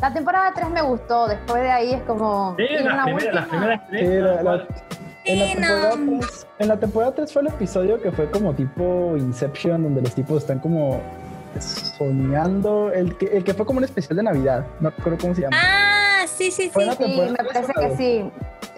La 0.00 0.12
temporada 0.12 0.52
3 0.54 0.70
me 0.70 0.82
gustó, 0.82 1.26
después 1.26 1.60
de 1.62 1.70
ahí 1.70 1.92
es 1.94 2.02
como... 2.02 2.54
Sí, 2.56 2.64
las, 2.70 2.84
la 2.96 3.04
primeras, 3.04 3.34
las 3.34 3.44
última- 3.44 3.48
primeras 3.48 3.88
tres. 3.88 4.00
Sí, 4.00 4.16
la- 4.20 4.34
tal 4.36 4.44
la- 4.44 4.50
cual. 4.50 4.68
en, 5.24 5.38
la 5.38 5.46
temporada 5.54 5.96
no. 5.96 6.18
3, 6.20 6.46
en 6.60 6.68
la 6.68 6.76
temporada 6.76 7.14
3 7.14 7.32
fue 7.32 7.42
el 7.42 7.48
episodio 7.48 8.00
que 8.02 8.12
fue 8.12 8.30
como 8.30 8.54
tipo 8.54 9.14
Inception, 9.16 9.82
donde 9.82 10.02
los 10.02 10.14
tipos 10.14 10.38
están 10.42 10.60
como 10.60 11.00
soñando. 11.58 12.92
El 12.92 13.16
que, 13.18 13.26
el 13.26 13.44
que 13.44 13.54
fue 13.54 13.66
como 13.66 13.78
un 13.78 13.84
especial 13.84 14.16
de 14.16 14.22
Navidad. 14.22 14.64
No 14.80 14.90
recuerdo 14.90 15.18
cómo 15.20 15.34
se 15.34 15.42
llama. 15.42 15.56
Ah, 15.60 16.24
sí, 16.26 16.50
sí, 16.50 16.70
Fue 16.70 16.84
sí. 16.84 16.90
Sí, 17.04 17.20
me 17.30 17.36
parece 17.44 17.72
que 17.72 17.96
sí. 17.96 18.30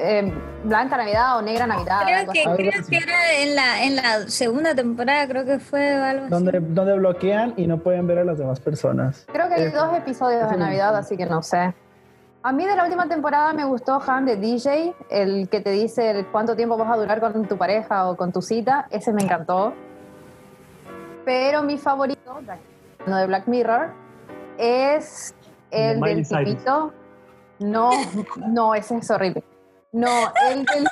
Eh, 0.03 0.32
Blanca 0.64 0.96
Navidad 0.96 1.36
o 1.38 1.42
Negra 1.42 1.66
Navidad. 1.66 2.01
Creo 2.05 2.32
que, 2.32 2.42
creo 2.42 2.86
que 2.88 2.96
era 2.96 3.34
en 3.38 3.55
la, 3.55 3.84
en 3.84 3.96
la 3.96 4.28
segunda 4.28 4.74
temporada, 4.74 5.28
creo 5.28 5.44
que 5.44 5.59
fue 5.59 5.98
o 5.98 6.03
algo 6.03 6.24
así. 6.24 6.30
Donde, 6.30 6.61
donde 6.61 6.98
bloquean 6.98 7.53
y 7.57 7.66
no 7.66 7.78
pueden 7.78 8.07
ver 8.07 8.18
a 8.18 8.24
las 8.24 8.38
demás 8.38 8.61
personas. 8.61 9.26
Creo 9.30 9.48
que 9.48 9.55
hay 9.55 9.70
dos 9.70 9.94
episodios 9.96 10.51
de 10.51 10.57
Navidad, 10.57 10.96
así 10.96 11.18
que 11.18 11.26
no 11.26 11.42
sé. 11.42 11.74
A 12.42 12.53
mí 12.53 12.66
de 12.66 12.74
la 12.74 12.84
última 12.84 13.07
temporada 13.07 13.53
me 13.53 13.66
gustó 13.66 14.01
Han 14.07 14.24
de 14.24 14.36
DJ, 14.36 14.94
el 15.11 15.51
que 15.51 15.61
te 15.61 15.70
dice 15.70 16.11
el 16.11 16.26
cuánto 16.28 16.57
tiempo 16.57 16.78
vas 16.78 16.90
a 16.90 16.96
durar 16.96 17.20
con 17.20 17.46
tu 17.46 17.59
pareja 17.59 18.09
o 18.09 18.16
con 18.16 18.32
tu 18.32 18.40
cita. 18.40 18.86
Ese 18.90 19.12
me 19.12 19.22
encantó. 19.22 19.74
Pero 21.26 21.62
mi 21.62 21.76
favorito, 21.76 22.40
no 23.07 23.16
de 23.18 23.26
Black 23.26 23.46
Mirror, 23.46 23.90
es 24.57 25.34
el 25.70 26.01
del 26.01 26.26
tipito. 26.26 26.94
No, 27.59 27.90
no, 28.48 28.74
ese 28.74 28.96
es 28.96 29.11
horrible. 29.11 29.44
No, 29.93 30.09
el 30.51 30.64
del... 30.64 30.86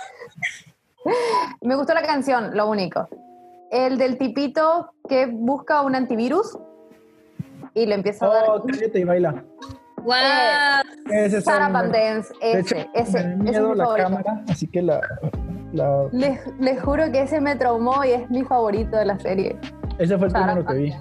me 1.62 1.74
gustó 1.76 1.94
la 1.94 2.02
canción, 2.02 2.56
lo 2.56 2.68
único. 2.68 3.08
El 3.70 3.98
del 3.98 4.18
tipito 4.18 4.92
que 5.08 5.26
busca 5.26 5.82
un 5.82 5.94
antivirus 5.94 6.58
y 7.74 7.86
le 7.86 7.94
empieza 7.94 8.26
a 8.26 8.28
dar 8.28 8.44
Oh, 8.48 8.64
cállate 8.64 9.00
y 9.00 9.04
baila. 9.04 9.44
Ese 11.10 11.40
Sarah 11.42 11.66
muy 11.68 11.72
Van 11.74 11.90
bueno. 11.90 12.04
Dance, 12.06 12.34
De 12.40 12.60
hecho, 12.60 12.76
ese, 12.76 12.88
ese, 12.94 13.18
me 13.24 13.24
da 13.24 13.28
ese 13.28 13.30
es 13.30 13.36
miedo 13.38 13.68
mi 13.70 13.76
la 13.76 13.84
favorito. 13.84 14.08
cámara, 14.08 14.44
así 14.48 14.66
que 14.68 14.82
la, 14.82 15.00
la- 15.72 16.08
Les, 16.12 16.40
les 16.58 16.82
juro 16.82 17.10
que 17.12 17.22
ese 17.22 17.40
me 17.40 17.56
traumó 17.56 18.04
y 18.04 18.12
es 18.12 18.30
mi 18.30 18.42
favorito 18.44 18.96
de 18.96 19.04
la 19.04 19.18
serie. 19.18 19.58
ese 19.98 20.16
fue 20.16 20.26
el 20.28 20.32
Sarah 20.32 20.54
primero 20.54 20.66
que 20.66 20.74
vi. 20.74 20.94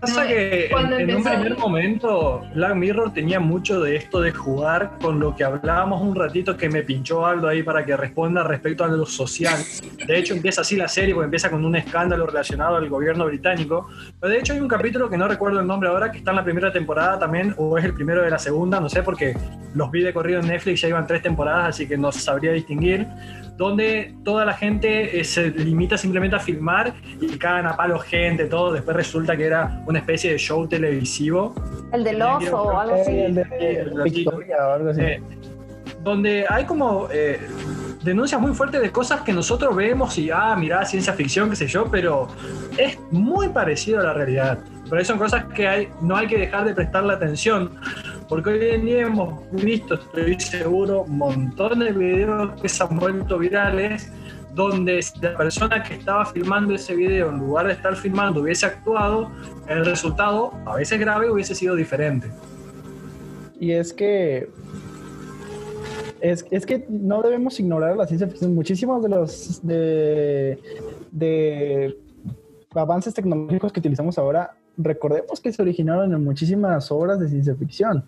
Pasa 0.00 0.26
que 0.26 0.66
en, 0.66 0.92
en 0.92 1.16
un 1.16 1.22
primer 1.22 1.58
momento 1.58 2.42
Black 2.54 2.74
Mirror 2.74 3.12
tenía 3.12 3.38
mucho 3.38 3.80
de 3.80 3.96
esto 3.96 4.20
de 4.20 4.32
jugar 4.32 4.92
con 5.00 5.20
lo 5.20 5.36
que 5.36 5.44
hablábamos 5.44 6.00
un 6.00 6.14
ratito 6.14 6.56
que 6.56 6.70
me 6.70 6.82
pinchó 6.82 7.26
Aldo 7.26 7.48
ahí 7.48 7.62
para 7.62 7.84
que 7.84 7.94
responda 7.96 8.42
respecto 8.42 8.82
a 8.82 8.88
lo 8.88 9.04
social. 9.04 9.58
De 10.06 10.18
hecho 10.18 10.32
empieza 10.32 10.62
así 10.62 10.76
la 10.76 10.88
serie 10.88 11.12
porque 11.12 11.26
empieza 11.26 11.50
con 11.50 11.64
un 11.64 11.76
escándalo 11.76 12.26
relacionado 12.26 12.76
al 12.76 12.88
gobierno 12.88 13.26
británico. 13.26 13.88
Pero 14.18 14.32
de 14.32 14.38
hecho 14.38 14.54
hay 14.54 14.60
un 14.60 14.68
capítulo 14.68 15.10
que 15.10 15.18
no 15.18 15.28
recuerdo 15.28 15.60
el 15.60 15.66
nombre 15.66 15.90
ahora 15.90 16.10
que 16.10 16.18
está 16.18 16.30
en 16.30 16.38
la 16.38 16.44
primera 16.44 16.72
temporada 16.72 17.18
también 17.18 17.54
o 17.58 17.76
es 17.76 17.84
el 17.84 17.92
primero 17.92 18.22
de 18.22 18.30
la 18.30 18.38
segunda, 18.38 18.80
no 18.80 18.88
sé 18.88 19.02
porque 19.02 19.36
los 19.74 19.90
vi 19.90 20.02
de 20.02 20.14
corrido 20.14 20.40
en 20.40 20.46
Netflix 20.46 20.80
ya 20.80 20.88
iban 20.88 21.06
tres 21.06 21.22
temporadas 21.22 21.68
así 21.68 21.86
que 21.86 21.98
no 21.98 22.10
sabría 22.10 22.52
distinguir 22.52 23.06
donde 23.60 24.14
toda 24.24 24.46
la 24.46 24.54
gente 24.54 25.20
eh, 25.20 25.22
se 25.22 25.50
limita 25.50 25.98
simplemente 25.98 26.34
a 26.34 26.38
filmar 26.40 26.94
y 27.20 27.36
cagan 27.36 27.66
a 27.66 27.76
palo 27.76 27.98
gente, 27.98 28.46
todo. 28.46 28.72
Después 28.72 28.96
resulta 28.96 29.36
que 29.36 29.44
era 29.44 29.82
una 29.86 29.98
especie 29.98 30.32
de 30.32 30.38
show 30.38 30.66
televisivo. 30.66 31.54
El 31.92 32.02
del 32.02 32.22
oso 32.22 32.56
o 32.56 32.78
algo 32.78 32.94
así. 32.94 33.10
el 33.10 33.34
de. 33.34 33.92
Victoria 34.02 34.66
o 34.66 34.72
algo 34.72 34.88
así. 34.88 35.02
Eh, 35.02 35.22
donde 36.02 36.46
hay 36.48 36.64
como 36.64 37.08
eh, 37.12 37.38
denuncias 38.02 38.40
muy 38.40 38.54
fuertes 38.54 38.80
de 38.80 38.90
cosas 38.90 39.20
que 39.20 39.34
nosotros 39.34 39.76
vemos 39.76 40.16
y, 40.16 40.30
ah, 40.30 40.56
mirá, 40.58 40.82
ciencia 40.86 41.12
ficción, 41.12 41.50
qué 41.50 41.56
sé 41.56 41.66
yo, 41.66 41.90
pero 41.90 42.28
es 42.78 42.98
muy 43.10 43.50
parecido 43.50 44.00
a 44.00 44.04
la 44.04 44.14
realidad. 44.14 44.58
Pero 44.84 44.96
ahí 44.96 45.04
son 45.04 45.18
cosas 45.18 45.44
que 45.52 45.68
hay, 45.68 45.88
no 46.00 46.16
hay 46.16 46.28
que 46.28 46.38
dejar 46.38 46.64
de 46.64 46.74
prestarle 46.74 47.12
atención, 47.12 47.78
porque 48.30 48.50
hoy 48.50 48.64
en 48.70 48.84
día 48.84 49.02
hemos 49.02 49.40
visto, 49.50 49.94
estoy 49.94 50.38
seguro, 50.38 51.04
montones 51.08 51.92
de 51.92 51.98
videos 51.98 52.62
que 52.62 52.68
se 52.68 52.80
han 52.84 52.96
vuelto 52.96 53.38
virales, 53.38 54.08
donde 54.54 55.02
si 55.02 55.18
la 55.18 55.36
persona 55.36 55.82
que 55.82 55.94
estaba 55.94 56.24
filmando 56.24 56.72
ese 56.76 56.94
video, 56.94 57.30
en 57.30 57.38
lugar 57.38 57.66
de 57.66 57.72
estar 57.72 57.96
filmando, 57.96 58.42
hubiese 58.42 58.66
actuado, 58.66 59.32
el 59.66 59.84
resultado, 59.84 60.52
a 60.64 60.76
veces 60.76 61.00
grave, 61.00 61.28
hubiese 61.28 61.56
sido 61.56 61.74
diferente. 61.74 62.30
Y 63.58 63.72
es 63.72 63.92
que 63.92 64.48
es, 66.20 66.46
es 66.52 66.66
que 66.66 66.86
no 66.88 67.22
debemos 67.22 67.58
ignorar 67.58 67.96
la 67.96 68.06
ciencia 68.06 68.28
ficción. 68.28 68.54
Muchísimos 68.54 69.02
de 69.02 69.08
los 69.08 69.66
de, 69.66 70.56
de 71.10 71.98
avances 72.76 73.12
tecnológicos 73.12 73.72
que 73.72 73.80
utilizamos 73.80 74.18
ahora, 74.18 74.54
recordemos 74.76 75.40
que 75.40 75.52
se 75.52 75.60
originaron 75.60 76.12
en 76.12 76.22
muchísimas 76.22 76.92
obras 76.92 77.18
de 77.18 77.28
ciencia 77.28 77.56
ficción. 77.56 78.04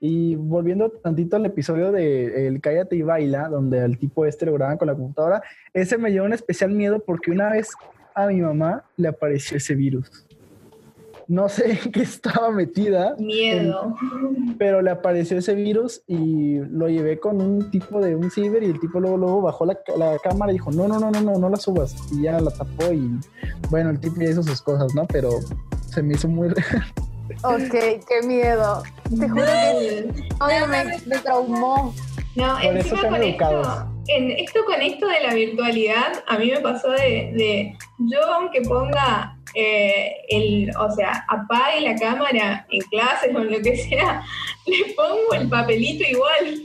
Y 0.00 0.36
volviendo 0.36 0.90
tantito 0.90 1.36
al 1.36 1.46
episodio 1.46 1.90
de 1.90 2.46
El 2.46 2.60
Cállate 2.60 2.96
y 2.96 3.02
Baila, 3.02 3.48
donde 3.48 3.80
al 3.80 3.98
tipo 3.98 4.24
este 4.26 4.46
lo 4.46 4.54
graban 4.54 4.78
con 4.78 4.86
la 4.86 4.94
computadora, 4.94 5.42
ese 5.72 5.98
me 5.98 6.10
dio 6.10 6.24
un 6.24 6.32
especial 6.32 6.70
miedo 6.70 7.02
porque 7.04 7.30
una 7.30 7.50
vez 7.50 7.70
a 8.14 8.26
mi 8.26 8.40
mamá 8.40 8.84
le 8.96 9.08
apareció 9.08 9.56
ese 9.56 9.74
virus. 9.74 10.26
No 11.28 11.48
sé 11.48 11.72
en 11.84 11.92
qué 11.92 12.02
estaba 12.02 12.50
metida. 12.50 13.14
Miedo. 13.18 13.94
Pero 14.58 14.82
le 14.82 14.90
apareció 14.90 15.38
ese 15.38 15.54
virus 15.54 16.02
y 16.06 16.58
lo 16.58 16.88
llevé 16.88 17.20
con 17.20 17.40
un 17.40 17.70
tipo 17.70 18.00
de 18.00 18.16
un 18.16 18.30
ciber 18.30 18.62
y 18.62 18.66
el 18.66 18.80
tipo 18.80 18.98
luego, 18.98 19.18
luego 19.18 19.42
bajó 19.42 19.66
la, 19.66 19.78
la 19.96 20.16
cámara 20.18 20.52
y 20.52 20.54
dijo, 20.54 20.72
no, 20.72 20.88
no, 20.88 20.98
no, 20.98 21.10
no, 21.10 21.20
no, 21.20 21.38
no 21.38 21.48
la 21.50 21.56
subas. 21.56 21.94
Y 22.12 22.22
ya 22.22 22.40
la 22.40 22.50
tapó 22.50 22.92
y 22.92 23.10
bueno, 23.70 23.90
el 23.90 24.00
tipo 24.00 24.16
ya 24.20 24.30
hizo 24.30 24.42
sus 24.42 24.62
cosas, 24.62 24.94
¿no? 24.94 25.06
Pero 25.06 25.30
se 25.86 26.02
me 26.02 26.14
hizo 26.14 26.28
muy... 26.28 26.48
Ok, 27.42 27.70
qué 28.08 28.22
miedo. 28.26 28.82
Te 29.18 29.28
juro 29.28 29.44
que 29.44 30.06
oye, 30.40 30.66
me, 30.66 30.84
me 31.06 31.18
traumó. 31.18 31.94
No, 32.34 32.54
Por 32.54 32.76
eso 32.76 32.94
encima 32.94 33.08
con 33.08 33.22
educados. 33.22 33.66
esto, 33.66 33.90
en 34.08 34.30
esto 34.32 34.64
con 34.64 34.80
esto 34.80 35.06
de 35.08 35.20
la 35.20 35.34
virtualidad, 35.34 36.22
a 36.26 36.38
mí 36.38 36.50
me 36.50 36.60
pasó 36.60 36.90
de, 36.90 37.32
de 37.34 37.76
yo 37.98 38.22
aunque 38.34 38.60
ponga 38.62 39.36
eh, 39.54 40.12
el, 40.28 40.70
o 40.78 40.90
sea, 40.94 41.24
apague 41.28 41.80
la 41.80 41.96
cámara 41.96 42.66
en 42.70 42.80
clases 42.82 43.34
o 43.34 43.38
en 43.40 43.50
lo 43.52 43.60
que 43.60 43.76
sea, 43.76 44.22
le 44.66 44.94
pongo 44.94 45.32
el 45.34 45.48
papelito 45.48 46.04
igual. 46.08 46.62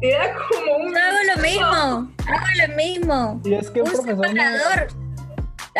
Te 0.00 0.10
da 0.12 0.32
como 0.48 0.76
un. 0.84 0.92
Yo 0.92 0.98
hago 0.98 1.18
lo 1.36 1.42
mismo, 1.42 1.66
hago 2.26 2.68
lo 2.68 2.76
mismo. 2.76 3.40
Y 3.44 3.54
es 3.54 3.70
que 3.70 3.82
un 3.82 3.88
Un 3.88 3.94
profesor 3.94 4.18
me- 4.18 4.26
separador. 4.40 4.88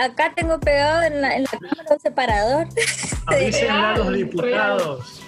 Acá 0.00 0.32
tengo 0.34 0.58
pegado 0.58 1.02
en 1.02 1.20
la, 1.20 1.36
en 1.36 1.42
la 1.42 1.50
cámara 1.50 1.84
un 1.90 2.00
separador. 2.00 2.66
Avísenle 3.26 3.70
a 3.70 3.96
los 3.98 4.12
diputados. 4.14 5.22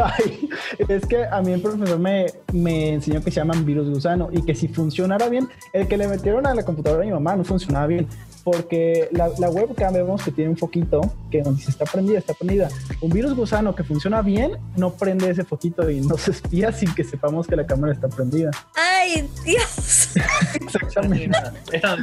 Ay, 0.00 0.48
es 0.88 1.04
que 1.06 1.24
a 1.24 1.42
mí 1.42 1.52
el 1.52 1.60
profesor 1.60 1.98
me, 1.98 2.26
me 2.52 2.94
enseñó 2.94 3.20
que 3.20 3.32
se 3.32 3.40
llaman 3.40 3.64
virus 3.64 3.88
gusano 3.88 4.28
y 4.30 4.42
que 4.42 4.54
si 4.54 4.68
funcionara 4.68 5.28
bien, 5.28 5.48
el 5.72 5.88
que 5.88 5.96
le 5.96 6.06
metieron 6.06 6.46
a 6.46 6.54
la 6.54 6.64
computadora 6.64 7.00
de 7.00 7.06
mi 7.06 7.12
mamá 7.12 7.34
no 7.34 7.44
funcionaba 7.44 7.88
bien. 7.88 8.06
Porque 8.44 9.08
la, 9.10 9.30
la 9.38 9.48
webcam 9.48 9.94
vemos 9.94 10.22
que 10.22 10.30
tiene 10.30 10.50
un 10.50 10.56
foquito 10.58 11.00
que 11.30 11.40
nos 11.42 11.56
dice 11.56 11.70
está 11.70 11.86
prendida, 11.86 12.18
está 12.18 12.34
prendida. 12.34 12.68
Un 13.00 13.10
virus 13.10 13.34
gusano 13.34 13.74
que 13.74 13.82
funciona 13.84 14.20
bien 14.20 14.58
no 14.76 14.92
prende 14.92 15.30
ese 15.30 15.44
foquito 15.44 15.88
y 15.90 16.00
nos 16.02 16.28
espía 16.28 16.70
sin 16.70 16.94
que 16.94 17.04
sepamos 17.04 17.46
que 17.46 17.56
la 17.56 17.64
cámara 17.66 17.94
está 17.94 18.08
prendida. 18.08 18.50
Ay, 18.76 19.26
Dios. 19.44 20.14
Exactamente. 20.56 21.38
Esta. 21.72 21.96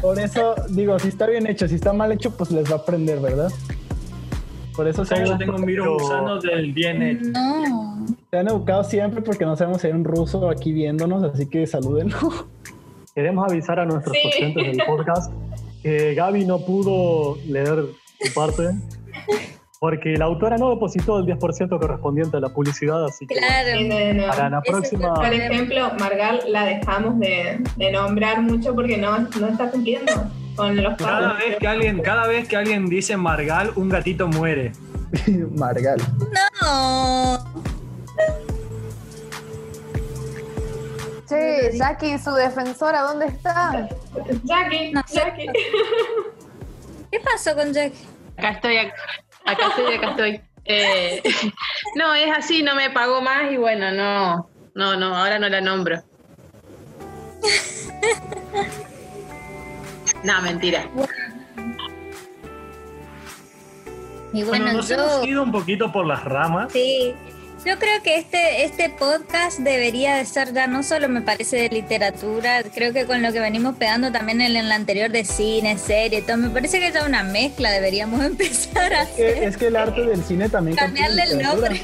Por 0.00 0.18
eso 0.20 0.54
digo, 0.70 0.96
si 1.00 1.08
está 1.08 1.26
bien 1.26 1.46
hecho, 1.48 1.66
si 1.66 1.74
está 1.74 1.92
mal 1.92 2.12
hecho, 2.12 2.30
pues 2.36 2.52
les 2.52 2.70
va 2.70 2.76
a 2.76 2.84
prender, 2.84 3.18
¿verdad? 3.18 3.50
Por 4.76 4.86
eso 4.86 5.02
O 5.02 5.04
sea, 5.04 5.16
se, 5.18 5.26
yo 5.26 5.36
tengo 5.36 5.56
un 5.56 5.66
virus 5.66 5.88
gusano 6.02 6.38
del 6.40 6.72
bien 6.72 7.02
hecho. 7.02 7.30
No. 7.30 8.06
se 8.30 8.38
han 8.38 8.46
educado 8.48 8.84
siempre 8.84 9.20
porque 9.22 9.44
no 9.44 9.56
sabemos 9.56 9.80
si 9.82 9.88
hay 9.88 9.92
un 9.92 10.04
ruso 10.04 10.48
aquí 10.48 10.72
viéndonos, 10.72 11.24
así 11.24 11.46
que 11.46 11.66
salúdenlo. 11.66 12.16
Queremos 13.14 13.50
avisar 13.50 13.80
a 13.80 13.84
nuestros 13.84 14.16
Sí. 14.16 14.54
del 14.54 14.78
podcast 14.86 15.32
que 15.82 16.14
Gaby 16.14 16.44
no 16.44 16.60
pudo 16.60 17.36
leer 17.46 17.86
su 18.20 18.34
parte 18.34 18.70
porque 19.80 20.14
la 20.18 20.26
autora 20.26 20.58
no 20.58 20.68
depositó 20.68 21.18
el 21.18 21.24
10% 21.24 21.80
correspondiente 21.80 22.36
a 22.36 22.40
la 22.40 22.50
publicidad, 22.50 23.02
así 23.06 23.26
que 23.26 23.34
Claro. 23.34 23.80
No, 23.80 24.12
no, 24.12 24.26
no. 24.26 24.28
para 24.28 24.50
la 24.50 24.60
próxima... 24.60 25.08
el 25.08 25.14
Por 25.14 25.32
ejemplo, 25.32 25.92
Margal 25.98 26.40
la 26.48 26.66
dejamos 26.66 27.18
de, 27.18 27.60
de 27.76 27.90
nombrar 27.90 28.42
mucho 28.42 28.74
porque 28.74 28.98
no, 28.98 29.18
no 29.18 29.48
está 29.48 29.70
cumpliendo 29.70 30.12
con 30.54 30.76
los 30.76 30.96
Cada 30.98 31.32
vez 31.32 31.56
que 31.58 31.66
alguien, 31.66 32.00
cada 32.02 32.26
vez 32.26 32.46
que 32.46 32.56
alguien 32.56 32.90
dice 32.90 33.16
Margal, 33.16 33.72
un 33.76 33.88
gatito 33.88 34.28
muere. 34.28 34.72
Margal. 35.56 35.98
No. 36.60 37.69
Che, 41.30 41.70
Jackie, 41.78 42.18
su 42.18 42.32
defensora, 42.32 43.02
¿dónde 43.02 43.26
está? 43.26 43.88
Jackie, 44.42 44.90
No. 44.92 45.02
Jackie. 45.08 45.46
¿Qué 47.12 47.20
pasó 47.20 47.54
con 47.54 47.72
Jack? 47.72 47.92
Acá 48.36 48.50
estoy, 48.50 48.74
ac- 48.76 48.92
acá 49.46 49.66
estoy, 49.68 49.94
acá 49.94 50.10
estoy. 50.10 50.40
Eh, 50.64 51.22
no, 51.94 52.12
es 52.14 52.36
así, 52.36 52.62
no 52.64 52.74
me 52.74 52.90
pagó 52.90 53.20
más 53.22 53.50
y 53.52 53.56
bueno, 53.56 53.92
no, 53.92 54.50
no, 54.74 54.96
no, 54.96 55.16
ahora 55.16 55.38
no 55.38 55.48
la 55.48 55.60
nombro. 55.60 56.02
No, 60.22 60.42
mentira. 60.42 60.84
Y 64.34 64.42
Bueno, 64.42 64.64
bueno, 64.64 64.72
nos 64.74 64.88
yo. 64.88 64.96
hemos 64.96 65.26
ido 65.26 65.42
un 65.42 65.50
poquito 65.50 65.90
por 65.90 66.04
las 66.06 66.22
ramas. 66.24 66.70
Sí. 66.72 67.14
Yo 67.64 67.78
creo 67.78 68.02
que 68.02 68.16
este, 68.16 68.64
este 68.64 68.88
podcast 68.88 69.58
debería 69.58 70.14
de 70.16 70.24
ser 70.24 70.54
ya 70.54 70.66
no 70.66 70.82
solo 70.82 71.10
me 71.10 71.20
parece 71.20 71.56
de 71.56 71.68
literatura, 71.68 72.62
creo 72.74 72.94
que 72.94 73.04
con 73.04 73.20
lo 73.22 73.32
que 73.32 73.40
venimos 73.40 73.76
pegando 73.76 74.10
también 74.10 74.40
en 74.40 74.56
el 74.56 74.72
anterior 74.72 75.10
de 75.10 75.24
cine, 75.26 75.76
serie, 75.76 76.22
todo, 76.22 76.38
me 76.38 76.48
parece 76.48 76.80
que 76.80 76.90
ya 76.90 77.04
una 77.04 77.22
mezcla 77.22 77.70
deberíamos 77.70 78.24
empezar 78.24 78.94
a 78.94 79.02
Es 79.02 79.08
que, 79.10 79.26
hacer. 79.28 79.44
es 79.44 79.56
que 79.58 79.66
el 79.66 79.76
arte 79.76 80.00
del 80.06 80.24
cine 80.24 80.48
también 80.48 80.76
Cambiarle 80.76 81.22
el 81.24 81.42
nombre. 81.42 81.82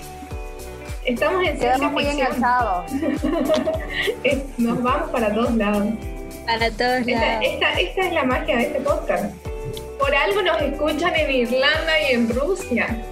Estamos 1.04 1.46
en 1.46 1.58
Quedamos 1.58 1.92
muy 1.92 2.06
enganchados. 2.06 2.90
Nos 4.58 4.82
vamos 4.82 5.10
para 5.10 5.32
todos 5.32 5.54
lados. 5.56 5.88
Para 6.46 6.70
todos 6.70 6.98
Esta, 7.06 7.10
lados. 7.20 7.44
esta, 7.46 7.72
esta 7.80 8.00
es 8.06 8.12
la 8.12 8.24
magia 8.24 8.56
de 8.56 8.62
este 8.62 8.80
podcast. 8.80 9.24
Por 10.00 10.14
algo 10.14 10.42
nos 10.42 10.60
escuchan 10.62 11.14
en 11.14 11.30
Irlanda 11.30 12.00
y 12.10 12.14
en 12.14 12.28
Rusia. 12.28 13.02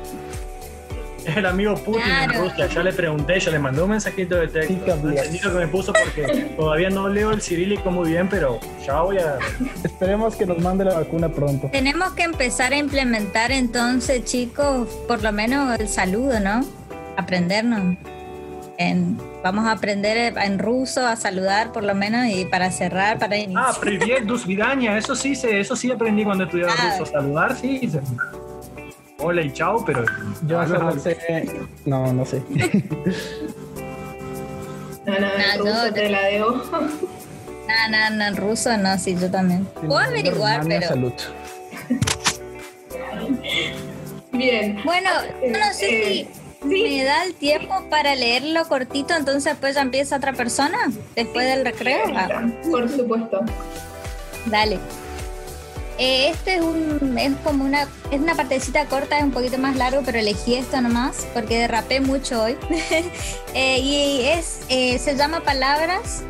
Es 1.26 1.36
el 1.36 1.46
amigo 1.46 1.74
Putin 1.74 2.02
Claro. 2.02 2.32
en 2.34 2.40
Rusia. 2.40 2.66
Ya 2.66 2.82
le 2.82 2.92
pregunté, 2.92 3.40
yo 3.40 3.50
le 3.50 3.58
mandé 3.58 3.82
un 3.82 3.90
mensajito 3.90 4.36
de 4.36 4.48
texto. 4.48 4.72
Sí, 4.74 4.80
No 4.86 5.10
entendí 5.10 5.38
lo 5.40 5.52
que 5.52 5.58
me 5.58 5.68
puso 5.68 5.92
porque 5.92 6.52
todavía 6.56 6.90
no 6.90 7.08
leo 7.08 7.30
el 7.30 7.40
cirílico 7.42 7.90
muy 7.90 8.10
bien, 8.10 8.28
pero 8.28 8.58
ya 8.86 9.00
voy 9.00 9.18
a. 9.18 9.38
Esperemos 9.84 10.36
que 10.36 10.46
nos 10.46 10.58
mande 10.58 10.84
la 10.84 10.94
vacuna 10.94 11.28
pronto. 11.28 11.68
Tenemos 11.72 12.12
que 12.12 12.22
empezar 12.24 12.72
a 12.72 12.76
implementar 12.76 13.52
entonces, 13.52 14.24
chicos, 14.24 14.88
por 15.08 15.22
lo 15.22 15.32
menos 15.32 15.78
el 15.78 15.88
saludo, 15.88 16.40
¿no? 16.40 16.64
Aprendernos. 17.16 17.96
En, 18.76 19.16
vamos 19.44 19.66
a 19.66 19.70
aprender 19.70 20.34
en 20.36 20.58
ruso 20.58 21.06
a 21.06 21.14
saludar 21.14 21.70
por 21.70 21.84
lo 21.84 21.94
menos 21.94 22.26
y 22.26 22.44
para 22.44 22.72
cerrar, 22.72 23.20
para 23.20 23.36
iniciar. 23.36 23.66
Ah, 23.68 23.72
Priviet 23.80 24.24
dus 24.24 24.44
Vidaña, 24.44 24.98
eso 24.98 25.14
sí, 25.14 25.36
se, 25.36 25.60
eso 25.60 25.76
sí 25.76 25.92
aprendí 25.92 26.24
cuando 26.24 26.42
estudiaba 26.42 26.72
Ah. 26.76 26.96
ruso. 26.98 27.06
Saludar, 27.12 27.54
sí. 27.56 27.88
se- 27.88 28.00
Hola 29.26 29.40
y 29.40 29.50
chao, 29.52 29.82
pero. 29.86 30.04
Yo 30.46 30.60
Ah, 30.60 30.66
solo 30.66 30.90
no. 30.94 31.00
sé. 31.00 31.16
No, 31.86 32.12
no 32.12 32.26
sé. 32.26 32.42
No, 35.06 35.14
no, 35.14 35.20
Nah, 35.20 35.54
en 35.54 35.58
ruso 35.60 35.84
no, 35.86 35.92
te 35.94 36.10
la 36.10 36.22
debo. 36.24 36.50
No, 36.50 37.88
no, 37.90 38.10
no, 38.16 38.24
en 38.26 38.36
ruso 38.36 38.76
no, 38.76 38.98
sí, 38.98 39.16
yo 39.18 39.30
también. 39.30 39.64
Puedo 39.80 39.96
averiguar, 39.98 40.66
pero. 40.68 40.88
Salud. 40.88 41.12
Bien. 44.32 44.78
Bueno, 44.84 45.08
yo 45.42 45.58
no 45.58 45.72
sé 45.72 46.20
Eh, 46.20 46.28
si 46.62 46.68
sí. 46.68 46.82
me 46.98 47.04
da 47.04 47.24
el 47.24 47.32
tiempo 47.34 47.82
para 47.88 48.14
leerlo 48.14 48.66
cortito, 48.68 49.14
entonces 49.14 49.44
después 49.44 49.74
ya 49.76 49.80
empieza 49.82 50.16
otra 50.16 50.34
persona, 50.34 50.76
después 51.14 51.46
del 51.46 51.64
recreo. 51.64 52.04
Ah, 52.14 52.42
Por 52.70 52.88
supuesto. 52.90 53.40
dale. 54.46 54.78
Eh, 55.98 56.30
este 56.30 56.56
es 56.56 56.60
un, 56.60 57.16
es 57.18 57.32
como 57.44 57.64
una, 57.64 57.82
es 58.10 58.20
una 58.20 58.34
partecita 58.34 58.86
corta, 58.86 59.18
es 59.18 59.24
un 59.24 59.30
poquito 59.30 59.58
más 59.58 59.76
largo, 59.76 60.02
pero 60.04 60.18
elegí 60.18 60.54
esto 60.54 60.80
nomás 60.80 61.26
porque 61.32 61.58
derrapé 61.58 62.00
mucho 62.00 62.42
hoy. 62.42 62.56
Eh, 63.56 63.78
y 63.78 64.22
es, 64.22 64.62
eh, 64.68 64.98
se 64.98 65.14
llama 65.14 65.38
Palabras 65.38 66.24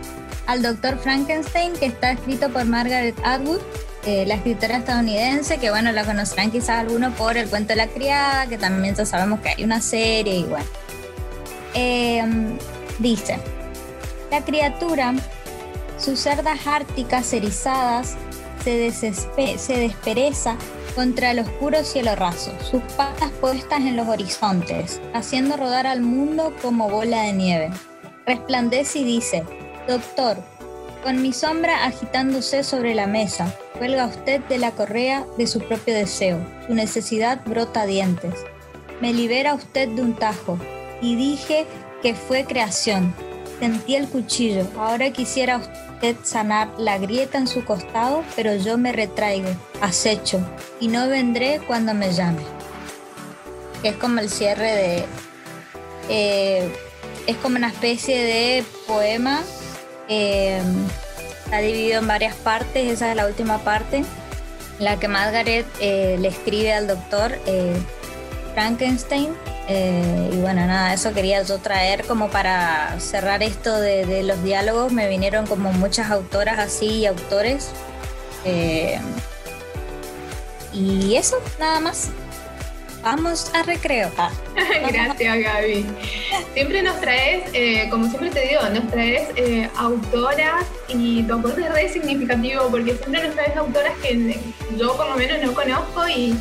al 0.46 0.60
Doctor 0.60 0.98
Frankenstein, 0.98 1.72
que 1.72 1.86
está 1.86 2.12
escrito 2.12 2.50
por 2.50 2.66
Margaret 2.66 3.16
Atwood, 3.24 3.60
la 4.04 4.34
escritora 4.34 4.76
estadounidense, 4.76 5.56
que 5.56 5.70
bueno, 5.70 5.90
la 5.92 6.04
conocerán 6.04 6.50
quizás 6.50 6.80
algunos 6.80 7.14
por 7.14 7.38
El 7.38 7.48
cuento 7.48 7.68
de 7.68 7.76
la 7.76 7.86
criada, 7.86 8.46
que 8.46 8.58
también 8.58 8.94
ya 8.94 9.06
sabemos 9.06 9.40
que 9.40 9.48
hay 9.48 9.64
una 9.64 9.80
serie 9.80 10.34
y 10.34 10.44
bueno. 10.44 10.66
Eh, 11.74 12.22
dice, 12.98 13.38
la 14.30 14.44
criatura, 14.44 15.12
sus 15.98 16.20
cerdas 16.20 16.66
árticas 16.66 17.32
erizadas, 17.32 18.16
se, 18.64 19.58
se 19.58 19.78
despereza 19.78 20.56
contra 20.94 21.32
el 21.32 21.40
oscuro 21.40 21.84
cielo 21.84 22.14
raso, 22.14 22.52
sus 22.62 22.82
patas 22.96 23.30
puestas 23.40 23.80
en 23.80 23.96
los 23.96 24.08
horizontes, 24.08 25.00
haciendo 25.12 25.56
rodar 25.56 25.86
al 25.86 26.00
mundo 26.00 26.54
como 26.62 26.88
bola 26.88 27.22
de 27.22 27.32
nieve. 27.32 27.70
Resplandece 28.26 29.00
y 29.00 29.04
dice, 29.04 29.44
Doctor, 29.88 30.38
con 31.02 31.20
mi 31.20 31.32
sombra 31.32 31.84
agitándose 31.84 32.64
sobre 32.64 32.94
la 32.94 33.06
mesa, 33.06 33.54
cuelga 33.76 34.06
usted 34.06 34.40
de 34.42 34.58
la 34.58 34.70
correa 34.70 35.26
de 35.36 35.46
su 35.46 35.60
propio 35.60 35.94
deseo, 35.94 36.38
su 36.66 36.74
necesidad 36.74 37.42
brota 37.44 37.84
dientes. 37.84 38.34
Me 39.00 39.12
libera 39.12 39.54
usted 39.54 39.88
de 39.88 40.00
un 40.00 40.14
tajo, 40.14 40.58
y 41.02 41.16
dije 41.16 41.66
que 42.02 42.14
fue 42.14 42.44
creación. 42.44 43.14
Sentí 43.60 43.96
el 43.96 44.08
cuchillo, 44.08 44.66
ahora 44.78 45.10
quisiera 45.10 45.58
usted 45.58 45.83
sanar 46.22 46.68
la 46.76 46.98
grieta 46.98 47.38
en 47.38 47.46
su 47.46 47.64
costado, 47.64 48.22
pero 48.36 48.54
yo 48.56 48.76
me 48.76 48.92
retraigo, 48.92 49.48
acecho, 49.80 50.40
y 50.80 50.88
no 50.88 51.08
vendré 51.08 51.60
cuando 51.66 51.94
me 51.94 52.12
llame. 52.12 52.42
Es 53.82 53.96
como 53.96 54.20
el 54.20 54.28
cierre 54.28 54.70
de... 54.72 55.04
eh, 56.08 56.68
es 57.26 57.36
como 57.36 57.56
una 57.56 57.68
especie 57.68 58.22
de 58.22 58.64
poema. 58.86 59.42
eh, 60.08 60.60
está 61.44 61.58
dividido 61.58 62.00
en 62.00 62.06
varias 62.06 62.34
partes, 62.36 62.90
esa 62.90 63.10
es 63.10 63.16
la 63.16 63.26
última 63.26 63.58
parte, 63.58 63.98
en 63.98 64.84
la 64.84 64.98
que 64.98 65.08
Margaret 65.08 65.66
eh, 65.80 66.16
le 66.18 66.28
escribe 66.28 66.72
al 66.72 66.86
doctor 66.86 67.38
eh, 67.46 67.74
Frankenstein. 68.54 69.34
Eh, 69.68 70.30
y 70.32 70.36
bueno, 70.36 70.66
nada, 70.66 70.92
eso 70.92 71.12
quería 71.12 71.42
yo 71.42 71.58
traer 71.58 72.04
como 72.04 72.28
para 72.28 72.98
cerrar 73.00 73.42
esto 73.42 73.80
de, 73.80 74.22
los 74.22 74.42
diálogos. 74.42 74.92
Me 74.92 75.08
vinieron 75.08 75.46
como 75.46 75.72
muchas 75.72 76.10
autoras 76.10 76.58
así 76.58 76.86
y 76.86 77.06
autores. 77.06 77.70
eh, 78.44 78.98
y 80.72 81.14
eso, 81.14 81.36
nada 81.58 81.80
más. 81.80 82.10
Vamos 83.04 83.50
a 83.54 83.62
recreo. 83.62 84.10
Ah. 84.16 84.30
Gracias, 84.90 85.38
Gaby. 85.38 85.86
Siempre 86.54 86.82
nos 86.82 86.98
traes, 87.02 87.44
eh, 87.52 87.86
como 87.90 88.06
siempre 88.06 88.30
te 88.30 88.48
digo, 88.48 88.62
nos 88.72 88.90
traes 88.90 89.28
eh, 89.36 89.68
autoras 89.76 90.64
y 90.88 91.22
tu 91.24 91.34
aporte 91.34 91.60
es 91.60 91.70
re 91.70 91.88
significativo 91.90 92.68
porque 92.70 92.94
siempre 92.96 93.26
nos 93.26 93.34
traes 93.34 93.56
autoras 93.58 93.92
que 94.02 94.40
yo 94.78 94.96
por 94.96 95.06
lo 95.06 95.16
menos 95.16 95.42
no 95.42 95.52
conozco 95.52 96.08
y 96.08 96.34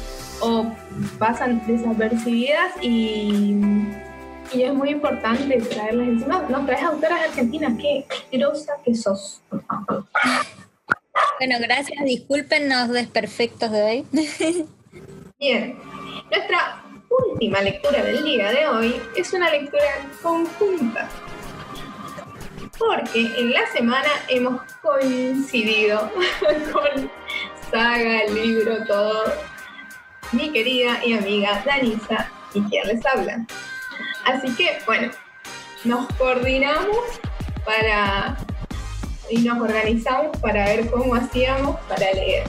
pasan 1.17 1.65
desapercibidas 1.65 2.73
y, 2.81 3.55
y 4.53 4.63
es 4.63 4.73
muy 4.73 4.89
importante 4.89 5.61
traerlas 5.61 6.07
encima. 6.07 6.45
Nos 6.49 6.65
traes 6.65 6.83
autoras 6.83 7.21
argentinas, 7.29 7.73
qué 7.79 8.05
grosa 8.31 8.73
que 8.83 8.95
sos. 8.95 9.41
Bueno, 11.39 11.55
gracias. 11.59 12.03
Disculpen 12.05 12.69
los 12.69 12.89
desperfectos 12.89 13.71
de 13.71 13.83
hoy. 13.83 14.05
Bien. 15.39 15.77
Nuestra 16.29 16.83
última 17.29 17.61
lectura 17.61 18.03
del 18.03 18.23
día 18.23 18.51
de 18.51 18.67
hoy 18.67 19.01
es 19.15 19.33
una 19.33 19.49
lectura 19.49 20.07
conjunta. 20.21 21.09
Porque 22.77 23.21
en 23.37 23.51
la 23.51 23.67
semana 23.67 24.09
hemos 24.29 24.61
coincidido 24.81 26.11
con 26.71 27.09
saga, 27.71 28.25
libro, 28.33 28.85
todo. 28.85 29.52
Mi 30.33 30.51
querida 30.51 31.05
y 31.05 31.13
amiga 31.13 31.63
Danisa 31.63 32.27
y 32.55 32.61
quien 32.63 32.87
les 32.87 33.05
habla. 33.05 33.45
Así 34.25 34.53
que, 34.55 34.79
bueno, 34.87 35.11
nos 35.83 36.07
coordinamos 36.15 36.97
para 37.63 38.35
y 39.29 39.37
nos 39.39 39.61
organizamos 39.61 40.35
para 40.37 40.65
ver 40.65 40.89
cómo 40.89 41.13
hacíamos 41.13 41.79
para 41.81 42.11
leer. 42.13 42.47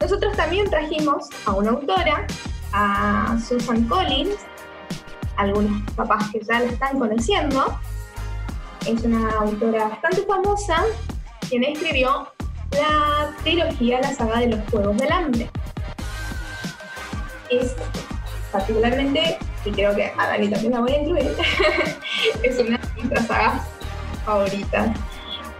Nosotros 0.00 0.36
también 0.36 0.68
trajimos 0.68 1.28
a 1.46 1.52
una 1.52 1.70
autora, 1.70 2.26
a 2.72 3.38
Susan 3.46 3.86
Collins, 3.88 4.36
algunos 5.36 5.90
papás 5.92 6.28
que 6.32 6.40
ya 6.40 6.58
la 6.58 6.66
están 6.66 6.98
conociendo. 6.98 7.78
Es 8.84 9.02
una 9.02 9.30
autora 9.30 9.88
bastante 9.88 10.22
famosa, 10.22 10.84
quien 11.48 11.62
escribió 11.64 12.28
la 12.72 13.32
trilogía 13.42 14.00
La 14.00 14.12
saga 14.12 14.40
de 14.40 14.48
los 14.48 14.70
Juegos 14.70 14.96
del 14.96 15.12
Hambre. 15.12 15.50
Es 17.50 17.74
particularmente, 18.50 19.38
y 19.64 19.70
creo 19.70 19.94
que 19.94 20.12
a 20.16 20.26
Dani 20.28 20.48
también 20.48 20.72
la 20.72 20.80
voy 20.80 20.92
a 20.92 21.00
incluir, 21.00 21.36
es 22.42 22.58
una 22.58 22.78
de 22.78 23.02
nuestras 23.02 23.26
sagas 23.26 23.62
favoritas. 24.24 24.96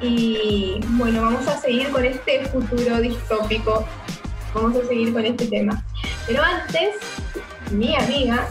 Y 0.01 0.81
bueno, 0.91 1.23
vamos 1.23 1.47
a 1.47 1.59
seguir 1.59 1.91
con 1.91 2.05
este 2.05 2.45
futuro 2.47 3.01
distópico. 3.01 3.85
Vamos 4.55 4.77
a 4.77 4.87
seguir 4.87 5.13
con 5.13 5.25
este 5.25 5.47
tema. 5.47 5.85
Pero 6.27 6.43
antes, 6.43 6.97
mi 7.71 7.97
amiga 7.97 8.47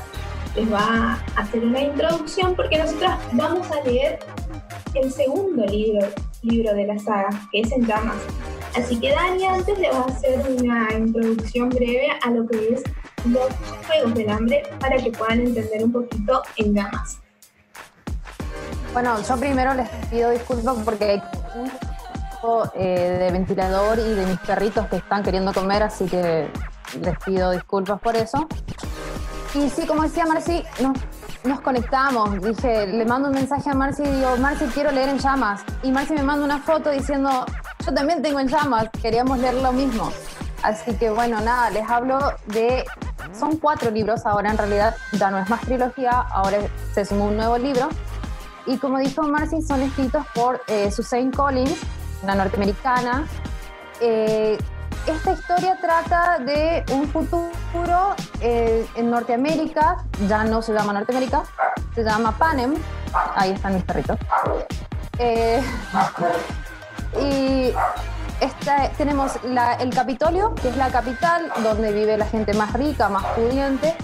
les 0.56 0.72
va 0.72 1.20
a 1.36 1.42
hacer 1.42 1.64
una 1.64 1.82
introducción 1.82 2.56
porque 2.56 2.78
nosotros 2.78 3.12
vamos 3.34 3.70
a 3.72 3.82
leer 3.88 4.20
el 4.94 5.12
segundo 5.12 5.66
libro, 5.66 6.08
libro 6.44 6.74
de 6.74 6.86
la 6.86 7.00
saga, 7.00 7.30
que 7.52 7.62
es 7.62 7.72
En 7.72 7.86
Llamas. 7.86 8.18
Así 8.76 9.00
que 9.00 9.12
Dani 9.12 9.46
antes 9.46 9.78
le 9.78 9.90
va 9.90 10.00
a 10.00 10.06
hacer 10.06 10.40
una 10.60 10.88
introducción 10.98 11.70
breve 11.70 12.08
a 12.22 12.30
lo 12.32 12.48
que 12.48 12.74
es 12.74 12.84
los 13.26 13.48
Juegos 13.88 14.14
del 14.14 14.30
Hambre 14.30 14.64
para 14.80 14.98
que 14.98 15.12
puedan 15.12 15.42
entender 15.42 15.84
un 15.84 15.92
poquito 15.92 16.42
En 16.58 16.74
Llamas. 16.74 17.20
Bueno, 18.94 19.20
yo 19.22 19.38
primero 19.38 19.74
les 19.74 19.90
pido 20.12 20.30
disculpas 20.30 20.78
porque 20.86 21.04
hay 21.06 21.24
un 21.56 21.72
poco 22.42 22.72
eh, 22.76 23.18
de 23.20 23.32
ventilador 23.32 23.98
y 23.98 24.14
de 24.14 24.26
mis 24.26 24.40
perritos 24.40 24.88
que 24.88 24.98
están 24.98 25.24
queriendo 25.24 25.52
comer, 25.52 25.84
así 25.84 26.06
que 26.06 26.48
les 27.02 27.18
pido 27.26 27.52
disculpas 27.52 28.00
por 28.00 28.16
eso. 28.16 28.48
Y 29.56 29.70
sí, 29.70 29.86
como 29.88 30.04
decía 30.04 30.26
Marci, 30.26 30.64
nos, 30.80 30.98
nos 31.44 31.62
conectamos. 31.62 32.40
Dije, 32.42 32.88
le 32.88 33.06
mando 33.06 33.30
un 33.30 33.36
mensaje 33.36 33.70
a 33.70 33.74
Marci 33.74 34.04
y 34.04 34.12
digo, 34.12 34.38
Marci, 34.38 34.66
quiero 34.66 34.92
leer 34.92 35.10
en 35.10 35.20
llamas. 35.20 35.64
Y 35.82 35.92
Marci 35.92 36.14
me 36.14 36.24
manda 36.24 36.46
una 36.46 36.60
foto 36.60 36.90
diciendo, 36.92 37.46
yo 37.86 37.94
también 37.94 38.22
tengo 38.22 38.40
en 38.40 38.48
llamas, 38.48 38.90
queríamos 39.02 39.40
leer 39.40 39.56
lo 39.56 39.72
mismo. 39.72 40.12
Así 40.64 40.96
que 40.96 41.10
bueno, 41.10 41.42
nada, 41.42 41.70
les 41.70 41.88
hablo 41.90 42.20
de... 42.48 42.86
Son 43.38 43.58
cuatro 43.58 43.92
libros 43.92 44.26
ahora, 44.26 44.52
en 44.52 44.58
realidad 44.58 44.96
ya 45.12 45.30
no 45.30 45.38
es 45.38 45.50
más 45.50 45.62
trilogía, 45.62 46.12
ahora 46.12 46.60
se 46.94 47.06
sumó 47.06 47.26
un 47.26 47.38
nuevo 47.38 47.58
libro 47.58 47.90
y 48.66 48.78
como 48.78 48.98
dijo 49.00 49.24
Marcy, 49.24 49.62
son 49.62 49.82
escritos 49.82 50.26
por 50.34 50.62
eh, 50.68 50.90
Suzanne 50.92 51.32
Collins, 51.32 51.78
una 52.22 52.36
norteamericana. 52.36 53.28
Eh, 54.00 54.58
esta 55.06 55.32
historia 55.34 55.78
trata 55.82 56.40
de 56.40 56.86
un 56.92 57.10
futuro 57.10 58.16
eh, 58.40 58.88
en 58.96 59.12
Norteamérica, 59.12 60.06
ya 60.28 60.46
no 60.46 60.62
se 60.62 60.72
llama 60.74 60.94
Norteamérica, 60.94 61.44
se 61.94 62.04
llama 62.04 62.38
Panem. 62.38 62.74
Ahí 63.36 63.52
están 63.52 63.74
mis 63.74 63.84
perritos. 63.84 64.18
y 67.20 67.74
tenemos 68.98 69.34
el 69.80 69.94
Capitolio, 69.94 70.56
que 70.56 70.70
es 70.70 70.78
la 70.78 70.90
capital 70.90 71.52
donde 71.64 71.92
vive 71.92 72.18
la 72.18 72.26
gente 72.26 72.54
más 72.54 72.74
rica, 72.74 73.10
más 73.10 73.26
pudiente, 73.28 73.96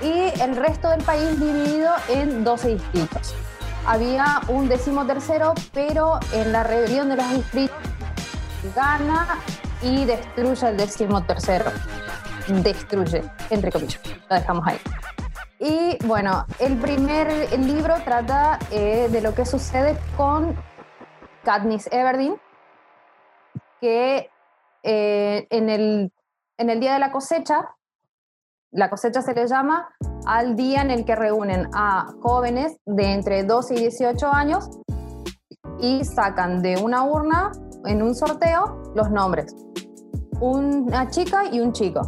y 0.00 0.40
el 0.40 0.56
resto 0.56 0.90
del 0.90 1.02
país 1.02 1.38
dividido 1.38 1.92
en 2.08 2.44
12 2.44 2.68
distritos 2.68 3.34
había 3.86 4.40
un 4.48 4.68
décimo 4.68 5.06
tercero, 5.06 5.54
pero 5.72 6.18
en 6.32 6.52
la 6.52 6.62
rebelión 6.62 7.08
de 7.08 7.16
los 7.16 7.30
distritos 7.30 7.76
gana 8.74 9.38
y 9.82 10.04
destruye 10.04 10.68
el 10.68 10.76
décimo 10.76 11.22
tercero. 11.24 11.70
Destruye, 12.48 13.22
entre 13.50 13.70
comillas. 13.70 14.00
Lo 14.28 14.36
dejamos 14.36 14.66
ahí. 14.66 14.78
Y 15.58 15.98
bueno, 16.06 16.46
el 16.58 16.76
primer 16.76 17.58
libro 17.58 17.94
trata 18.04 18.58
eh, 18.70 19.08
de 19.10 19.20
lo 19.20 19.34
que 19.34 19.46
sucede 19.46 19.96
con 20.16 20.56
Katniss 21.42 21.88
Everdeen, 21.92 22.36
que 23.84 24.30
eh, 24.82 25.46
en, 25.50 25.68
el, 25.68 26.10
en 26.56 26.70
el 26.70 26.80
día 26.80 26.94
de 26.94 26.98
la 26.98 27.12
cosecha, 27.12 27.76
la 28.70 28.88
cosecha 28.88 29.20
se 29.20 29.34
le 29.34 29.46
llama 29.46 29.90
al 30.24 30.56
día 30.56 30.80
en 30.80 30.90
el 30.90 31.04
que 31.04 31.14
reúnen 31.14 31.68
a 31.74 32.06
jóvenes 32.22 32.78
de 32.86 33.12
entre 33.12 33.44
12 33.44 33.74
y 33.74 33.78
18 33.80 34.26
años 34.32 34.70
y 35.80 36.02
sacan 36.02 36.62
de 36.62 36.78
una 36.82 37.04
urna 37.04 37.52
en 37.84 38.02
un 38.02 38.14
sorteo 38.14 38.82
los 38.94 39.10
nombres. 39.10 39.54
Una 40.40 41.10
chica 41.10 41.44
y 41.52 41.60
un 41.60 41.72
chico. 41.72 42.00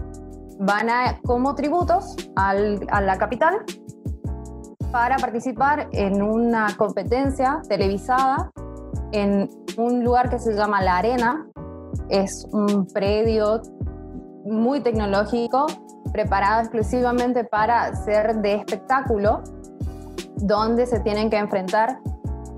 Van 0.59 0.89
a, 0.89 1.21
como 1.27 1.55
tributos 1.55 2.17
a 2.37 2.55
la 2.55 3.19
capital 3.19 3.67
para 4.91 5.19
participar 5.19 5.91
en 5.93 6.23
una 6.23 6.75
competencia 6.79 7.61
televisada 7.69 8.51
en 9.13 9.51
un 9.77 10.03
lugar 10.03 10.31
que 10.31 10.39
se 10.39 10.55
llama 10.55 10.81
La 10.81 10.97
Arena. 10.97 11.47
Es 12.09 12.47
un 12.53 12.87
predio 12.87 13.63
muy 14.45 14.81
tecnológico 14.81 15.67
preparado 16.13 16.61
exclusivamente 16.61 17.45
para 17.45 17.95
ser 17.95 18.37
de 18.37 18.55
espectáculo, 18.55 19.43
donde 20.37 20.87
se 20.87 21.01
tienen 21.01 21.31
que 21.31 21.37
enfrentar 21.37 21.99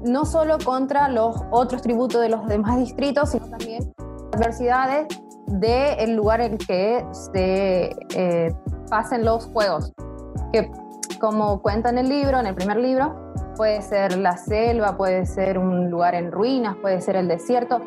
no 0.04 0.24
solo 0.24 0.58
contra 0.64 1.08
los 1.08 1.36
otros 1.50 1.82
tributos 1.82 2.20
de 2.20 2.28
los 2.28 2.46
demás 2.46 2.78
distritos, 2.78 3.30
sino 3.30 3.48
también 3.48 3.92
adversidades 4.32 5.08
del 5.46 6.14
lugar 6.14 6.40
en 6.40 6.58
que 6.58 7.04
se 7.10 7.96
eh, 8.14 8.54
pasen 8.90 9.24
los 9.24 9.46
juegos, 9.46 9.92
que 10.52 10.70
como 11.20 11.60
cuenta 11.60 11.88
en 11.88 11.98
el 11.98 12.08
libro, 12.08 12.38
en 12.38 12.46
el 12.46 12.54
primer 12.54 12.76
libro, 12.76 13.32
puede 13.56 13.82
ser 13.82 14.16
la 14.18 14.36
selva, 14.36 14.96
puede 14.96 15.26
ser 15.26 15.58
un 15.58 15.90
lugar 15.90 16.14
en 16.14 16.30
ruinas, 16.30 16.76
puede 16.76 17.00
ser 17.00 17.16
el 17.16 17.26
desierto. 17.26 17.80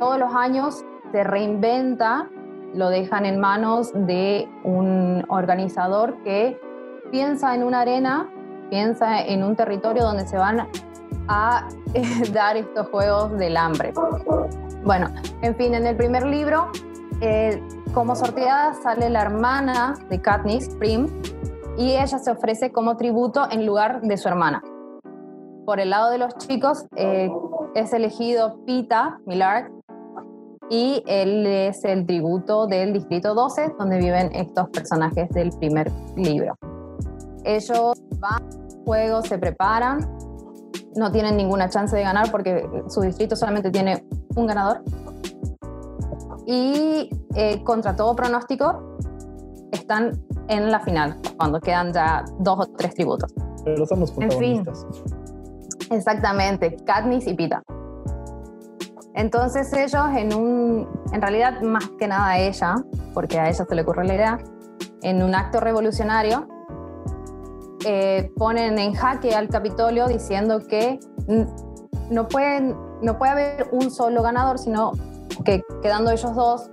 Todos 0.00 0.18
los 0.18 0.34
años 0.34 0.84
se 1.12 1.22
reinventa 1.22 2.28
lo 2.74 2.88
dejan 2.88 3.26
en 3.26 3.38
manos 3.38 3.92
de 3.92 4.48
un 4.64 5.24
organizador 5.28 6.16
que 6.22 6.58
piensa 7.10 7.54
en 7.54 7.62
una 7.62 7.82
arena, 7.82 8.30
piensa 8.70 9.20
en 9.20 9.44
un 9.44 9.54
territorio 9.56 10.02
donde 10.02 10.26
se 10.26 10.38
van 10.38 10.68
a 11.28 11.68
dar 12.32 12.56
estos 12.56 12.88
juegos 12.88 13.36
del 13.36 13.56
hambre. 13.56 13.92
Bueno, 14.84 15.08
en 15.42 15.54
fin, 15.56 15.74
en 15.74 15.86
el 15.86 15.96
primer 15.96 16.26
libro, 16.26 16.70
eh, 17.20 17.62
como 17.92 18.16
sorteada 18.16 18.74
sale 18.74 19.10
la 19.10 19.22
hermana 19.22 19.94
de 20.08 20.20
Katniss, 20.20 20.70
Prim, 20.76 21.08
y 21.76 21.92
ella 21.92 22.18
se 22.18 22.30
ofrece 22.30 22.72
como 22.72 22.96
tributo 22.96 23.46
en 23.50 23.66
lugar 23.66 24.00
de 24.00 24.16
su 24.16 24.28
hermana. 24.28 24.62
Por 25.66 25.78
el 25.78 25.90
lado 25.90 26.10
de 26.10 26.18
los 26.18 26.36
chicos, 26.38 26.86
eh, 26.96 27.30
es 27.74 27.92
elegido 27.92 28.64
Pita 28.64 29.20
Millard, 29.26 29.70
y 30.72 31.02
él 31.06 31.46
es 31.46 31.84
el 31.84 32.06
tributo 32.06 32.66
del 32.66 32.94
Distrito 32.94 33.34
12, 33.34 33.74
donde 33.78 33.98
viven 33.98 34.34
estos 34.34 34.70
personajes 34.70 35.28
del 35.28 35.50
primer 35.58 35.92
libro. 36.16 36.54
Ellos 37.44 37.92
van, 38.18 38.42
juegos, 38.86 39.28
se 39.28 39.36
preparan, 39.36 39.98
no 40.96 41.12
tienen 41.12 41.36
ninguna 41.36 41.68
chance 41.68 41.94
de 41.94 42.02
ganar 42.02 42.30
porque 42.30 42.66
su 42.88 43.02
distrito 43.02 43.36
solamente 43.36 43.70
tiene 43.70 44.02
un 44.34 44.46
ganador. 44.46 44.82
Y 46.46 47.10
eh, 47.34 47.62
contra 47.64 47.94
todo 47.94 48.16
pronóstico, 48.16 48.96
están 49.72 50.24
en 50.48 50.70
la 50.70 50.80
final, 50.80 51.18
cuando 51.36 51.60
quedan 51.60 51.92
ya 51.92 52.24
dos 52.38 52.60
o 52.60 52.66
tres 52.78 52.94
tributos. 52.94 53.30
Pero 53.62 53.84
son 53.84 54.00
los 54.00 54.10
En 54.12 54.30
fin. 54.30 54.64
protagonistas. 54.64 54.86
Exactamente, 55.90 56.76
Katniss 56.86 57.26
y 57.26 57.34
Pita. 57.34 57.62
Entonces 59.14 59.72
ellos 59.72 60.06
en 60.16 60.34
un, 60.34 60.88
en 61.12 61.20
realidad 61.20 61.60
más 61.62 61.88
que 61.98 62.08
nada 62.08 62.28
a 62.28 62.38
ella, 62.38 62.76
porque 63.12 63.38
a 63.38 63.48
ella 63.48 63.64
se 63.64 63.74
le 63.74 63.82
ocurrió 63.82 64.04
la 64.04 64.14
idea, 64.14 64.38
en 65.02 65.22
un 65.22 65.34
acto 65.34 65.60
revolucionario, 65.60 66.48
eh, 67.84 68.30
ponen 68.36 68.78
en 68.78 68.94
jaque 68.94 69.34
al 69.34 69.48
Capitolio 69.48 70.06
diciendo 70.06 70.60
que 70.66 71.00
no, 72.10 72.28
pueden, 72.28 72.76
no 73.02 73.18
puede 73.18 73.32
haber 73.32 73.68
un 73.72 73.90
solo 73.90 74.22
ganador, 74.22 74.58
sino 74.58 74.92
que 75.44 75.62
quedando 75.82 76.10
ellos 76.10 76.34
dos 76.34 76.70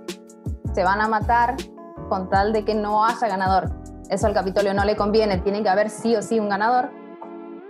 se 0.72 0.84
van 0.84 1.00
a 1.00 1.08
matar 1.08 1.56
con 2.08 2.28
tal 2.28 2.52
de 2.52 2.64
que 2.64 2.74
no 2.74 3.04
haya 3.04 3.26
ganador. 3.26 3.70
Eso 4.08 4.26
al 4.26 4.34
Capitolio 4.34 4.72
no 4.72 4.84
le 4.84 4.96
conviene, 4.96 5.38
tiene 5.38 5.62
que 5.62 5.68
haber 5.68 5.90
sí 5.90 6.16
o 6.16 6.22
sí 6.22 6.38
un 6.38 6.48
ganador. 6.48 6.90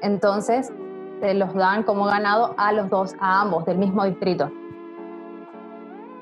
Entonces 0.03 0.73
se 1.21 1.35
los 1.35 1.55
dan 1.55 1.83
como 1.83 2.05
ganado 2.05 2.55
a 2.57 2.73
los 2.73 2.89
dos, 2.89 3.15
a 3.21 3.43
ambos 3.43 3.65
del 3.67 3.79
mismo 3.79 4.05
distrito. 4.05 4.51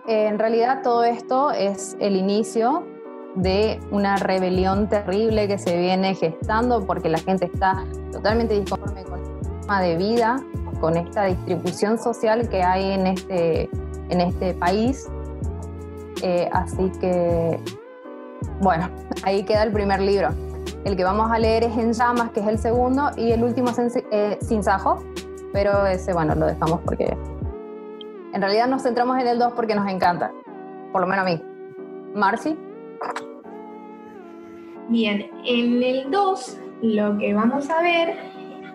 En 0.08 0.38
realidad 0.38 0.80
todo 0.82 1.04
esto 1.04 1.50
es 1.50 1.94
el 2.00 2.16
inicio 2.16 2.82
de 3.34 3.78
una 3.90 4.16
rebelión 4.16 4.88
terrible 4.88 5.46
que 5.46 5.58
se 5.58 5.76
viene 5.76 6.14
gestando 6.14 6.86
porque 6.86 7.10
la 7.10 7.18
gente 7.18 7.44
está 7.44 7.84
totalmente 8.10 8.58
disconforme 8.58 9.04
con 9.04 9.20
el 9.20 9.26
sistema 9.44 9.82
de 9.82 9.96
vida, 9.98 10.42
con 10.80 10.96
esta 10.96 11.24
distribución 11.24 11.98
social 11.98 12.48
que 12.48 12.62
hay 12.62 12.92
en 12.92 13.06
este, 13.06 13.68
en 14.08 14.22
este 14.22 14.54
país. 14.54 15.10
Eh, 16.22 16.48
así 16.54 16.90
que, 17.02 17.60
bueno, 18.62 18.88
ahí 19.24 19.44
queda 19.44 19.62
el 19.62 19.72
primer 19.72 20.00
libro. 20.00 20.30
El 20.86 20.96
que 20.96 21.04
vamos 21.04 21.30
a 21.30 21.38
leer 21.38 21.64
es 21.64 21.76
En 21.76 21.92
llamas, 21.92 22.30
que 22.30 22.40
es 22.40 22.46
el 22.46 22.58
segundo, 22.58 23.10
y 23.14 23.32
el 23.32 23.44
último 23.44 23.68
es 23.68 23.78
eh, 24.10 24.38
Sin 24.40 24.62
Sajo, 24.62 25.04
pero 25.52 25.84
ese, 25.86 26.14
bueno, 26.14 26.34
lo 26.34 26.46
dejamos 26.46 26.80
porque 26.80 27.14
en 28.32 28.40
realidad 28.40 28.66
nos 28.68 28.82
centramos 28.82 29.18
en 29.20 29.26
el 29.26 29.38
2 29.38 29.52
porque 29.54 29.74
nos 29.74 29.88
encanta, 29.88 30.32
por 30.92 31.00
lo 31.00 31.06
menos 31.06 31.26
a 31.26 31.28
mí. 31.28 31.42
Marcy, 32.14 32.56
Bien, 34.88 35.30
en 35.44 35.82
el 35.82 36.10
2 36.10 36.60
lo 36.80 37.18
que 37.18 37.34
vamos 37.34 37.68
a 37.68 37.82
ver 37.82 38.16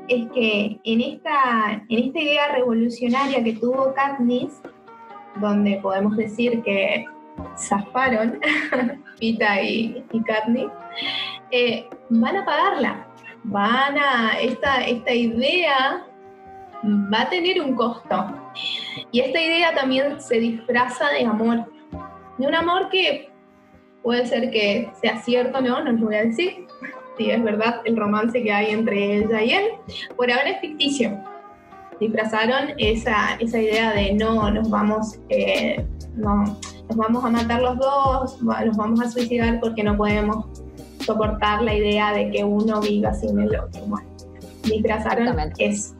es 0.08 0.30
que 0.32 0.80
en 0.84 1.02
esta, 1.02 1.84
en 1.90 2.04
esta 2.06 2.20
idea 2.20 2.48
revolucionaria 2.50 3.44
que 3.44 3.54
tuvo 3.54 3.94
Katniss, 3.96 4.62
donde 5.38 5.80
podemos 5.82 6.16
decir 6.16 6.62
que 6.62 7.06
zafaron 7.58 8.40
Pita 9.20 9.60
y, 9.62 10.06
y 10.12 10.22
Katniss, 10.22 10.70
eh, 11.50 11.90
van 12.10 12.38
a 12.38 12.46
pagarla. 12.46 13.08
Van 13.46 13.98
a, 13.98 14.40
esta, 14.40 14.86
esta 14.86 15.12
idea 15.12 16.06
va 16.84 17.22
a 17.22 17.30
tener 17.30 17.60
un 17.60 17.76
costo. 17.76 18.43
Y 19.12 19.20
esta 19.20 19.42
idea 19.42 19.74
también 19.74 20.20
se 20.22 20.40
disfraza 20.40 21.10
de 21.10 21.26
amor. 21.26 21.66
De 22.38 22.48
un 22.48 22.56
amor 22.56 22.90
que 22.90 23.30
puede 24.02 24.26
ser 24.26 24.52
que 24.52 24.90
sea 25.02 25.22
cierto 25.22 25.60
o 25.60 25.62
no, 25.62 25.84
no 25.84 25.92
les 25.92 26.02
voy 26.02 26.16
a 26.16 26.26
decir. 26.26 26.68
Si 27.18 27.30
es 27.30 27.44
verdad 27.44 27.82
el 27.86 27.96
romance 27.96 28.42
que 28.42 28.52
hay 28.52 28.72
entre 28.72 29.18
ella 29.18 29.44
y 29.44 29.52
él. 29.52 29.66
Por 30.16 30.32
ahora 30.32 30.50
es 30.50 30.62
ficticio. 30.62 31.18
Disfrazaron 32.00 32.74
esa, 32.78 33.36
esa 33.40 33.62
idea 33.62 33.92
de 33.92 34.14
no, 34.14 34.50
nos 34.52 34.70
vamos, 34.70 35.20
eh, 35.30 35.86
no, 36.16 36.44
nos 36.90 36.98
vamos 36.98 37.24
a 37.24 37.30
matar 37.30 37.62
los 37.62 37.78
dos, 37.78 38.42
nos 38.42 38.78
vamos 38.78 39.00
a 39.00 39.10
suicidar 39.10 39.60
porque 39.60 39.84
no 39.84 39.96
podemos 39.96 40.46
soportar 41.00 41.62
la 41.62 41.76
idea 41.76 42.12
de 42.14 42.32
que 42.32 42.44
uno 42.44 42.82
viva 42.82 43.14
sin 43.14 43.40
el 43.40 43.56
otro. 43.60 43.82
Bueno, 43.86 44.08
disfrazaron 44.64 45.38
eso. 45.60 45.94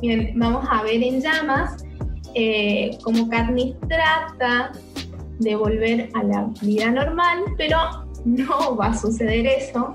Bien, 0.00 0.32
vamos 0.36 0.64
a 0.70 0.82
ver 0.84 1.02
en 1.02 1.20
llamas 1.20 1.84
eh, 2.34 2.96
cómo 3.02 3.28
Katniss 3.28 3.74
trata 3.88 4.72
de 5.40 5.56
volver 5.56 6.08
a 6.14 6.22
la 6.22 6.48
vida 6.62 6.90
normal, 6.90 7.40
pero 7.56 7.78
no 8.24 8.76
va 8.76 8.88
a 8.88 8.96
suceder 8.96 9.46
eso. 9.46 9.94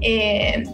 Eh, 0.00 0.64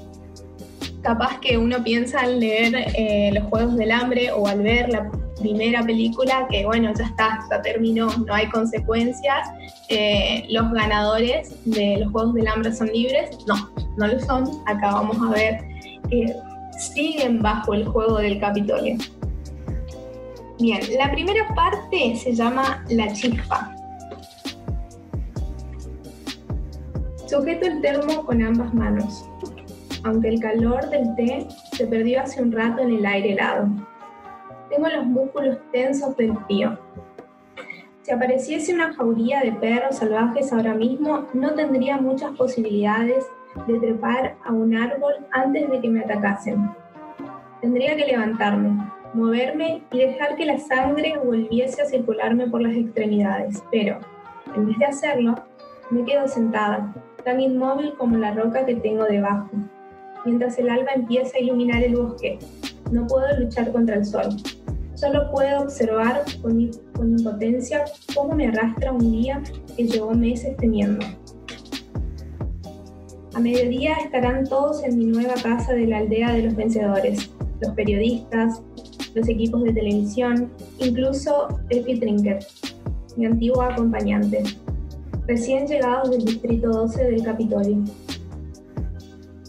capaz 1.03 1.39
que 1.41 1.59
uno 1.59 1.83
piensa 1.85 2.21
al 2.21 2.41
leer 2.41 2.75
eh, 2.97 3.31
los 3.35 3.45
Juegos 3.45 3.77
del 3.77 3.93
Hambre 3.93 4.33
o 4.33 4.47
al 4.47 4.63
ver 4.63 4.89
la 4.89 5.11
primera 5.39 5.83
película 5.83 6.47
que 6.51 6.65
bueno, 6.65 6.93
ya 6.99 7.05
está, 7.05 7.41
ya 7.51 7.61
terminó, 7.63 8.09
no 8.27 8.35
hay 8.35 8.49
consecuencias, 8.49 9.49
eh, 9.91 10.47
los 10.49 10.73
ganadores 10.73 11.55
de 11.67 11.99
los 11.99 12.11
Juegos 12.11 12.35
del 12.35 12.49
Hambre 12.49 12.75
son 12.75 12.89
libres, 12.89 13.37
no, 13.47 13.71
no 13.99 14.07
lo 14.09 14.19
son, 14.21 14.49
acá 14.67 14.93
vamos 14.93 15.19
a 15.23 15.31
ver 15.33 15.59
siguen 16.77 17.43
bajo 17.43 17.75
el 17.75 17.87
juego 17.87 18.19
del 18.19 18.41
Capitolio. 18.41 18.97
Bien, 20.59 20.81
la 20.97 21.11
primera 21.11 21.47
parte 21.55 22.17
se 22.17 22.33
llama 22.33 22.85
La 22.89 23.13
Chispa. 23.13 23.75
Sujeto 27.27 27.67
el 27.67 27.83
termo 27.83 28.25
con 28.25 28.43
ambas 28.43 28.73
manos, 28.73 29.29
aunque 30.05 30.29
el 30.29 30.41
calor 30.41 30.89
del 30.89 31.15
té 31.17 31.47
se 31.73 31.87
perdió 31.87 32.23
hace 32.23 32.43
un 32.43 32.53
rato 32.53 32.83
en 32.83 32.95
el 32.95 33.05
aire 33.05 33.33
helado. 33.33 33.69
Tengo 34.71 34.89
los 34.89 35.07
músculos 35.07 35.59
tensos 35.73 36.17
del 36.17 36.37
frío. 36.47 36.79
Si 38.03 38.13
apareciese 38.13 38.73
una 38.73 38.95
jauría 38.95 39.41
de 39.41 39.53
perros 39.53 39.97
salvajes 39.97 40.53
ahora 40.53 40.75
mismo, 40.75 41.27
no 41.35 41.55
tendría 41.55 41.99
muchas 41.99 42.31
posibilidades 42.37 43.27
de 43.67 43.79
trepar 43.79 44.37
a 44.45 44.53
un 44.53 44.75
árbol 44.75 45.15
antes 45.33 45.71
de 45.71 45.81
que 45.81 45.89
me 45.89 46.01
atacasen. 46.01 46.71
Tendría 47.61 47.97
que 47.97 48.07
levantarme, 48.07 48.91
moverme 49.15 49.83
y 49.91 49.99
dejar 49.99 50.37
que 50.37 50.45
la 50.45 50.59
sangre 50.59 51.19
volviese 51.23 51.83
a 51.83 51.87
circularme 51.87 52.49
por 52.49 52.61
las 52.61 52.75
extremidades, 52.75 53.63
pero 53.71 53.99
en 54.55 54.67
vez 54.67 54.79
de 54.79 54.87
hacerlo, 54.87 55.35
me 55.91 56.05
quedo 56.05 56.29
sentada, 56.29 56.95
tan 57.25 57.41
inmóvil 57.41 57.95
como 57.97 58.17
la 58.17 58.33
roca 58.33 58.65
que 58.65 58.77
tengo 58.77 59.05
debajo, 59.05 59.51
mientras 60.25 60.59
el 60.59 60.69
alba 60.69 60.93
empieza 60.95 61.37
a 61.37 61.41
iluminar 61.41 61.83
el 61.83 61.97
bosque. 61.97 62.39
No 62.91 63.07
puedo 63.07 63.27
luchar 63.39 63.73
contra 63.73 63.97
el 63.97 64.05
sol. 64.05 64.29
Solo 64.95 65.31
puedo 65.31 65.61
observar 65.61 66.23
con, 66.41 66.59
impotencia 66.61 67.85
cómo 68.15 68.35
me 68.35 68.47
arrastra 68.47 68.93
un 68.93 69.13
día 69.13 69.43
que 69.77 69.85
llevó 69.85 70.15
meses 70.15 70.57
temiendo. 70.57 71.05
A 73.37 73.39
mediodía 73.39 73.97
estarán 74.03 74.45
todos 74.45 74.83
en 74.83 74.97
mi 74.97 75.05
nueva 75.05 75.35
casa 75.35 75.75
de 75.75 75.87
la 75.87 75.99
aldea 75.99 76.33
de 76.33 76.45
los 76.45 76.57
vencedores, 76.57 77.31
los 77.61 77.75
periodistas, 77.75 78.63
los 79.15 79.29
equipos 79.29 79.63
de 79.63 79.75
televisión, 79.75 80.51
incluso 80.79 81.49
Effie 81.69 82.01
Trinket, 82.01 82.47
mi 83.19 83.27
antigua 83.27 83.75
acompañante, 83.75 84.43
recién 85.27 85.67
llegados 85.67 86.13
del 86.13 86.25
Distrito 86.25 86.71
12 86.71 87.05
del 87.05 87.23
Capitolio. 87.23 87.85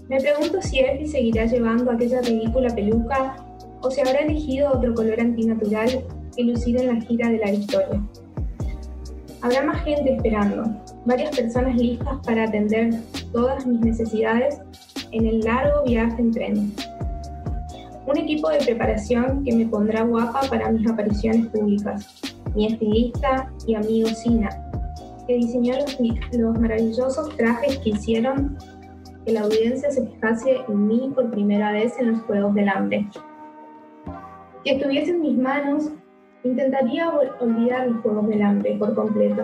Me 0.09 0.19
pregunto 0.19 0.61
si 0.61 0.79
Effie 0.79 1.07
seguirá 1.07 1.45
llevando 1.45 1.89
aquella 1.89 2.19
ridícula 2.19 2.75
peluca 2.75 3.37
o 3.81 3.89
si 3.89 4.01
habrá 4.01 4.19
elegido 4.19 4.69
otro 4.69 4.93
color 4.95 5.21
antinatural 5.21 6.03
que 6.35 6.43
lucir 6.43 6.75
en 6.75 6.87
la 6.87 7.01
gira 7.05 7.29
de 7.29 7.37
la 7.37 7.51
victoria. 7.51 8.05
Habrá 9.39 9.63
más 9.63 9.81
gente 9.85 10.13
esperando, 10.13 10.65
varias 11.07 11.35
personas 11.35 11.75
listas 11.77 12.17
para 12.25 12.43
atender 12.43 12.93
todas 13.31 13.65
mis 13.65 13.79
necesidades 13.79 14.59
en 15.11 15.25
el 15.25 15.39
largo 15.39 15.83
viaje 15.85 16.21
en 16.21 16.31
tren. 16.31 16.73
Un 18.05 18.17
equipo 18.17 18.49
de 18.49 18.59
preparación 18.59 19.43
que 19.43 19.55
me 19.55 19.65
pondrá 19.65 20.03
guapa 20.03 20.41
para 20.49 20.69
mis 20.71 20.89
apariciones 20.89 21.47
públicas. 21.47 22.21
Mi 22.55 22.67
estilista 22.67 23.49
y 23.65 23.75
amigo 23.75 24.09
Sina, 24.09 24.49
que 25.27 25.35
diseñó 25.35 25.75
los, 25.77 25.97
los 26.33 26.59
maravillosos 26.59 27.35
trajes 27.37 27.77
que 27.79 27.89
hicieron 27.89 28.57
que 29.25 29.33
la 29.33 29.41
audiencia 29.41 29.91
se 29.91 30.05
fijase 30.07 30.57
en 30.67 30.87
mí 30.87 31.11
por 31.13 31.29
primera 31.31 31.71
vez 31.71 31.93
en 31.99 32.13
los 32.13 32.21
Juegos 32.21 32.53
del 32.55 32.69
Hambre. 32.69 33.05
Si 34.63 34.71
estuviese 34.71 35.11
en 35.11 35.21
mis 35.21 35.37
manos, 35.37 35.89
intentaría 36.43 37.09
ol- 37.09 37.31
olvidar 37.41 37.87
los 37.87 38.01
Juegos 38.01 38.27
del 38.29 38.41
Hambre 38.41 38.75
por 38.79 38.95
completo. 38.95 39.43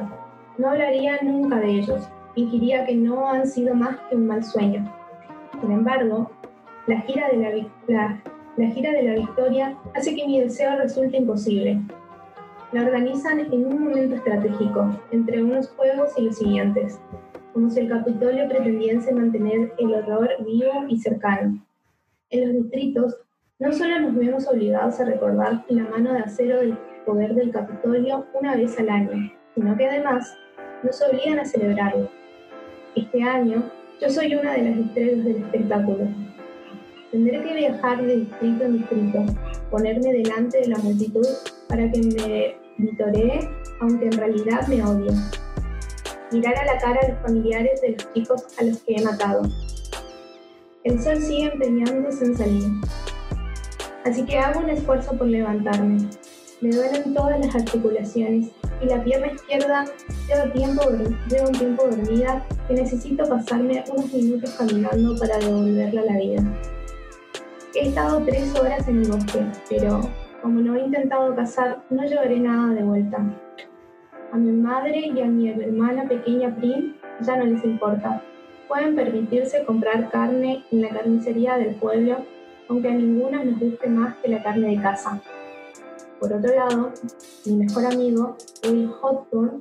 No 0.58 0.70
hablaría 0.70 1.20
nunca 1.22 1.58
de 1.60 1.72
ellos, 1.80 2.08
fingiría 2.36 2.86
que 2.86 2.96
no 2.96 3.28
han 3.30 3.48
sido 3.48 3.74
más 3.76 3.98
que 4.10 4.16
un 4.16 4.28
mal 4.28 4.44
sueño. 4.44 4.92
Sin 5.62 5.72
embargo, 5.72 6.30
la 6.88 7.00
gira 7.02 7.28
de 7.30 7.38
la, 7.38 7.50
la- 7.88 8.24
la 8.56 8.68
gira 8.68 8.92
de 8.92 9.02
la 9.04 9.14
victoria 9.16 9.76
hace 9.96 10.16
que 10.16 10.28
mi 10.28 10.40
deseo 10.40 10.78
resulte 10.78 11.18
imposible. 11.18 11.80
La 12.72 12.84
organizan 12.84 13.40
en 13.40 13.66
un 13.66 13.84
momento 13.84 14.16
estratégico, 14.16 14.92
entre 15.12 15.44
unos 15.44 15.70
juegos 15.70 16.12
y 16.18 16.24
los 16.24 16.38
siguientes, 16.38 17.00
como 17.52 17.70
si 17.70 17.80
el 17.82 17.90
Capitolio 17.90 18.48
pretendiese 18.48 19.12
mantener 19.14 19.74
el 19.80 19.94
horror 19.96 20.30
vivo 20.46 20.86
y 20.88 20.98
cercano. 21.00 21.64
En 22.30 22.42
los 22.54 22.64
distritos, 22.64 23.18
no 23.60 23.72
solo 23.72 24.00
nos 24.02 24.16
vemos 24.16 24.48
obligados 24.48 25.00
a 25.00 25.06
recordar 25.06 25.64
la 25.70 25.84
mano 25.84 26.14
de 26.14 26.20
acero 26.20 26.58
del 26.60 26.78
poder 27.06 27.34
del 27.36 27.52
Capitolio 27.52 28.26
una 28.40 28.56
vez 28.56 28.80
al 28.80 28.90
año, 28.90 29.32
sino 29.56 29.76
que 29.78 29.88
además 29.88 30.36
nos 30.84 31.02
obligan 31.02 31.40
a 31.40 31.46
celebrarlo. 31.46 32.10
Este 32.96 33.24
año 33.24 33.64
yo 34.02 34.10
soy 34.10 34.36
una 34.36 34.54
de 34.54 34.64
las 34.64 34.78
estrellas 34.78 35.24
del 35.24 35.38
espectáculo. 35.38 36.08
Tendré 37.12 37.42
que 37.42 37.56
viajar 37.56 38.06
de 38.06 38.18
distrito 38.18 38.64
en 38.66 38.78
distrito, 38.80 39.26
ponerme 39.72 40.12
delante 40.14 40.60
de 40.60 40.68
la 40.68 40.78
multitud 40.80 41.26
para 41.70 41.90
que 41.90 42.00
me 42.00 42.56
vitoree, 42.78 43.48
aunque 43.80 44.06
en 44.06 44.12
realidad 44.14 44.68
me 44.68 44.84
odien. 44.84 45.16
Mirar 46.32 46.56
a 46.58 46.66
la 46.66 46.78
cara 46.80 47.00
a 47.02 47.10
los 47.10 47.20
familiares 47.22 47.80
de 47.82 47.92
los 47.92 48.14
chicos 48.14 48.46
a 48.60 48.64
los 48.64 48.80
que 48.80 48.96
he 48.96 49.04
matado. 49.04 49.44
El 50.84 51.00
sol 51.02 51.18
sigue 51.18 51.52
empeñándose 51.54 52.26
en 52.26 52.38
salir. 52.38 52.64
Así 54.04 54.26
que 54.26 54.38
hago 54.38 54.60
un 54.60 54.70
esfuerzo 54.70 55.18
por 55.18 55.28
levantarme. 55.28 56.10
Me 56.60 56.72
duelen 56.72 57.14
todas 57.14 57.40
las 57.40 57.56
articulaciones 57.56 58.50
y 58.84 58.88
la 58.88 59.04
pierna 59.04 59.28
izquierda 59.28 59.86
lleva, 60.28 60.52
tiempo, 60.52 60.84
lleva 61.30 61.48
un 61.48 61.54
tiempo 61.54 61.88
dormida 61.88 62.46
que 62.68 62.74
necesito 62.74 63.28
pasarme 63.28 63.84
unos 63.92 64.14
minutos 64.14 64.52
caminando 64.58 65.18
para 65.18 65.38
devolverla 65.38 66.02
a 66.02 66.06
la 66.06 66.18
vida. 66.18 66.44
He 67.76 67.88
estado 67.88 68.24
tres 68.26 68.54
horas 68.60 68.88
en 68.88 69.04
el 69.04 69.12
bosque, 69.12 69.46
pero 69.70 70.02
como 70.42 70.60
no 70.60 70.76
he 70.76 70.82
intentado 70.82 71.34
cazar, 71.36 71.82
no 71.90 72.04
llevaré 72.04 72.40
nada 72.40 72.74
de 72.74 72.84
vuelta. 72.84 73.18
A 74.32 74.38
mi 74.38 74.52
madre 74.52 75.12
y 75.16 75.22
a 75.22 75.26
mi 75.26 75.50
hermana 75.50 76.08
pequeña 76.08 76.56
Prim 76.56 76.96
ya 77.22 77.38
no 77.38 77.46
les 77.46 77.64
importa. 77.64 78.22
Pueden 78.68 78.96
permitirse 78.96 79.64
comprar 79.64 80.10
carne 80.10 80.64
en 80.72 80.82
la 80.82 80.90
carnicería 80.90 81.58
del 81.58 81.76
pueblo, 81.76 82.18
aunque 82.68 82.90
a 82.90 82.94
ninguna 82.94 83.44
nos 83.44 83.60
guste 83.60 83.88
más 83.88 84.16
que 84.18 84.30
la 84.30 84.44
carne 84.44 84.76
de 84.76 84.82
casa. 84.82 85.22
Por 86.24 86.32
otro 86.32 86.56
lado, 86.56 86.94
mi 87.46 87.58
mejor 87.58 87.86
amigo, 87.86 88.38
el 88.62 88.88
Hotburn, 88.88 89.60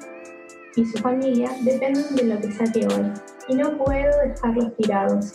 y 0.77 0.85
su 0.85 0.97
familia 0.99 1.51
dependen 1.65 2.15
de 2.15 2.23
lo 2.23 2.41
que 2.41 2.53
saque 2.53 2.87
hoy, 2.87 3.11
y 3.49 3.57
no 3.57 3.77
puedo 3.77 4.17
dejarlos 4.25 4.73
tirados. 4.77 5.33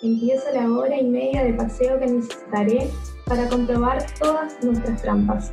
Empiezo 0.00 0.44
la 0.54 0.70
hora 0.70 0.96
y 0.96 1.08
media 1.08 1.42
de 1.42 1.54
paseo 1.54 1.98
que 1.98 2.06
necesitaré 2.06 2.88
para 3.26 3.48
comprobar 3.48 4.06
todas 4.20 4.62
nuestras 4.62 5.02
trampas. 5.02 5.50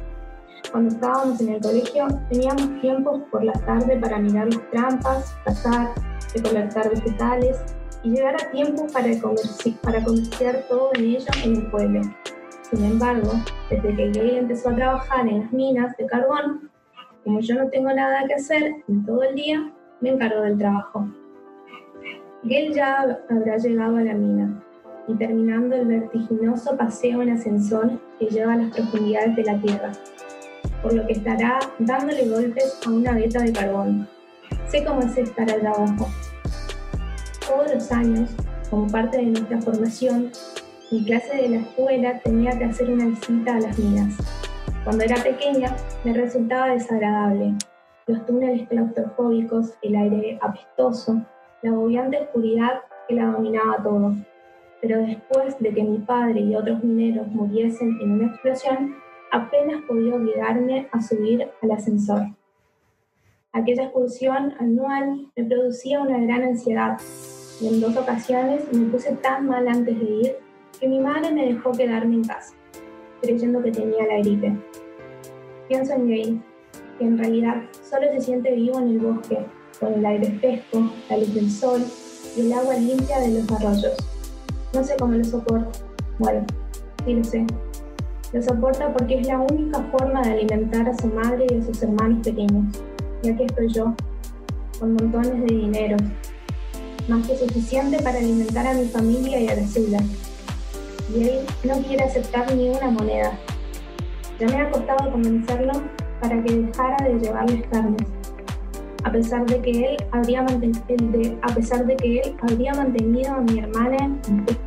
Cuando 0.72 0.93
estábamos 0.93 1.41
en 1.41 1.49
el 1.49 1.61
colegio, 1.61 2.07
teníamos 2.30 2.80
tiempos 2.80 3.22
por 3.32 3.43
la 3.43 3.53
tarde 3.53 3.97
para 3.97 4.20
mirar 4.20 4.53
las 4.53 4.70
trampas, 4.70 5.36
cazar, 5.45 5.95
recolectar 6.36 6.91
vegetales 6.91 7.57
y 8.03 8.11
llegar 8.11 8.36
a 8.36 8.51
tiempo 8.51 8.86
para, 8.93 9.09
para 9.82 10.05
comerciar 10.05 10.63
todo 10.70 10.91
en 10.93 11.05
ello 11.05 11.26
en 11.43 11.55
el 11.55 11.72
pueblo. 11.72 12.01
Sin 12.70 12.86
embargo, 12.86 13.32
desde 13.70 13.95
que 13.95 14.11
Gail 14.11 14.38
empezó 14.38 14.70
a 14.70 14.76
trabajar 14.76 15.28
en 15.28 15.39
las 15.39 15.51
minas 15.51 15.97
de 15.97 16.05
carbón, 16.05 16.70
como 17.24 17.39
yo 17.39 17.55
no 17.55 17.67
tengo 17.70 17.91
nada 17.91 18.28
que 18.28 18.36
hacer 18.36 18.76
en 18.88 19.05
todo 19.05 19.24
el 19.24 19.36
día, 19.36 19.72
me 20.01 20.09
encargo 20.09 20.41
del 20.41 20.57
trabajo. 20.57 21.07
Gail 22.43 22.74
ya 22.74 23.20
habrá 23.30 23.57
llegado 23.57 23.97
a 23.97 24.01
la 24.01 24.13
mina 24.13 24.63
y 25.07 25.15
terminando 25.15 25.76
el 25.76 25.88
vertiginoso 25.88 26.78
paseo 26.78 27.24
en 27.24 27.32
ascensor 27.32 27.99
que 28.20 28.28
lleva 28.28 28.53
a 28.53 28.57
las 28.57 28.76
profundidades 28.76 29.36
de 29.36 29.43
la 29.43 29.59
Tierra, 29.59 29.91
por 30.84 30.93
lo 30.93 31.07
que 31.07 31.13
estará 31.13 31.59
dándole 31.80 32.30
golpes 32.30 32.80
a 32.86 32.91
una 32.91 33.13
veta 33.13 33.41
de 33.41 33.51
carbón. 33.51 34.07
Sé 34.67 34.86
cómo 34.86 35.01
es 35.01 35.17
estar 35.17 35.49
allá 35.49 35.72
abajo. 35.72 36.07
Todos 37.47 37.74
los 37.74 37.91
años, 37.91 38.30
como 38.70 38.86
parte 38.88 39.17
de 39.17 39.26
nuestra 39.26 39.59
formación, 39.59 40.32
mi 40.91 41.03
clase 41.03 41.35
de 41.35 41.49
la 41.49 41.57
escuela 41.57 42.19
tenía 42.19 42.57
que 42.57 42.65
hacer 42.65 42.89
una 42.89 43.05
visita 43.05 43.55
a 43.55 43.59
las 43.59 43.77
minas. 43.77 44.17
Cuando 44.83 45.03
era 45.03 45.21
pequeña 45.21 45.75
me 46.03 46.13
resultaba 46.13 46.69
desagradable. 46.69 47.53
Los 48.07 48.25
túneles 48.25 48.67
claustrofóbicos, 48.67 49.75
el 49.83 49.95
aire 49.95 50.39
apestoso, 50.41 51.21
la 51.61 51.71
agobiante 51.71 52.17
oscuridad 52.21 52.81
que 53.07 53.15
la 53.15 53.27
dominaba 53.27 53.83
todo. 53.83 54.15
Pero 54.81 54.97
después 54.99 55.59
de 55.59 55.73
que 55.73 55.83
mi 55.83 55.99
padre 55.99 56.39
y 56.39 56.55
otros 56.55 56.83
mineros 56.83 57.27
muriesen 57.27 57.99
en 58.01 58.11
una 58.13 58.27
explosión, 58.27 58.95
apenas 59.31 59.83
podía 59.83 60.15
obligarme 60.15 60.87
a 60.91 61.01
subir 61.01 61.47
al 61.61 61.71
ascensor. 61.71 62.21
Aquella 63.51 63.83
excursión 63.83 64.55
anual 64.59 65.27
me 65.35 65.43
producía 65.43 66.01
una 66.01 66.17
gran 66.17 66.43
ansiedad 66.43 66.97
y 67.61 67.67
en 67.67 67.81
dos 67.81 67.95
ocasiones 67.95 68.71
me 68.73 68.85
puse 68.85 69.11
tan 69.17 69.47
mal 69.47 69.67
antes 69.67 69.99
de 69.99 70.05
ir 70.05 70.48
que 70.80 70.88
mi 70.88 70.99
madre 70.99 71.32
me 71.32 71.45
dejó 71.45 71.71
quedarme 71.71 72.15
en 72.15 72.23
casa, 72.23 72.53
creyendo 73.21 73.61
que 73.61 73.71
tenía 73.71 74.05
la 74.07 74.19
gripe. 74.19 74.55
Pienso 75.67 75.93
en 75.93 76.07
Gail, 76.07 76.41
que 76.97 77.03
en 77.03 77.17
realidad 77.17 77.63
solo 77.88 78.07
se 78.13 78.21
siente 78.21 78.55
vivo 78.55 78.80
en 78.80 78.89
el 78.89 78.99
bosque, 78.99 79.45
con 79.80 79.93
el 79.93 80.05
aire 80.05 80.32
fresco, 80.39 80.89
la 81.09 81.17
luz 81.17 81.34
del 81.34 81.51
sol 81.51 81.84
y 82.36 82.41
el 82.41 82.53
agua 82.53 82.75
limpia 82.75 83.19
de 83.19 83.39
los 83.39 83.51
arroyos. 83.51 83.97
No 84.73 84.84
sé 84.84 84.95
cómo 84.97 85.13
lo 85.13 85.23
soporta. 85.23 85.80
Bueno, 86.17 86.45
sí 87.05 87.13
lo 87.13 87.23
sé. 87.23 87.45
Lo 88.32 88.41
soporta 88.41 88.93
porque 88.93 89.19
es 89.19 89.27
la 89.27 89.39
única 89.39 89.82
forma 89.91 90.21
de 90.21 90.32
alimentar 90.32 90.88
a 90.88 90.97
su 90.97 91.07
madre 91.07 91.45
y 91.49 91.55
a 91.55 91.63
sus 91.63 91.82
hermanos 91.82 92.25
pequeños. 92.25 92.65
Y 93.23 93.30
aquí 93.30 93.43
estoy 93.43 93.67
yo, 93.73 93.93
con 94.80 94.93
montones 94.93 95.41
de 95.41 95.55
dinero, 95.55 95.97
más 97.09 97.27
que 97.27 97.36
suficiente 97.36 98.01
para 98.01 98.19
alimentar 98.19 98.67
a 98.67 98.73
mi 98.73 98.86
familia 98.86 99.39
y 99.41 99.47
a 99.49 99.55
la 99.55 99.67
suya 99.67 99.99
y 101.14 101.24
él 101.24 101.39
no 101.64 101.76
quiere 101.82 102.03
aceptar 102.03 102.53
ni 102.55 102.70
una 102.70 102.89
moneda. 102.91 103.32
Ya 104.39 104.47
me 104.47 104.62
ha 104.62 104.72
costado 104.72 105.12
convencerlo 105.12 105.74
para 106.22 106.41
que 106.43 106.55
dejara 106.55 106.97
de 107.03 107.20
llevarles 107.20 107.64
carnes, 107.72 108.07
a 109.03 109.12
pesar 109.12 109.45
de 109.45 109.62
que 109.62 109.91
él 109.91 110.05
habría 110.12 110.43
mantenido, 112.74 113.34
a 113.34 113.41
mi 113.41 113.60
hermana, 113.60 114.20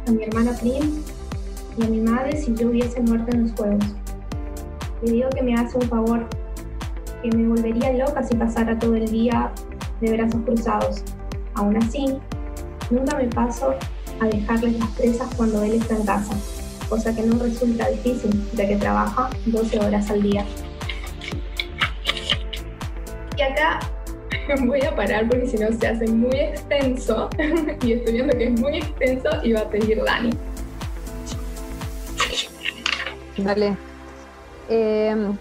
a 0.06 0.10
mi 0.10 0.22
hermana 0.24 0.52
Prim 0.60 1.02
y 1.76 1.84
a 1.84 1.88
mi 1.88 2.00
madre 2.00 2.36
si 2.36 2.54
yo 2.54 2.68
hubiese 2.68 3.00
muerto 3.00 3.30
en 3.32 3.44
los 3.44 3.52
juegos. 3.52 3.84
Le 5.02 5.12
digo 5.12 5.30
que 5.30 5.42
me 5.42 5.54
hace 5.54 5.78
un 5.78 5.88
favor, 5.88 6.26
que 7.22 7.36
me 7.36 7.48
volvería 7.48 7.92
loca 7.92 8.22
si 8.22 8.36
pasara 8.36 8.78
todo 8.78 8.94
el 8.94 9.10
día 9.10 9.52
de 10.00 10.12
brazos 10.12 10.40
cruzados. 10.44 11.04
Aún 11.54 11.76
así, 11.76 12.18
nunca 12.90 13.16
me 13.16 13.26
paso 13.28 13.74
a 14.20 14.26
dejarles 14.26 14.78
las 14.78 14.90
presas 14.90 15.34
cuando 15.36 15.62
él 15.62 15.74
está 15.74 15.96
en 15.96 16.04
casa, 16.04 16.34
cosa 16.88 17.14
que 17.14 17.22
no 17.22 17.38
resulta 17.42 17.88
difícil, 17.88 18.30
ya 18.54 18.68
que 18.68 18.76
trabaja 18.76 19.30
12 19.46 19.78
horas 19.78 20.10
al 20.10 20.22
día. 20.22 20.44
Y 23.36 23.42
acá 23.42 23.80
voy 24.66 24.82
a 24.82 24.94
parar 24.94 25.28
porque 25.28 25.46
si 25.46 25.56
no 25.56 25.72
se 25.72 25.86
hace 25.86 26.06
muy 26.08 26.36
extenso 26.36 27.28
y 27.82 27.92
estoy 27.92 28.12
viendo 28.12 28.36
que 28.36 28.44
es 28.44 28.60
muy 28.60 28.78
extenso 28.78 29.28
y 29.42 29.52
va 29.52 29.60
a 29.60 29.68
pedir 29.68 30.02
Dani. 30.04 30.30
Dale. 33.38 33.76
Em, 34.68 35.36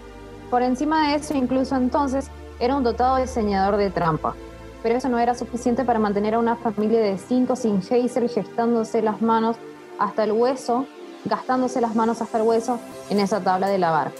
por 0.50 0.62
encima 0.62 1.08
de 1.08 1.16
eso, 1.16 1.34
incluso 1.34 1.76
entonces, 1.76 2.30
era 2.58 2.76
un 2.76 2.82
dotado 2.82 3.16
diseñador 3.16 3.76
de 3.76 3.90
trampa 3.90 4.34
pero 4.82 4.96
eso 4.96 5.08
no 5.08 5.18
era 5.18 5.34
suficiente 5.34 5.84
para 5.84 5.98
mantener 5.98 6.34
a 6.34 6.38
una 6.38 6.56
familia 6.56 7.00
de 7.00 7.16
cinco 7.18 7.56
sin 7.56 7.78
Hazel 7.78 8.28
gestándose 8.28 9.00
las 9.02 9.22
manos 9.22 9.56
hasta 9.98 10.24
el 10.24 10.32
hueso, 10.32 10.86
gastándose 11.24 11.80
las 11.80 11.94
manos 11.94 12.20
hasta 12.20 12.38
el 12.38 12.44
hueso 12.44 12.80
en 13.08 13.20
esa 13.20 13.40
tabla 13.40 13.68
de 13.68 13.78
lavar. 13.78 14.12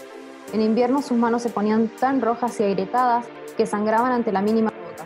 En 0.53 0.61
invierno 0.61 1.01
sus 1.01 1.17
manos 1.17 1.41
se 1.41 1.49
ponían 1.49 1.89
tan 1.99 2.21
rojas 2.21 2.59
y 2.59 2.63
agrietadas 2.63 3.25
que 3.57 3.65
sangraban 3.65 4.11
ante 4.11 4.31
la 4.31 4.41
mínima 4.41 4.69
gota. 4.69 5.05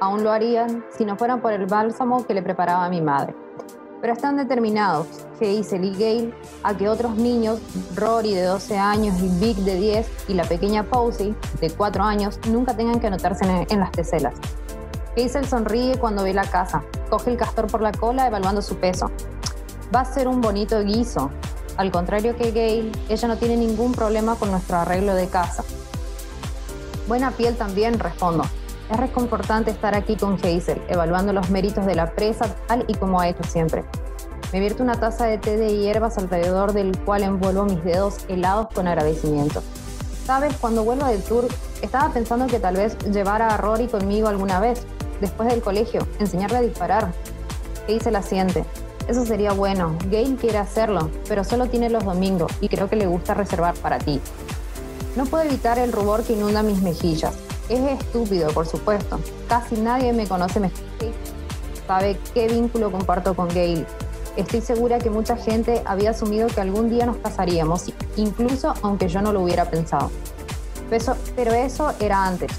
Aún 0.00 0.22
lo 0.22 0.30
harían 0.30 0.84
si 0.96 1.04
no 1.04 1.16
fueran 1.16 1.40
por 1.40 1.52
el 1.52 1.66
bálsamo 1.66 2.26
que 2.26 2.34
le 2.34 2.42
preparaba 2.42 2.88
mi 2.88 3.00
madre. 3.00 3.34
Pero 4.00 4.12
están 4.12 4.36
determinados, 4.36 5.06
Hazel 5.40 5.84
y 5.84 5.94
Gail, 5.94 6.34
a 6.62 6.76
que 6.76 6.90
otros 6.90 7.16
niños, 7.16 7.58
Rory 7.94 8.34
de 8.34 8.42
12 8.42 8.76
años 8.76 9.18
y 9.18 9.28
Vic 9.40 9.56
de 9.58 9.76
10 9.76 10.28
y 10.28 10.34
la 10.34 10.44
pequeña 10.44 10.82
Posey 10.82 11.34
de 11.58 11.70
4 11.70 12.02
años, 12.02 12.38
nunca 12.50 12.76
tengan 12.76 13.00
que 13.00 13.06
anotarse 13.06 13.46
en, 13.46 13.66
en 13.70 13.80
las 13.80 13.92
teselas. 13.92 14.34
Hazel 15.16 15.46
sonríe 15.46 15.96
cuando 15.98 16.24
ve 16.24 16.34
la 16.34 16.44
casa, 16.44 16.82
coge 17.08 17.30
el 17.30 17.36
castor 17.36 17.68
por 17.68 17.80
la 17.80 17.92
cola 17.92 18.26
evaluando 18.26 18.62
su 18.62 18.76
peso. 18.76 19.10
Va 19.94 20.00
a 20.00 20.04
ser 20.04 20.26
un 20.26 20.40
bonito 20.40 20.82
guiso. 20.82 21.30
Al 21.76 21.92
contrario 21.92 22.36
que 22.36 22.50
Gail, 22.50 22.90
ella 23.08 23.28
no 23.28 23.36
tiene 23.36 23.56
ningún 23.56 23.92
problema 23.92 24.34
con 24.36 24.50
nuestro 24.50 24.76
arreglo 24.76 25.14
de 25.14 25.28
casa. 25.28 25.64
Buena 27.06 27.30
piel 27.30 27.56
también, 27.56 27.98
respondo. 27.98 28.44
Es 28.90 28.96
reconfortante 28.96 29.70
estar 29.70 29.94
aquí 29.94 30.16
con 30.16 30.34
Hazel, 30.34 30.82
evaluando 30.88 31.32
los 31.32 31.48
méritos 31.48 31.86
de 31.86 31.94
la 31.94 32.10
presa 32.14 32.54
tal 32.66 32.84
y 32.88 32.94
como 32.94 33.20
ha 33.20 33.28
hecho 33.28 33.44
siempre. 33.44 33.84
Me 34.52 34.60
vierto 34.60 34.82
una 34.82 34.98
taza 34.98 35.26
de 35.26 35.38
té 35.38 35.56
de 35.56 35.76
hierbas 35.76 36.18
alrededor 36.18 36.72
del 36.72 36.96
cual 37.04 37.22
envuelvo 37.22 37.64
mis 37.64 37.82
dedos 37.82 38.18
helados 38.28 38.68
con 38.74 38.86
agradecimiento. 38.86 39.62
Sabes, 40.26 40.56
cuando 40.60 40.84
vuelva 40.84 41.08
del 41.08 41.22
tour, 41.22 41.46
estaba 41.82 42.12
pensando 42.12 42.46
que 42.46 42.58
tal 42.58 42.76
vez 42.76 42.96
llevara 43.10 43.48
a 43.48 43.56
Rory 43.56 43.88
conmigo 43.88 44.28
alguna 44.28 44.60
vez, 44.60 44.86
después 45.20 45.48
del 45.48 45.62
colegio, 45.62 46.06
enseñarle 46.18 46.58
a 46.58 46.62
disparar. 46.62 47.12
dice 47.88 48.10
la 48.10 48.22
siente. 48.22 48.64
Eso 49.08 49.26
sería 49.26 49.52
bueno. 49.52 49.96
Gail 50.10 50.36
quiere 50.36 50.58
hacerlo, 50.58 51.10
pero 51.28 51.44
solo 51.44 51.66
tiene 51.66 51.90
los 51.90 52.04
domingos 52.04 52.50
y 52.60 52.68
creo 52.68 52.88
que 52.88 52.96
le 52.96 53.06
gusta 53.06 53.34
reservar 53.34 53.74
para 53.74 53.98
ti. 53.98 54.20
No 55.16 55.26
puedo 55.26 55.44
evitar 55.44 55.78
el 55.78 55.92
rubor 55.92 56.22
que 56.22 56.32
inunda 56.32 56.62
mis 56.62 56.80
mejillas. 56.80 57.34
Es 57.68 57.80
estúpido, 57.80 58.50
por 58.50 58.66
supuesto. 58.66 59.20
Casi 59.48 59.76
nadie 59.76 60.12
me 60.12 60.26
conoce 60.26 60.60
mejor 60.60 60.84
sabe 61.86 62.18
qué 62.32 62.48
vínculo 62.48 62.90
comparto 62.90 63.34
con 63.34 63.48
Gail. 63.48 63.86
Estoy 64.36 64.60
segura 64.60 64.98
que 64.98 65.10
mucha 65.10 65.36
gente 65.36 65.82
había 65.84 66.10
asumido 66.10 66.48
que 66.48 66.60
algún 66.60 66.90
día 66.90 67.06
nos 67.06 67.18
casaríamos, 67.18 67.92
incluso 68.16 68.74
aunque 68.82 69.08
yo 69.08 69.22
no 69.22 69.32
lo 69.32 69.42
hubiera 69.42 69.70
pensado. 69.70 70.10
Pero 71.36 71.52
eso 71.52 71.92
era 72.00 72.26
antes, 72.26 72.50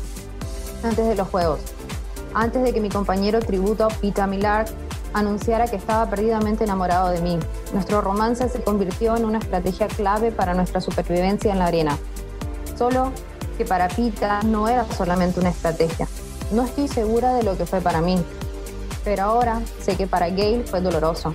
antes 0.84 1.08
de 1.08 1.16
los 1.16 1.28
juegos, 1.28 1.60
antes 2.36 2.61
de 2.61 2.73
que 2.73 2.81
mi 2.81 2.89
compañero 2.89 3.39
tributo 3.39 3.88
Peter 4.01 4.27
Millard 4.27 4.67
anunciara 5.13 5.65
que 5.67 5.77
estaba 5.77 6.07
perdidamente 6.09 6.65
enamorado 6.65 7.09
de 7.09 7.21
mí. 7.21 7.39
Nuestro 7.73 8.01
romance 8.01 8.49
se 8.49 8.61
convirtió 8.61 9.15
en 9.15 9.23
una 9.23 9.39
estrategia 9.39 9.88
clave 9.88 10.31
para 10.31 10.53
nuestra 10.53 10.81
supervivencia 10.81 11.53
en 11.53 11.59
la 11.59 11.67
arena. 11.67 11.97
Solo 12.77 13.13
que 13.57 13.63
para 13.63 13.88
Pita 13.88 14.41
no 14.43 14.67
era 14.67 14.86
solamente 14.91 15.39
una 15.39 15.49
estrategia. 15.49 16.07
No 16.51 16.63
estoy 16.63 16.89
segura 16.89 17.33
de 17.33 17.43
lo 17.43 17.57
que 17.57 17.65
fue 17.65 17.79
para 17.79 18.01
mí, 18.01 18.21
pero 19.05 19.23
ahora 19.23 19.61
sé 19.79 19.95
que 19.95 20.05
para 20.05 20.29
Gail 20.29 20.65
fue 20.65 20.81
doloroso. 20.81 21.33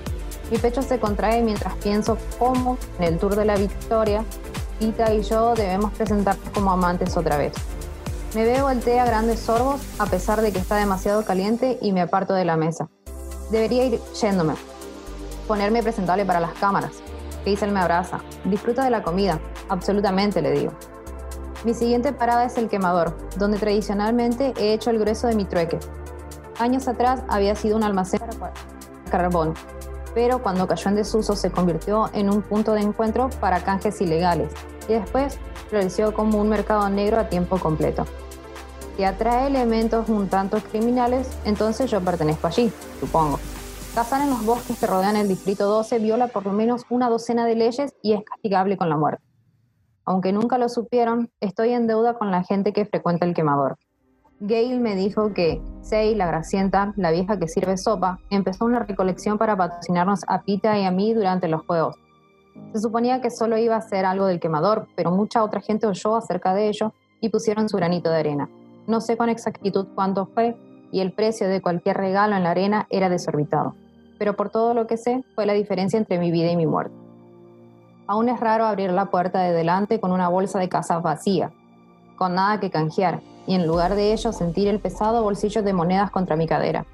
Mi 0.50 0.58
pecho 0.58 0.82
se 0.82 1.00
contrae 1.00 1.42
mientras 1.42 1.74
pienso 1.76 2.18
cómo 2.38 2.76
en 2.98 3.04
el 3.04 3.18
Tour 3.18 3.36
de 3.36 3.46
la 3.46 3.56
Victoria, 3.56 4.24
Pita 4.78 5.12
y 5.14 5.22
yo 5.22 5.54
debemos 5.54 5.92
presentarnos 5.92 6.50
como 6.50 6.70
amantes 6.70 7.16
otra 7.16 7.38
vez. 7.38 7.52
Me 8.32 8.44
bebo 8.44 8.70
el 8.70 8.78
a 8.96 9.04
grandes 9.04 9.40
sorbos 9.40 9.80
a 9.98 10.06
pesar 10.06 10.40
de 10.40 10.52
que 10.52 10.60
está 10.60 10.76
demasiado 10.76 11.24
caliente 11.24 11.78
y 11.82 11.90
me 11.92 12.00
aparto 12.00 12.32
de 12.32 12.44
la 12.44 12.56
mesa. 12.56 12.88
Debería 13.50 13.84
ir 13.84 14.00
yéndome, 14.20 14.54
ponerme 15.48 15.82
presentable 15.82 16.24
para 16.24 16.38
las 16.38 16.52
cámaras. 16.52 16.92
Hazel 17.44 17.72
me 17.72 17.80
abraza. 17.80 18.20
Disfruta 18.44 18.84
de 18.84 18.90
la 18.90 19.02
comida. 19.02 19.40
Absolutamente, 19.68 20.42
le 20.42 20.52
digo. 20.52 20.72
Mi 21.64 21.74
siguiente 21.74 22.12
parada 22.12 22.44
es 22.44 22.56
el 22.56 22.68
quemador, 22.68 23.16
donde 23.36 23.58
tradicionalmente 23.58 24.54
he 24.56 24.74
hecho 24.74 24.90
el 24.90 25.00
grueso 25.00 25.26
de 25.26 25.34
mi 25.34 25.44
trueque. 25.44 25.80
Años 26.60 26.86
atrás 26.86 27.24
había 27.28 27.56
sido 27.56 27.76
un 27.76 27.82
almacén 27.82 28.20
para 28.20 28.52
carbón, 29.10 29.54
pero 30.14 30.40
cuando 30.40 30.68
cayó 30.68 30.88
en 30.88 30.94
desuso 30.94 31.34
se 31.34 31.50
convirtió 31.50 32.08
en 32.12 32.30
un 32.30 32.42
punto 32.42 32.74
de 32.74 32.82
encuentro 32.82 33.28
para 33.40 33.64
canjes 33.64 34.00
ilegales 34.00 34.52
y 34.90 34.94
después 34.94 35.38
floreció 35.68 36.12
como 36.12 36.40
un 36.40 36.48
mercado 36.48 36.88
negro 36.88 37.20
a 37.20 37.28
tiempo 37.28 37.58
completo. 37.58 38.04
Si 38.96 39.04
atrae 39.04 39.46
elementos 39.46 40.08
un 40.08 40.28
tanto 40.28 40.58
criminales, 40.58 41.30
entonces 41.44 41.90
yo 41.90 42.00
pertenezco 42.00 42.48
allí, 42.48 42.72
supongo. 42.98 43.38
Cazar 43.94 44.22
en 44.22 44.30
los 44.30 44.44
bosques 44.44 44.78
que 44.78 44.86
rodean 44.86 45.16
el 45.16 45.28
Distrito 45.28 45.66
12 45.66 46.00
viola 46.00 46.28
por 46.28 46.44
lo 46.44 46.52
menos 46.52 46.82
una 46.90 47.08
docena 47.08 47.46
de 47.46 47.54
leyes 47.54 47.94
y 48.02 48.12
es 48.14 48.24
castigable 48.24 48.76
con 48.76 48.88
la 48.88 48.96
muerte. 48.96 49.22
Aunque 50.04 50.32
nunca 50.32 50.58
lo 50.58 50.68
supieron, 50.68 51.30
estoy 51.40 51.70
en 51.70 51.86
deuda 51.86 52.14
con 52.14 52.30
la 52.30 52.42
gente 52.42 52.72
que 52.72 52.84
frecuenta 52.84 53.26
el 53.26 53.34
quemador. 53.34 53.78
Gail 54.40 54.80
me 54.80 54.96
dijo 54.96 55.32
que 55.34 55.62
Sei, 55.82 56.14
la 56.14 56.26
gracienta, 56.26 56.92
la 56.96 57.10
vieja 57.10 57.38
que 57.38 57.46
sirve 57.46 57.76
sopa, 57.76 58.18
empezó 58.30 58.64
una 58.64 58.80
recolección 58.80 59.38
para 59.38 59.56
patrocinarnos 59.56 60.20
a 60.26 60.42
Pita 60.42 60.78
y 60.78 60.84
a 60.84 60.90
mí 60.90 61.14
durante 61.14 61.46
los 61.46 61.64
juegos. 61.66 61.96
Se 62.72 62.80
suponía 62.80 63.20
que 63.20 63.30
solo 63.30 63.58
iba 63.58 63.76
a 63.76 63.80
ser 63.80 64.04
algo 64.04 64.26
del 64.26 64.40
quemador, 64.40 64.88
pero 64.96 65.10
mucha 65.10 65.42
otra 65.42 65.60
gente 65.60 65.86
oyó 65.86 66.16
acerca 66.16 66.54
de 66.54 66.68
ello 66.68 66.92
y 67.20 67.28
pusieron 67.28 67.68
su 67.68 67.76
granito 67.76 68.10
de 68.10 68.18
arena. 68.18 68.48
No 68.86 69.00
sé 69.00 69.16
con 69.16 69.28
exactitud 69.28 69.88
cuánto 69.94 70.26
fue 70.26 70.56
y 70.92 71.00
el 71.00 71.12
precio 71.12 71.48
de 71.48 71.60
cualquier 71.60 71.96
regalo 71.96 72.36
en 72.36 72.44
la 72.44 72.50
arena 72.50 72.86
era 72.90 73.08
desorbitado, 73.08 73.74
pero 74.18 74.34
por 74.34 74.50
todo 74.50 74.74
lo 74.74 74.86
que 74.86 74.96
sé 74.96 75.24
fue 75.34 75.46
la 75.46 75.52
diferencia 75.52 75.98
entre 75.98 76.18
mi 76.18 76.30
vida 76.30 76.50
y 76.50 76.56
mi 76.56 76.66
muerte. 76.66 76.94
Aún 78.06 78.28
es 78.28 78.40
raro 78.40 78.64
abrir 78.64 78.90
la 78.90 79.06
puerta 79.06 79.40
de 79.42 79.52
delante 79.52 80.00
con 80.00 80.10
una 80.10 80.28
bolsa 80.28 80.58
de 80.58 80.68
casa 80.68 80.98
vacía, 80.98 81.52
con 82.16 82.34
nada 82.34 82.58
que 82.58 82.70
canjear, 82.70 83.20
y 83.46 83.54
en 83.54 83.66
lugar 83.66 83.94
de 83.94 84.12
ello 84.12 84.32
sentir 84.32 84.68
el 84.68 84.80
pesado 84.80 85.22
bolsillo 85.22 85.62
de 85.62 85.72
monedas 85.72 86.10
contra 86.10 86.36
mi 86.36 86.46
cadera. 86.46 86.84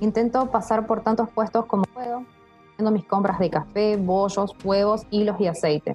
Intento 0.00 0.50
pasar 0.50 0.86
por 0.86 1.02
tantos 1.02 1.28
puestos 1.30 1.64
como 1.66 1.84
puedo, 1.84 2.24
haciendo 2.80 2.92
mis 2.92 3.04
compras 3.04 3.38
de 3.38 3.50
café, 3.50 3.98
bollos, 3.98 4.56
huevos, 4.64 5.02
hilos 5.10 5.38
y 5.38 5.46
aceite. 5.46 5.94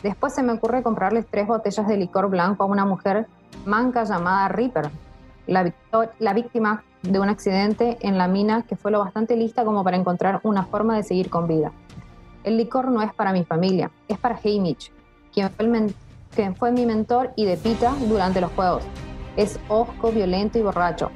Después 0.00 0.32
se 0.32 0.44
me 0.44 0.52
ocurre 0.52 0.84
comprarles 0.84 1.26
tres 1.28 1.48
botellas 1.48 1.88
de 1.88 1.96
licor 1.96 2.30
blanco 2.30 2.62
a 2.62 2.66
una 2.66 2.84
mujer 2.84 3.26
manca 3.66 4.04
llamada 4.04 4.46
Reaper, 4.46 4.90
la, 5.48 6.32
víctima 6.34 6.84
de 7.02 7.18
un 7.18 7.28
accidente 7.28 7.98
en 8.00 8.16
la 8.16 8.28
mina 8.28 8.62
que 8.62 8.76
fue 8.76 8.92
lo 8.92 9.00
bastante 9.00 9.34
lista 9.36 9.64
como 9.64 9.82
para 9.82 9.96
encontrar 9.96 10.38
una 10.44 10.66
forma 10.66 10.94
de 10.94 11.02
seguir 11.02 11.30
con 11.30 11.48
vida. 11.48 11.72
El 12.44 12.58
licor 12.58 12.92
no 12.92 13.02
es 13.02 13.12
para 13.12 13.32
mi 13.32 13.44
familia, 13.44 13.90
es 14.06 14.18
para 14.18 14.36
Hamish, 14.36 14.92
quien 15.34 15.50
fue, 15.50 16.54
fue 16.54 16.70
mi 16.70 16.86
mentor 16.86 17.32
y 17.34 17.44
de 17.44 17.56
Pita 17.56 17.92
durante 18.08 18.40
los 18.40 18.52
juegos. 18.52 18.84
Es 19.36 19.58
osco, 19.66 20.12
violento 20.12 20.60
y 20.60 20.62
borracho, 20.62 21.10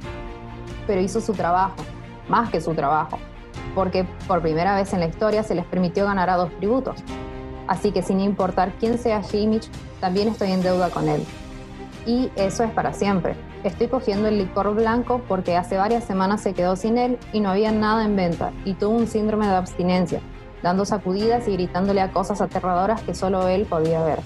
pero 0.85 0.99
hizo 0.99 1.21
su 1.21 1.31
trabajo, 1.31 1.75
más 2.27 2.49
que 2.49 2.59
su 2.59 2.73
trabajo, 2.73 3.17
porque 3.75 4.05
por 4.27 4.41
primera 4.41 4.75
vez 4.75 4.93
en 4.93 4.99
la 4.99 5.07
historia 5.07 5.43
se 5.43 5.55
les 5.55 5.65
permitió 5.65 6.05
ganar 6.05 6.29
a 6.29 6.37
dos 6.37 6.51
tributos. 6.57 6.95
Así 7.67 7.91
que 7.91 8.01
sin 8.01 8.19
importar 8.19 8.73
quién 8.79 8.97
sea 8.97 9.17
Hamish, 9.17 9.69
también 9.99 10.27
estoy 10.27 10.51
en 10.51 10.61
deuda 10.61 10.89
con 10.89 11.07
él. 11.07 11.23
Y 12.05 12.29
eso 12.35 12.63
es 12.63 12.71
para 12.71 12.93
siempre. 12.93 13.35
Estoy 13.63 13.87
cogiendo 13.87 14.27
el 14.27 14.37
licor 14.37 14.73
blanco 14.75 15.21
porque 15.27 15.55
hace 15.55 15.77
varias 15.77 16.03
semanas 16.03 16.41
se 16.41 16.53
quedó 16.53 16.75
sin 16.75 16.97
él 16.97 17.17
y 17.31 17.39
no 17.39 17.49
había 17.49 17.71
nada 17.71 18.03
en 18.03 18.15
venta 18.15 18.51
y 18.65 18.73
tuvo 18.73 18.97
un 18.97 19.07
síndrome 19.07 19.47
de 19.47 19.55
abstinencia 19.55 20.19
dando 20.63 20.85
sacudidas 20.85 21.47
y 21.47 21.53
gritándole 21.53 22.01
a 22.01 22.11
cosas 22.11 22.41
aterradoras 22.41 23.01
que 23.01 23.13
solo 23.13 23.47
él 23.49 23.65
podía 23.65 24.01
ver. 24.01 24.19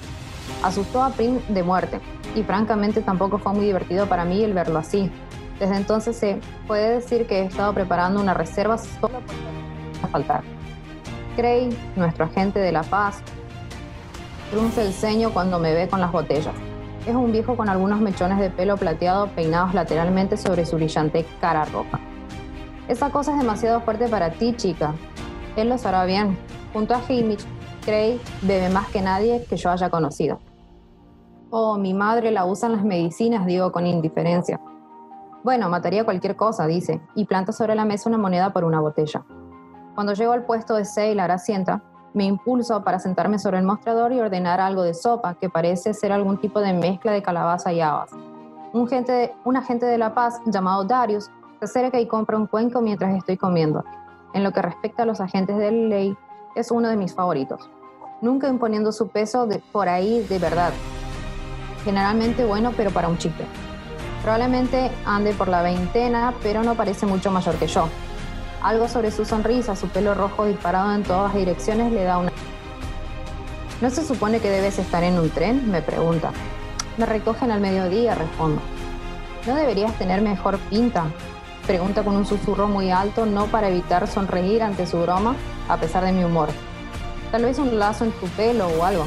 Asustó 0.64 1.04
a 1.04 1.10
Prim 1.10 1.40
de 1.50 1.64
muerte, 1.64 2.00
y 2.36 2.44
francamente 2.44 3.02
tampoco 3.02 3.40
fue 3.40 3.54
muy 3.54 3.66
divertido 3.66 4.08
para 4.08 4.24
mí 4.24 4.44
el 4.44 4.54
verlo 4.54 4.80
así. 4.80 5.12
Desde 5.60 5.76
entonces 5.76 6.16
se 6.16 6.40
puede 6.68 6.96
decir 6.96 7.26
que 7.28 7.40
he 7.40 7.46
estado 7.46 7.74
preparando 7.74 8.20
una 8.20 8.34
reserva 8.34 8.78
solo 8.78 9.22
por 10.02 10.10
faltar. 10.12 10.44
Cray, 11.36 11.70
nuestro 11.96 12.26
agente 12.26 12.60
de 12.60 12.72
la 12.72 12.84
paz, 12.84 13.22
frunce 14.52 14.86
el 14.86 14.94
ceño 14.94 15.32
cuando 15.32 15.60
me 15.60 15.74
ve 15.74 15.88
con 15.88 16.00
las 16.00 16.12
botellas. 16.12 16.54
Es 17.06 17.16
un 17.16 17.32
viejo 17.32 17.56
con 17.56 17.70
algunos 17.70 18.02
mechones 18.02 18.40
de 18.40 18.50
pelo 18.50 18.78
plateado 18.78 19.28
peinados 19.28 19.74
lateralmente 19.74 20.38
sobre 20.38 20.66
su 20.66 20.76
brillante 20.76 21.26
cara 21.40 21.66
roja. 21.66 22.00
Esa 22.88 23.10
cosa 23.10 23.32
es 23.32 23.38
demasiado 23.38 23.82
fuerte 23.82 24.08
para 24.08 24.32
ti, 24.32 24.56
chica, 24.56 24.94
él 25.58 25.70
lo 25.70 25.78
sabrá 25.80 26.06
bien. 26.06 26.38
Junto 26.72 26.94
a 26.94 26.98
Hamish, 26.98 27.44
Craig 27.84 28.20
bebe 28.44 28.70
más 28.70 28.88
que 28.90 29.02
nadie 29.02 29.44
que 29.50 29.58
yo 29.58 29.72
haya 29.72 29.90
conocido. 29.90 30.40
Oh, 31.50 31.78
mi 31.78 31.94
madre 31.94 32.30
la 32.32 32.46
usa 32.46 32.68
en 32.68 32.76
las 32.76 32.84
medicinas, 32.84 33.46
digo 33.46 33.72
con 33.72 33.88
indiferencia. 33.88 34.60
Bueno, 35.44 35.70
mataría 35.70 36.04
cualquier 36.04 36.36
cosa, 36.36 36.68
dice, 36.68 37.02
y 37.16 37.26
planta 37.26 37.52
sobre 37.52 37.76
la 37.76 37.86
mesa 37.86 38.10
una 38.10 38.18
moneda 38.18 38.52
por 38.52 38.64
una 38.64 38.80
botella. 38.80 39.24
Cuando 39.96 40.14
llego 40.14 40.34
al 40.34 40.46
puesto 40.46 40.76
de 40.76 40.86
Sailor 40.86 41.32
asienta, 41.32 41.82
me 42.14 42.26
impulso 42.26 42.84
para 42.84 43.00
sentarme 43.00 43.40
sobre 43.40 43.58
el 43.58 43.64
mostrador 43.64 44.12
y 44.12 44.20
ordenar 44.20 44.60
algo 44.60 44.84
de 44.84 44.94
sopa 44.94 45.36
que 45.36 45.50
parece 45.50 45.94
ser 45.94 46.12
algún 46.12 46.40
tipo 46.40 46.60
de 46.60 46.74
mezcla 46.74 47.12
de 47.12 47.22
calabaza 47.22 47.72
y 47.74 47.82
habas. 47.82 48.12
Un, 48.74 48.88
gente 48.88 49.34
un 49.46 49.56
agente 49.56 49.86
de 49.86 49.98
La 49.98 50.14
Paz 50.14 50.42
llamado 50.46 50.84
Darius 50.84 51.30
se 51.60 51.66
acerca 51.66 52.00
y 52.00 52.08
compra 52.08 52.38
un 52.38 52.48
cuenco 52.48 52.82
mientras 52.82 53.16
estoy 53.16 53.38
comiendo 53.38 53.84
en 54.34 54.44
lo 54.44 54.52
que 54.52 54.62
respecta 54.62 55.04
a 55.04 55.06
los 55.06 55.20
agentes 55.20 55.58
de 55.58 55.72
ley, 55.72 56.18
es 56.56 56.72
uno 56.72 56.90
de 56.90 56.96
mis 56.96 57.14
favoritos. 57.14 57.70
Nunca 58.22 58.48
imponiendo 58.48 58.92
su 58.92 59.08
peso 59.10 59.48
por 59.72 59.90
ahí 59.90 60.26
de 60.28 60.40
verdad. 60.40 60.72
Generalmente 61.84 62.46
bueno, 62.46 62.74
pero 62.76 62.92
para 62.92 63.08
un 63.08 63.18
chico. 63.18 63.44
Probablemente 64.28 64.92
ande 65.06 65.32
por 65.32 65.48
la 65.48 65.62
veintena, 65.62 66.34
pero 66.44 66.62
no 66.62 66.76
parece 66.76 67.06
mucho 67.06 67.32
mayor 67.32 67.56
que 67.56 67.68
yo. 67.68 67.88
Algo 68.62 68.90
sobre 68.90 69.10
su 69.10 69.24
sonrisa, 69.24 69.78
su 69.78 69.88
pelo 69.88 70.14
rojo 70.16 70.44
disparado 70.44 70.94
en 70.94 71.04
todas 71.04 71.34
direcciones 71.34 71.94
le 71.94 72.04
da 72.04 72.18
una... 72.18 72.34
¿No 73.80 73.90
se 73.90 74.06
supone 74.06 74.42
que 74.42 74.50
debes 74.50 74.80
estar 74.80 75.02
en 75.06 75.18
un 75.18 75.30
tren? 75.30 75.72
Me 75.72 75.82
pregunta. 75.82 76.32
Me 76.98 77.06
recogen 77.06 77.52
al 77.52 77.62
mediodía, 77.62 78.16
respondo. 78.16 78.62
¿No 79.46 79.56
deberías 79.56 79.94
tener 79.94 80.22
mejor 80.22 80.60
pinta? 80.70 81.06
Pregunta 81.66 82.04
con 82.04 82.18
un 82.18 82.26
susurro 82.26 82.68
muy 82.68 82.92
alto, 82.92 83.26
no 83.26 83.46
para 83.46 83.70
evitar 83.70 84.10
sonreír 84.10 84.62
ante 84.62 84.88
su 84.88 85.00
broma, 85.00 85.38
a 85.70 85.78
pesar 85.78 86.04
de 86.04 86.12
mi 86.12 86.26
humor. 86.26 86.50
Tal 87.32 87.46
vez 87.46 87.60
un 87.60 87.80
lazo 87.80 88.04
en 88.04 88.12
tu 88.12 88.28
pelo 88.28 88.68
o 88.68 88.84
algo. 88.84 89.06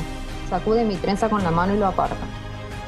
Sacude 0.48 0.82
mi 0.82 0.96
trenza 0.96 1.28
con 1.28 1.44
la 1.44 1.50
mano 1.50 1.74
y 1.74 1.78
lo 1.78 1.88
aparta. 1.88 2.16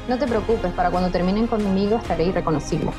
No 0.09 0.18
te 0.18 0.26
preocupes, 0.26 0.72
para 0.72 0.90
cuando 0.90 1.11
terminen 1.11 1.46
conmigo 1.46 1.96
estaré 1.96 2.24
irreconocible. 2.24 2.90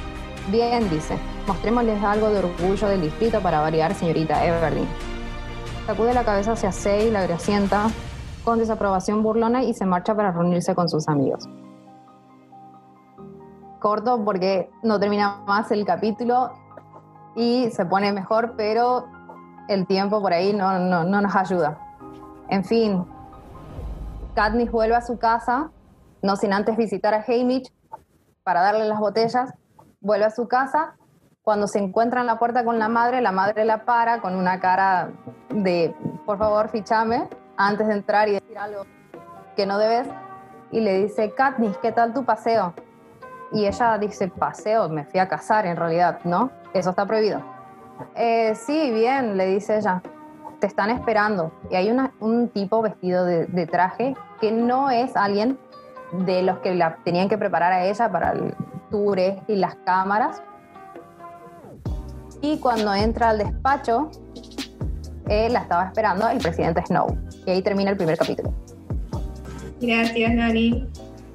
Bien, 0.49 0.89
dice, 0.89 1.17
mostrémosles 1.47 2.01
algo 2.03 2.29
de 2.29 2.39
orgullo 2.39 2.87
del 2.87 3.01
distrito 3.01 3.41
para 3.41 3.59
variar, 3.59 3.93
señorita 3.93 4.45
Everdeen. 4.45 4.87
Sacude 5.85 6.13
la 6.13 6.23
cabeza 6.23 6.53
hacia 6.53 6.71
Sei, 6.71 7.11
la 7.11 7.23
gracienta, 7.23 7.87
con 8.43 8.59
desaprobación 8.59 9.21
burlona 9.21 9.63
y 9.63 9.73
se 9.73 9.85
marcha 9.85 10.15
para 10.15 10.31
reunirse 10.31 10.75
con 10.75 10.87
sus 10.87 11.07
amigos. 11.07 11.49
Corto 13.79 14.23
porque 14.23 14.69
no 14.81 14.99
termina 14.99 15.43
más 15.45 15.71
el 15.71 15.85
capítulo 15.85 16.51
y 17.35 17.69
se 17.71 17.85
pone 17.85 18.13
mejor, 18.13 18.53
pero 18.55 19.07
el 19.67 19.85
tiempo 19.87 20.21
por 20.21 20.31
ahí 20.33 20.53
no, 20.53 20.79
no, 20.79 21.03
no 21.03 21.21
nos 21.21 21.35
ayuda. 21.35 21.77
En 22.49 22.63
fin, 22.63 23.05
Katniss 24.35 24.71
vuelve 24.71 24.95
a 24.95 25.01
su 25.01 25.17
casa, 25.17 25.69
no 26.23 26.35
sin 26.37 26.53
antes 26.53 26.75
visitar 26.77 27.13
a 27.13 27.23
Hamish 27.27 27.71
para 28.43 28.61
darle 28.61 28.85
las 28.85 28.99
botellas, 28.99 29.53
vuelve 30.01 30.25
a 30.25 30.31
su 30.31 30.47
casa 30.47 30.95
Cuando 31.43 31.67
se 31.67 31.77
encuentra 31.77 32.21
en 32.21 32.27
la 32.27 32.39
puerta 32.39 32.63
con 32.63 32.79
la 32.79 32.87
madre, 32.87 33.19
la 33.19 33.33
madre 33.33 33.65
la 33.65 33.83
para 33.83 34.21
con 34.21 34.33
una 34.33 34.61
cara 34.61 35.11
de, 35.49 35.93
por 36.25 36.37
favor, 36.37 36.69
fichame, 36.69 37.27
antes 37.57 37.85
de 37.87 37.95
entrar 37.95 38.29
y 38.29 38.35
decir 38.35 38.57
algo 38.57 38.85
que 39.57 39.65
no 39.65 39.77
debes. 39.77 40.07
Y 40.71 40.79
le 40.79 41.03
dice, 41.03 41.31
Katniss, 41.31 41.77
¿qué 41.79 41.91
tal 41.91 42.13
tu 42.13 42.23
paseo? 42.23 42.73
Y 43.51 43.65
ella 43.65 43.97
dice, 43.97 44.29
paseo, 44.29 44.87
me 44.87 45.03
fui 45.03 45.19
a 45.19 45.27
casar 45.27 45.65
en 45.65 45.75
realidad, 45.75 46.19
¿no? 46.23 46.49
Eso 46.73 46.91
está 46.91 47.05
prohibido. 47.05 47.41
"Eh, 48.15 48.55
sí, 48.55 48.91
bien, 48.91 49.35
le 49.35 49.45
dice 49.47 49.75
ella, 49.79 50.01
te 50.59 50.67
están 50.67 50.91
esperando. 50.91 51.51
Y 51.69 51.75
hay 51.75 51.91
un 52.21 52.47
tipo 52.49 52.81
vestido 52.81 53.25
de 53.25 53.67
traje 53.67 54.15
que 54.39 54.53
no 54.53 54.89
es 54.89 55.17
alguien 55.17 55.59
de 56.19 56.43
los 56.43 56.59
que 56.59 56.75
la 56.75 56.97
tenían 57.03 57.29
que 57.29 57.37
preparar 57.37 57.73
a 57.73 57.85
ella 57.85 58.11
para 58.11 58.31
el 58.31 58.53
tour 58.89 59.19
este 59.19 59.53
y 59.53 59.55
las 59.55 59.75
cámaras. 59.85 60.41
Y 62.41 62.57
cuando 62.57 62.93
entra 62.93 63.29
al 63.29 63.37
despacho, 63.37 64.11
eh, 65.29 65.49
la 65.49 65.59
estaba 65.59 65.85
esperando 65.85 66.27
el 66.29 66.37
presidente 66.39 66.83
Snow. 66.85 67.17
Y 67.45 67.51
ahí 67.51 67.61
termina 67.61 67.91
el 67.91 67.97
primer 67.97 68.17
capítulo. 68.17 68.53
Gracias, 69.81 70.33
Nani. 70.33 70.87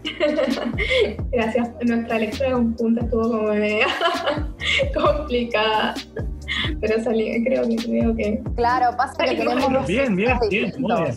Gracias. 1.32 1.70
Nuestra 1.82 2.18
lectura 2.18 2.52
conjunta 2.52 3.04
estuvo 3.04 3.22
como 3.22 3.42
media 3.48 3.86
complicada. 4.94 5.94
Pero 6.80 7.02
salí, 7.02 7.44
creo 7.44 7.68
que 7.68 7.76
creo 7.76 8.16
que. 8.16 8.42
Claro, 8.56 8.96
pasa 8.96 9.24
que 9.24 9.36
tenemos 9.36 9.86
Bien, 9.86 10.14
bien, 10.14 10.38
bien, 10.48 10.72
muy 10.78 11.02
bien. 11.02 11.16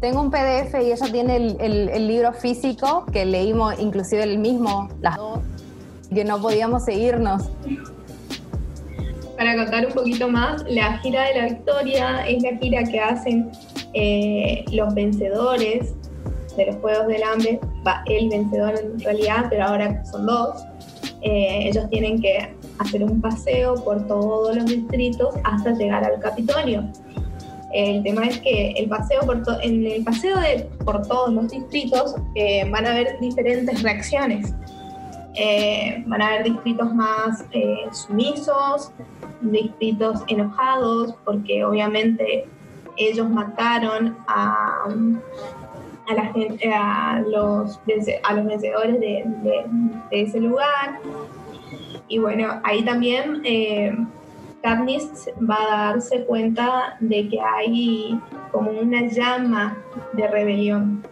Tengo 0.00 0.22
un 0.22 0.30
PDF 0.30 0.74
y 0.80 0.92
ella 0.92 1.06
tiene 1.10 1.36
el 1.36 2.06
libro 2.06 2.32
físico 2.32 3.04
que 3.12 3.24
leímos 3.24 3.78
inclusive 3.80 4.22
el 4.22 4.38
mismo, 4.38 4.88
las 5.00 5.16
dos, 5.16 5.40
que 6.14 6.24
no 6.24 6.40
podíamos 6.40 6.84
seguirnos. 6.84 7.50
Para 9.38 9.54
contar 9.54 9.86
un 9.86 9.92
poquito 9.92 10.28
más, 10.28 10.64
la 10.68 10.98
gira 10.98 11.22
de 11.28 11.34
la 11.34 11.44
victoria 11.46 12.26
es 12.26 12.42
la 12.42 12.56
gira 12.58 12.82
que 12.82 12.98
hacen 12.98 13.50
eh, 13.94 14.64
los 14.72 14.92
vencedores 14.94 15.94
de 16.56 16.66
los 16.66 16.76
Juegos 16.76 17.06
del 17.06 17.22
Hambre, 17.22 17.60
va 17.86 18.02
el 18.06 18.28
vencedor 18.28 18.74
en 18.80 18.98
realidad, 18.98 19.46
pero 19.48 19.66
ahora 19.66 20.04
son 20.06 20.26
dos. 20.26 20.64
Eh, 21.22 21.68
ellos 21.68 21.88
tienen 21.88 22.20
que 22.20 22.52
hacer 22.80 23.04
un 23.04 23.20
paseo 23.20 23.76
por 23.84 24.04
todos 24.08 24.56
los 24.56 24.66
distritos 24.66 25.36
hasta 25.44 25.70
llegar 25.70 26.04
al 26.04 26.18
Capitolio. 26.18 26.82
El 27.72 28.02
tema 28.02 28.26
es 28.26 28.38
que 28.38 28.70
el 28.72 28.88
paseo 28.88 29.20
por 29.20 29.42
en 29.62 29.86
el 29.86 30.02
paseo 30.02 30.38
de, 30.38 30.68
por 30.84 31.06
todos 31.06 31.32
los 31.32 31.50
distritos 31.50 32.14
eh, 32.34 32.68
van 32.70 32.86
a 32.86 32.90
haber 32.90 33.18
diferentes 33.20 33.82
reacciones. 33.82 34.54
Eh, 35.34 36.02
van 36.06 36.22
a 36.22 36.28
haber 36.28 36.44
distritos 36.44 36.92
más 36.94 37.44
eh, 37.52 37.86
sumisos, 37.92 38.90
distritos 39.42 40.22
enojados, 40.28 41.14
porque 41.24 41.64
obviamente 41.64 42.48
ellos 42.96 43.28
mataron 43.30 44.16
a, 44.26 44.88
a, 46.08 46.14
la 46.14 46.24
gente, 46.32 46.72
a, 46.72 47.20
los, 47.20 47.78
a 48.24 48.34
los 48.34 48.44
vencedores 48.46 48.98
de, 48.98 49.24
ese 50.10 50.40
lugar. 50.40 50.98
Y 52.08 52.18
bueno, 52.18 52.60
ahí 52.64 52.82
también 52.82 53.42
Katniss 54.62 55.30
va 55.38 55.56
a 55.60 55.92
darse 55.92 56.24
cuenta 56.24 56.96
de 57.00 57.28
que 57.28 57.40
hay 57.40 58.20
como 58.50 58.70
una 58.70 59.06
llama 59.08 59.76
de 60.14 60.26
rebelión. 60.26 61.04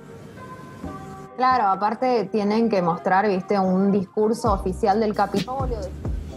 Claro, 1.36 1.68
aparte 1.68 2.24
tienen 2.32 2.68
que 2.70 2.80
mostrar, 2.80 3.28
viste, 3.28 3.58
un 3.58 3.92
discurso 3.92 4.52
oficial 4.52 5.00
del 5.00 5.14
Capitolio, 5.14 5.78
de 5.78 5.88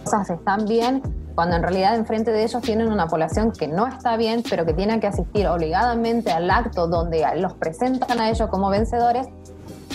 cosas 0.03 0.29
están 0.29 0.65
bien, 0.65 1.01
cuando 1.35 1.55
en 1.55 1.61
realidad 1.61 1.95
enfrente 1.95 2.31
de 2.31 2.43
ellos 2.43 2.61
tienen 2.61 2.91
una 2.91 3.07
población 3.07 3.53
que 3.53 3.67
no 3.67 3.87
está 3.87 4.17
bien, 4.17 4.43
pero 4.49 4.65
que 4.65 4.73
tiene 4.73 4.99
que 4.99 5.07
asistir 5.07 5.47
obligadamente 5.47 6.31
al 6.31 6.51
acto 6.51 6.87
donde 6.87 7.25
los 7.37 7.53
presentan 7.53 8.19
a 8.19 8.29
ellos 8.29 8.49
como 8.49 8.69
vencedores. 8.69 9.27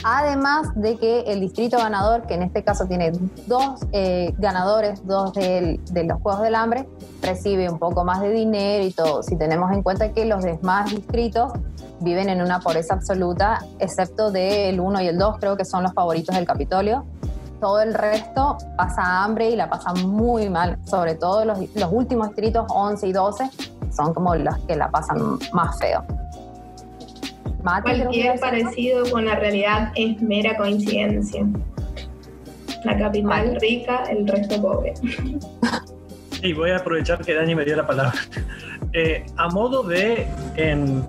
Además 0.07 0.69
de 0.75 0.99
que 0.99 1.21
el 1.21 1.41
distrito 1.41 1.79
ganador, 1.79 2.27
que 2.27 2.35
en 2.35 2.43
este 2.43 2.63
caso 2.63 2.85
tiene 2.85 3.13
dos 3.47 3.81
eh, 3.93 4.35
ganadores, 4.37 5.07
dos 5.07 5.33
de, 5.33 5.81
los 6.07 6.21
Juegos 6.21 6.43
del 6.43 6.55
Hambre, 6.55 6.87
recibe 7.23 7.71
un 7.71 7.79
poco 7.79 8.05
más 8.05 8.21
de 8.21 8.31
dinero 8.31 8.85
y 8.85 8.93
todo. 8.93 9.23
Si 9.23 9.35
tenemos 9.37 9.73
en 9.73 9.83
cuenta 9.83 10.13
que 10.13 10.27
los 10.27 10.45
demás 10.45 10.91
distritos 10.91 11.53
viven 12.01 12.29
en 12.29 12.43
una 12.43 12.61
pobreza 12.61 12.93
absoluta, 12.93 13.65
excepto 13.79 14.31
del 14.31 14.79
1 14.79 15.01
y 15.01 15.09
el 15.09 15.17
2, 15.17 15.39
creo 15.39 15.57
que 15.57 15.65
son 15.65 15.83
los 15.83 15.95
favoritos 15.95 16.37
del 16.37 16.45
Capitolio. 16.45 17.07
Todo 17.59 17.81
el 17.81 17.95
resto 17.95 18.59
pasa 18.77 19.25
hambre 19.25 19.49
y 19.49 19.57
la 19.57 19.71
pasa 19.71 19.95
muy 19.95 20.51
mal, 20.51 20.79
sobre 20.85 21.15
todo 21.15 21.47
los, 21.47 21.59
los 21.75 21.91
últimos 21.91 22.29
distritos, 22.29 22.67
11 22.69 23.07
y 23.07 23.13
12, 23.13 23.51
son 23.91 24.13
como 24.13 24.35
los 24.35 24.59
que 24.67 24.77
la 24.77 24.91
pasan 24.91 25.39
más 25.55 25.79
feo. 25.79 26.05
Cualquier 27.65 28.39
parecido 28.39 29.11
con 29.11 29.25
la 29.25 29.37
realidad 29.37 29.91
es 29.95 30.21
mera 30.21 30.55
coincidencia. 30.57 31.47
La 32.85 32.99
capital 32.99 33.57
rica, 33.59 34.05
el 34.11 34.29
resto 34.29 34.61
pobre. 34.61 34.93
Y 36.43 36.53
voy 36.53 36.71
a 36.71 36.77
aprovechar 36.77 37.25
que 37.25 37.35
Dani 37.35 37.55
me 37.55 37.65
dio 37.65 37.77
la 37.77 37.87
palabra. 37.87 38.19
Eh, 38.93 39.25
a 39.37 39.49
modo 39.49 39.83
de 39.83 40.27
en 40.57 41.05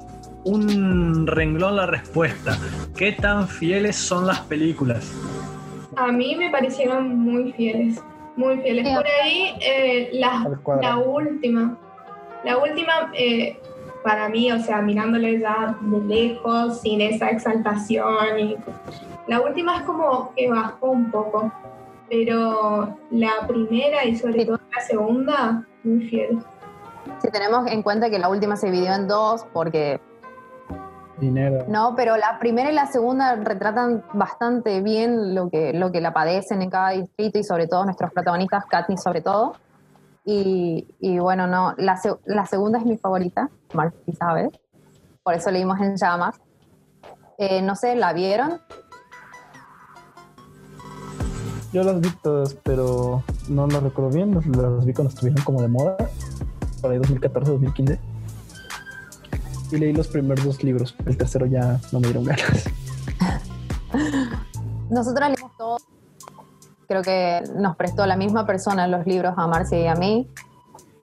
un 0.45 1.28
renglón 1.28 1.76
la 1.76 1.86
respuesta, 1.86 2.58
¿qué 2.95 3.12
tan 3.12 3.47
fieles 3.47 3.95
son 3.95 4.26
las 4.26 4.39
películas? 4.39 5.14
A 5.97 6.12
mí 6.12 6.36
me 6.36 6.49
parecieron 6.49 7.20
muy 7.20 7.51
fieles, 7.51 8.01
muy 8.38 8.58
fieles. 8.60 8.88
Por 8.88 9.06
ahí, 9.06 9.56
eh, 9.62 10.10
la 10.14 10.97
última, 10.97 11.78
la 12.43 12.58
última, 12.58 13.12
eh, 13.14 13.60
para 14.06 14.30
mí, 14.30 14.51
o 14.51 14.60
sea, 14.60 14.82
mirándole 14.84 15.39
ya 15.39 15.76
de 15.82 15.99
lejos, 16.01 16.80
sin 16.82 17.01
esa 17.01 17.30
exaltación, 17.32 18.39
y, 18.39 18.56
la 19.28 19.41
última 19.41 19.78
es 19.78 19.82
como 19.82 20.32
que 20.36 20.47
bajó 20.47 20.91
un 20.91 21.10
poco, 21.10 21.51
pero 22.08 22.95
la 23.10 23.32
primera 23.47 24.06
y 24.06 24.16
sobre 24.16 24.41
Sí. 24.41 24.45
todo 24.45 24.60
la 24.76 24.82
segunda, 24.84 25.66
muy 25.84 26.08
fieles. 26.08 26.43
Si 27.20 27.32
tenemos 27.32 27.66
en 27.72 27.82
cuenta 27.82 28.12
que 28.12 28.20
la 28.20 28.30
última 28.30 28.56
se 28.56 28.70
dividió 28.70 28.93
en 28.93 29.08
dos, 29.08 29.43
porque 29.51 29.99
Dinero. 31.20 31.66
no, 31.68 31.95
pero 31.95 32.18
la 32.18 32.38
primera 32.39 32.70
y 32.72 32.76
la 32.76 32.86
segunda 32.86 33.36
retratan 33.38 34.03
bastante 34.14 34.82
bien 34.82 35.34
lo 35.34 35.49
que, 35.49 35.74
lo 35.74 35.91
que 35.91 36.01
la 36.01 36.14
padecen 36.14 36.62
en 36.62 36.70
cada 36.70 36.89
distrito 36.89 37.39
y 37.39 37.43
sobre 37.43 37.68
todo 37.68 37.86
nuestros 37.86 38.12
protagonistas, 38.12 38.66
Katniss 38.68 39.01
sobre 39.01 39.22
todo. 39.22 39.53
Y, 40.26 40.88
y 40.99 41.20
bueno, 41.20 41.47
no, 41.47 41.74
la, 41.78 41.99
la 42.26 42.45
segunda 42.47 42.80
es 42.80 42.86
mi 42.86 42.97
favorita, 42.97 43.49
Marcy 43.76 44.13
sabe, 44.17 44.49
por 45.23 45.34
eso 45.34 45.51
leímos 45.51 45.80
en 45.82 45.95
llamas. 45.97 46.39
Eh, 47.38 47.61
no 47.61 47.76
sé, 47.76 47.95
¿la 47.95 48.13
vieron? 48.13 48.61
Yo 51.73 51.84
las 51.84 51.99
vi 51.99 52.09
todas, 52.23 52.53
pero 52.63 53.21
no 53.49 53.67
las 53.67 53.84
recuerdo 53.84 54.09
bien. 54.11 54.34
Las, 54.34 54.86
vi 54.86 54.93
cuando 54.93 55.09
estuvieron 55.09 55.43
como 55.43 55.61
de 55.61 55.67
moda, 55.67 55.97
por 56.82 56.91
ahí 56.91 56.97
2014, 56.97 57.51
2015. 57.51 57.99
Y 59.71 59.78
leí 59.78 59.91
los 59.91 60.07
primeros 60.07 60.45
dos 60.45 60.63
libros. 60.63 60.95
El 61.05 61.17
tercero 61.17 61.45
ya 61.45 61.80
no 61.91 61.99
me 61.99 62.07
dieron 62.07 62.23
ganas. 62.23 62.69
Nosotros 64.89 65.30
leímos 65.30 65.57
todo. 65.57 65.78
Creo 66.88 67.01
que 67.01 67.43
nos 67.57 67.76
prestó 67.76 68.05
la 68.05 68.15
misma 68.15 68.45
persona 68.45 68.88
los 68.88 69.05
libros 69.05 69.34
a 69.36 69.47
Marcia 69.47 69.80
y 69.80 69.88
a 69.88 69.95
mí. 69.95 70.30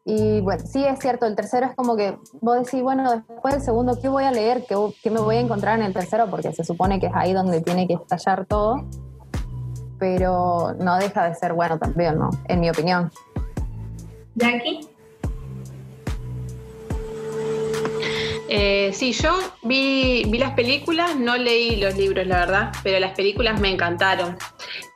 Y 0.05 0.41
bueno, 0.41 0.65
sí 0.67 0.85
es 0.85 0.99
cierto, 0.99 1.27
el 1.27 1.37
tercero 1.37 1.67
es 1.67 1.77
como 1.77 1.97
que 1.97 2.17
vos 2.41 2.65
decís, 2.65 2.83
bueno, 2.83 3.23
después 3.29 3.55
del 3.55 3.63
segundo, 3.63 3.99
¿qué 4.01 4.09
voy 4.09 4.25
a 4.25 4.33
leer? 4.33 4.65
¿Qué, 4.69 4.77
qué 5.03 5.11
me 5.11 5.21
voy 5.21 5.37
a 5.37 5.41
encontrar 5.41 5.79
en 5.79 5.87
el 5.87 5.93
tercero? 5.93 6.29
Porque 6.29 6.53
se 6.53 6.65
supone 6.65 6.99
que 6.99 7.07
es 7.07 7.13
ahí 7.15 7.33
donde 7.33 7.61
tiene 7.61 7.87
que 7.87 7.95
estallar 7.95 8.47
todo. 8.47 8.85
Pero 9.99 10.75
no 10.81 10.97
deja 10.97 11.29
de 11.29 11.35
ser 11.37 11.53
bueno 11.53 11.79
también, 11.79 12.19
¿no? 12.19 12.31
En 12.49 12.59
mi 12.59 12.69
opinión. 12.69 13.13
Jackie, 14.35 14.93
Eh, 18.55 18.91
sí, 18.93 19.13
yo 19.13 19.31
vi, 19.63 20.25
vi 20.29 20.37
las 20.37 20.53
películas, 20.53 21.17
no 21.17 21.39
leí 21.39 21.77
los 21.77 21.97
libros, 21.97 22.27
la 22.27 22.41
verdad, 22.41 22.73
pero 22.83 23.01
las 23.01 23.13
películas 23.13 23.59
me 23.63 23.71
encantaron. 23.71 24.37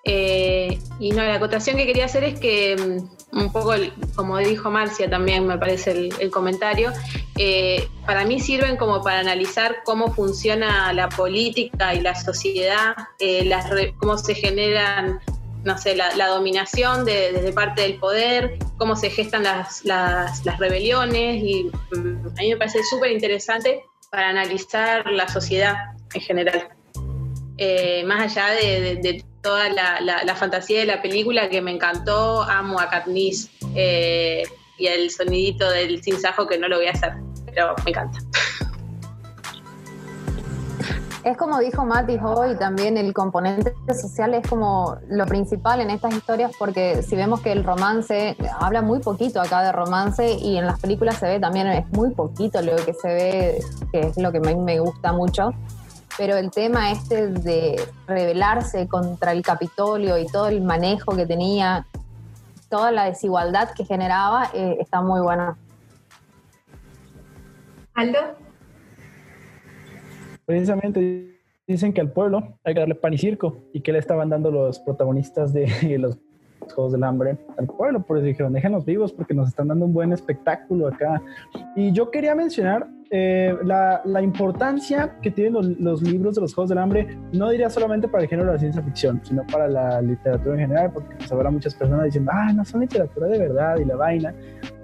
Eh, 0.05 0.78
y 1.01 1.11
no, 1.12 1.23
la 1.23 1.37
acotación 1.37 1.78
que 1.78 1.87
quería 1.87 2.05
hacer 2.05 2.23
es 2.24 2.39
que, 2.39 2.77
mm, 2.77 3.16
un 3.32 3.53
poco, 3.53 3.74
el- 3.74 3.93
como 4.15 4.39
dijo 4.39 4.70
Marcia 4.70 5.11
también, 5.11 5.47
me 5.47 5.59
parece 5.59 6.11
el, 6.20 6.31
comentario, 6.31 6.93
eh, 7.36 7.89
para 8.07 8.24
mí 8.24 8.40
sirven 8.40 8.77
como 8.77 9.03
para 9.03 9.20
analizar 9.20 9.78
cómo 9.85 10.12
funciona 10.15 10.93
la 10.93 11.09
política 11.09 11.94
y 11.94 12.01
la 12.01 12.15
sociedad, 12.15 12.94
eh, 13.19 13.44
las 13.44 13.66
cómo 13.98 14.16
se 14.19 14.35
generan 14.35 15.20
no 15.65 15.77
sé, 15.77 15.97
la, 15.97 16.15
la 16.15 16.28
dominación 16.28 17.05
de, 17.05 17.32
de 17.32 17.53
parte 17.53 17.82
del 17.82 17.97
poder, 17.97 18.57
cómo 18.78 18.94
se 18.94 19.11
gestan 19.11 19.43
las, 19.43 19.85
las, 19.85 20.47
las 20.47 20.59
rebeliones 20.61 21.43
y 21.43 21.65
mm, 21.65 22.28
a 22.39 22.40
mí 22.40 22.51
me 22.51 22.57
parece 22.57 22.85
súper 22.85 23.11
interesante 23.11 23.82
para 24.12 24.28
analizar 24.28 25.11
la 25.11 25.27
sociedad 25.28 25.74
en 26.15 26.20
general. 26.20 26.69
Eh, 27.59 28.05
más 28.05 28.37
allá 28.37 28.51
de, 28.51 29.24
toda 29.41 29.69
la, 29.70 30.35
fantasía 30.37 30.81
de 30.81 30.87
la 30.87 31.01
película 31.01 31.49
que 31.49 31.62
me 31.62 31.70
encantó, 31.70 32.43
amo 32.43 32.81
a 32.81 32.89
Katniss 32.91 33.51
eh, 33.74 34.43
y 34.78 34.87
el 34.87 35.11
sonidito 35.11 35.70
del 35.70 36.03
sinsajo 36.03 36.47
que 36.47 36.59
no 36.59 36.69
lo 36.69 36.77
voy 36.77 36.87
a 36.87 36.91
hacer, 36.91 37.12
pero 37.47 37.74
me 37.85 37.91
encanta. 37.91 38.19
Es 41.24 41.37
como 41.37 41.59
dijo 41.59 41.85
Mati 41.85 42.19
hoy, 42.23 42.57
también 42.57 42.97
el 42.97 43.12
componente 43.12 43.74
social 44.01 44.35
es 44.35 44.47
como 44.47 44.97
lo 45.09 45.27
principal 45.27 45.81
en 45.81 45.91
estas 45.91 46.15
historias 46.15 46.53
porque 46.57 47.03
si 47.03 47.16
vemos 47.16 47.41
que 47.41 47.51
el 47.51 47.65
romance, 47.65 48.37
habla 48.61 48.81
muy 48.81 49.01
poquito 49.01 49.41
acá 49.41 49.62
de 49.62 49.73
romance 49.73 50.35
y 50.35 50.57
en 50.57 50.66
las 50.66 50.78
películas 50.78 51.16
se 51.16 51.27
ve 51.27 51.41
también, 51.41 51.66
es 51.66 51.89
muy 51.89 52.11
poquito 52.11 52.62
lo 52.62 52.77
que 52.77 52.95
se 52.95 53.09
ve, 53.09 53.59
que 53.91 54.01
es 54.01 54.16
lo 54.19 54.31
que 54.31 54.39
me 54.39 54.78
gusta 54.78 55.12
mucho, 55.12 55.53
pero 56.19 56.37
el 56.37 56.51
tema 56.51 56.91
este 56.91 57.29
de 57.29 57.81
rebelarse 58.07 58.89
contra 58.89 59.33
el 59.33 59.43
Capitolio 59.43 60.19
y 60.19 60.27
todo 60.27 60.49
el 60.49 60.63
manejo 60.63 61.15
que 61.15 61.27
tenía, 61.27 61.87
toda 62.69 62.91
la 62.91 63.05
desigualdad 63.05 63.71
que 63.77 63.85
generaba, 63.85 64.51
eh, 64.55 64.79
está 64.81 65.01
muy 65.01 65.21
bueno. 65.21 65.57
Aldo, 67.95 68.19
Precisamente 70.47 71.41
dicen 71.67 71.93
que 71.93 72.01
al 72.01 72.13
pueblo 72.13 72.57
hay 72.63 72.75
que 72.75 72.81
darle 72.81 72.95
pan 72.95 73.13
y 73.13 73.19
circo 73.19 73.65
y 73.73 73.81
que 73.81 73.93
le 73.93 73.99
estaban 73.99 74.31
dando 74.31 74.53
los 74.53 74.79
protagonistas 74.79 75.53
de 75.53 75.67
los 75.99 76.17
Juegos 76.74 76.93
del 76.93 77.05
Hambre 77.05 77.37
al 77.59 77.66
pueblo, 77.66 78.03
por 78.03 78.19
eso 78.19 78.27
dijeron, 78.27 78.53
déjenos 78.53 78.85
vivos 78.85 79.12
porque 79.12 79.35
nos 79.35 79.49
están 79.49 79.69
dando 79.69 79.87
un 79.87 79.93
buen 79.93 80.12
espectáculo 80.12 80.89
acá. 80.89 81.23
Y 81.74 81.93
yo 81.93 82.11
quería 82.11 82.35
mencionar 82.35 82.89
eh, 83.11 83.57
la, 83.62 84.03
la 84.05 84.20
importancia 84.20 85.16
que 85.23 85.31
tienen 85.31 85.53
los, 85.53 85.66
los 85.78 86.03
libros 86.03 86.35
de 86.35 86.41
los 86.41 86.53
Juegos 86.55 86.70
del 86.70 86.78
Hambre, 86.78 87.16
no 87.33 87.51
diría 87.51 87.70
solamente 87.70 88.09
para 88.09 88.24
el 88.24 88.28
género 88.28 88.49
de 88.49 88.55
la 88.55 88.59
ciencia 88.59 88.83
ficción, 88.83 89.20
sino 89.23 89.47
para 89.47 89.69
la 89.69 90.03
literatura 90.03 90.55
en 90.55 90.61
general, 90.62 90.91
porque 90.93 91.15
pues, 91.16 91.31
habrá 91.31 91.51
muchas 91.51 91.74
personas 91.74 92.07
diciendo, 92.07 92.33
ah, 92.35 92.53
no 92.53 92.65
son 92.65 92.81
literatura 92.81 93.28
de 93.28 93.39
verdad 93.39 93.77
y 93.78 93.85
la 93.85 93.95
vaina, 93.95 94.35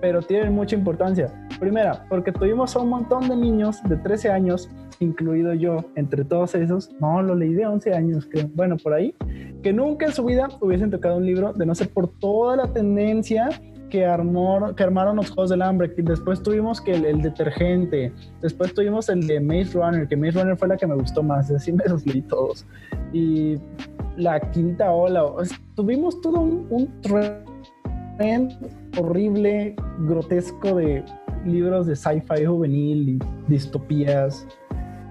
pero 0.00 0.22
tienen 0.22 0.54
mucha 0.54 0.76
importancia. 0.76 1.32
Primera, 1.58 2.04
porque 2.08 2.30
tuvimos 2.30 2.76
a 2.76 2.80
un 2.80 2.90
montón 2.90 3.28
de 3.28 3.36
niños 3.36 3.82
de 3.84 3.96
13 3.96 4.30
años, 4.30 4.70
incluido 5.00 5.52
yo, 5.54 5.84
entre 5.96 6.24
todos 6.24 6.54
esos, 6.54 6.90
no, 7.00 7.22
lo 7.22 7.34
leí 7.34 7.54
de 7.54 7.66
11 7.66 7.92
años, 7.92 8.28
creo, 8.30 8.48
bueno, 8.54 8.76
por 8.76 8.94
ahí, 8.94 9.14
que 9.62 9.72
nunca 9.72 10.06
en 10.06 10.12
su 10.12 10.24
vida 10.24 10.48
hubiesen 10.60 10.90
tocado 10.90 11.16
un 11.16 11.26
libro 11.26 11.52
de 11.52 11.64
no 11.66 11.74
ser 11.74 11.88
por 11.88 12.08
toda 12.08 12.56
la 12.56 12.72
tendencia 12.72 13.48
que, 13.90 14.06
armó, 14.06 14.74
que 14.74 14.82
armaron 14.82 15.16
los 15.16 15.30
Juegos 15.30 15.50
del 15.50 15.62
Hambre. 15.62 15.92
Después 15.96 16.42
tuvimos 16.42 16.80
que 16.80 16.94
el, 16.94 17.20
detergente, 17.20 18.12
después 18.40 18.72
tuvimos 18.72 19.08
el 19.08 19.26
de 19.26 19.38
Maze 19.38 19.74
Runner, 19.74 20.08
que 20.08 20.16
Maze 20.16 20.40
Runner 20.40 20.56
fue 20.56 20.68
la 20.68 20.76
que 20.76 20.86
me 20.86 20.94
gustó 20.94 21.22
más, 21.22 21.50
así 21.50 21.72
me 21.72 21.84
los 21.84 22.04
leí 22.06 22.22
todos. 22.22 22.66
Y 23.12 23.58
la 24.16 24.40
quinta 24.50 24.90
ola, 24.90 25.24
tuvimos 25.74 26.20
todo 26.22 26.40
un, 26.40 26.66
un 26.70 27.00
tren 27.02 28.48
horrible, 28.98 29.76
grotesco 30.00 30.76
de 30.76 31.04
libros 31.44 31.86
de 31.86 31.94
sci-fi 31.94 32.46
juvenil 32.46 33.08
y 33.10 33.18
distopías. 33.48 34.46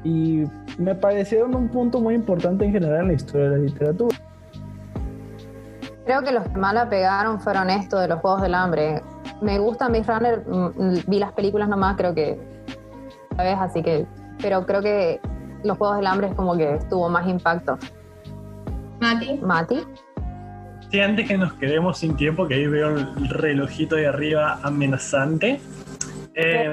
Y 0.03 0.43
me 0.79 0.95
parecieron 0.95 1.53
un 1.53 1.69
punto 1.69 1.99
muy 1.99 2.15
importante 2.15 2.65
en 2.65 2.71
general 2.71 3.01
en 3.01 3.07
la 3.09 3.13
historia 3.13 3.49
de 3.49 3.57
la 3.57 3.63
literatura. 3.63 4.17
Creo 6.05 6.23
que 6.23 6.31
los 6.31 6.43
que 6.47 6.57
más 6.57 6.73
la 6.73 6.89
pegaron 6.89 7.39
fueron 7.39 7.69
esto 7.69 7.99
de 7.99 8.07
los 8.07 8.19
Juegos 8.21 8.41
del 8.41 8.55
Hambre. 8.55 9.01
Me 9.41 9.59
gusta 9.59 9.87
Maze 9.87 10.11
Runner, 10.11 10.43
mm, 10.47 10.99
vi 11.07 11.19
las 11.19 11.31
películas 11.33 11.69
nomás, 11.69 11.95
creo 11.95 12.13
que, 12.15 12.39
¿sabes? 13.35 13.57
Así 13.59 13.83
que, 13.83 14.05
pero 14.41 14.65
creo 14.65 14.81
que 14.81 15.19
los 15.63 15.77
Juegos 15.77 15.97
del 15.97 16.07
Hambre 16.07 16.27
es 16.27 16.33
como 16.35 16.57
que 16.57 16.79
tuvo 16.89 17.07
más 17.09 17.27
impacto. 17.27 17.77
Mati, 18.99 19.37
Mati, 19.41 19.83
Sí, 20.91 20.99
antes 20.99 21.25
que 21.25 21.37
nos 21.37 21.53
quedemos 21.53 21.99
sin 21.99 22.17
tiempo, 22.17 22.45
que 22.49 22.55
ahí 22.55 22.67
veo 22.67 22.89
el 22.89 23.29
relojito 23.29 23.95
de 23.95 24.07
arriba 24.07 24.59
amenazante. 24.61 25.61
Eh, 26.35 26.69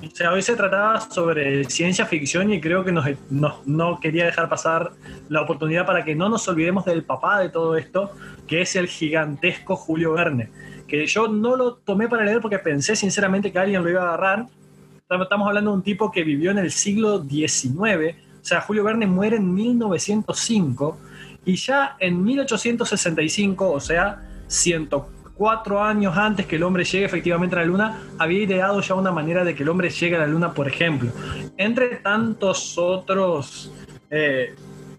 o 0.00 0.10
sea, 0.14 0.30
hoy 0.32 0.42
se 0.42 0.54
trataba 0.54 1.00
sobre 1.00 1.64
ciencia 1.64 2.06
ficción 2.06 2.52
y 2.52 2.60
creo 2.60 2.84
que 2.84 2.92
nos, 2.92 3.04
nos- 3.30 3.66
no 3.66 3.98
quería 3.98 4.26
dejar 4.26 4.48
pasar 4.48 4.92
la 5.28 5.42
oportunidad 5.42 5.86
para 5.86 6.04
que 6.04 6.14
no 6.14 6.28
nos 6.28 6.46
olvidemos 6.46 6.84
del 6.84 7.02
papá 7.02 7.40
de 7.40 7.48
todo 7.48 7.76
esto, 7.76 8.12
que 8.48 8.62
es 8.62 8.74
el 8.74 8.88
gigantesco 8.88 9.76
Julio 9.76 10.14
Verne. 10.14 10.50
Que 10.88 11.06
yo 11.06 11.28
no 11.28 11.54
lo 11.54 11.74
tomé 11.74 12.08
para 12.08 12.24
leer 12.24 12.40
porque 12.40 12.58
pensé 12.58 12.96
sinceramente 12.96 13.52
que 13.52 13.58
alguien 13.58 13.84
lo 13.84 13.90
iba 13.90 14.02
a 14.02 14.08
agarrar. 14.14 14.46
Estamos 15.08 15.46
hablando 15.46 15.70
de 15.70 15.76
un 15.76 15.82
tipo 15.82 16.10
que 16.10 16.24
vivió 16.24 16.50
en 16.50 16.58
el 16.58 16.72
siglo 16.72 17.22
XIX. 17.22 18.16
O 18.40 18.44
sea, 18.44 18.62
Julio 18.62 18.82
Verne 18.82 19.06
muere 19.06 19.36
en 19.36 19.54
1905 19.54 20.98
y 21.44 21.56
ya 21.56 21.96
en 22.00 22.22
1865, 22.24 23.70
o 23.70 23.80
sea, 23.80 24.22
104 24.48 25.82
años 25.82 26.16
antes 26.16 26.46
que 26.46 26.56
el 26.56 26.62
hombre 26.62 26.84
llegue 26.84 27.04
efectivamente 27.04 27.56
a 27.56 27.60
la 27.60 27.64
Luna, 27.66 28.02
había 28.18 28.42
ideado 28.42 28.80
ya 28.80 28.94
una 28.94 29.12
manera 29.12 29.44
de 29.44 29.54
que 29.54 29.62
el 29.62 29.68
hombre 29.68 29.90
llegue 29.90 30.16
a 30.16 30.20
la 30.20 30.26
Luna, 30.26 30.52
por 30.52 30.68
ejemplo. 30.68 31.10
Entre 31.56 31.96
tantos 31.96 32.76
otros 32.76 33.72
eh, 34.10 34.54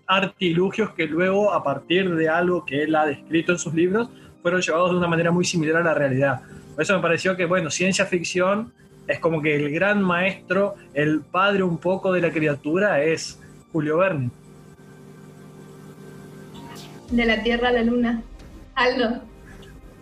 artilugios 0.10 0.90
que 0.95 1.06
luego, 1.06 1.53
a 1.53 1.64
partir 1.64 2.14
de 2.15 2.27
algo 2.27 2.65
que 2.65 2.84
él 2.84 2.95
ha 2.95 3.06
descrito 3.06 3.53
en 3.53 3.60
sus 3.60 3.73
libros, 3.73 4.10
fueron 4.41 4.60
llevados 4.60 4.91
de 4.91 4.98
una 4.98 5.07
manera 5.07 5.31
muy 5.31 5.45
similar 5.45 5.77
a 5.77 5.86
la 5.86 5.94
realidad. 5.94 6.41
Por 6.73 6.84
eso 6.84 6.95
me 6.95 7.02
pareció 7.02 7.38
que, 7.38 7.45
bueno, 7.45 7.69
ciencia 7.69 8.06
ficción 8.06 8.73
es 9.07 9.19
como 9.19 9.41
que 9.41 9.56
el 9.56 9.72
gran 9.72 10.02
maestro, 10.02 10.76
el 10.94 11.22
padre 11.22 11.64
un 11.64 11.77
poco 11.77 12.11
de 12.11 12.22
la 12.22 12.31
criatura 12.31 13.02
es 13.03 13.40
Julio 13.72 13.98
Verne. 13.98 14.31
de 17.11 17.26
la 17.26 17.41
Tierra 17.41 17.69
a 17.69 17.72
la 17.72 17.84
Luna. 17.84 18.22
Aldo, 18.76 19.22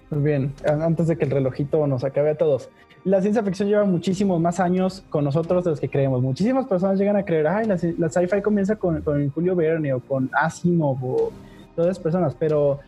Muy 0.10 0.22
bien, 0.24 0.54
a- 0.66 0.86
antes 0.86 1.08
de 1.08 1.18
que 1.18 1.26
el 1.26 1.32
relojito 1.32 1.86
nos 1.88 2.04
acabe 2.04 2.30
a 2.32 2.36
todos. 2.38 2.70
La 3.04 3.22
ciencia 3.22 3.44
ficción 3.44 3.70
lleva 3.70 3.86
muchísimos 3.86 4.40
más 4.42 4.60
años 4.60 5.04
con 5.10 5.24
nosotros 5.24 5.64
de 5.64 5.72
los 5.72 5.80
que 5.80 5.90
creemos. 5.90 6.22
Muchísimas 6.22 6.66
personas 6.66 6.98
llegan 7.00 7.16
a 7.16 7.24
creer, 7.24 7.48
ay, 7.48 7.66
la, 7.68 7.78
la 7.98 8.10
sci-fi 8.10 8.42
comienza 8.42 8.76
con, 8.76 9.02
con 9.02 9.30
Julio 9.32 9.56
Verne 9.56 9.94
o 9.94 10.00
con 10.00 10.30
Asimov 10.34 10.98
o 11.04 11.32
todas 11.76 11.92
esas 11.92 12.04
personas, 12.04 12.36
pero 12.38 12.80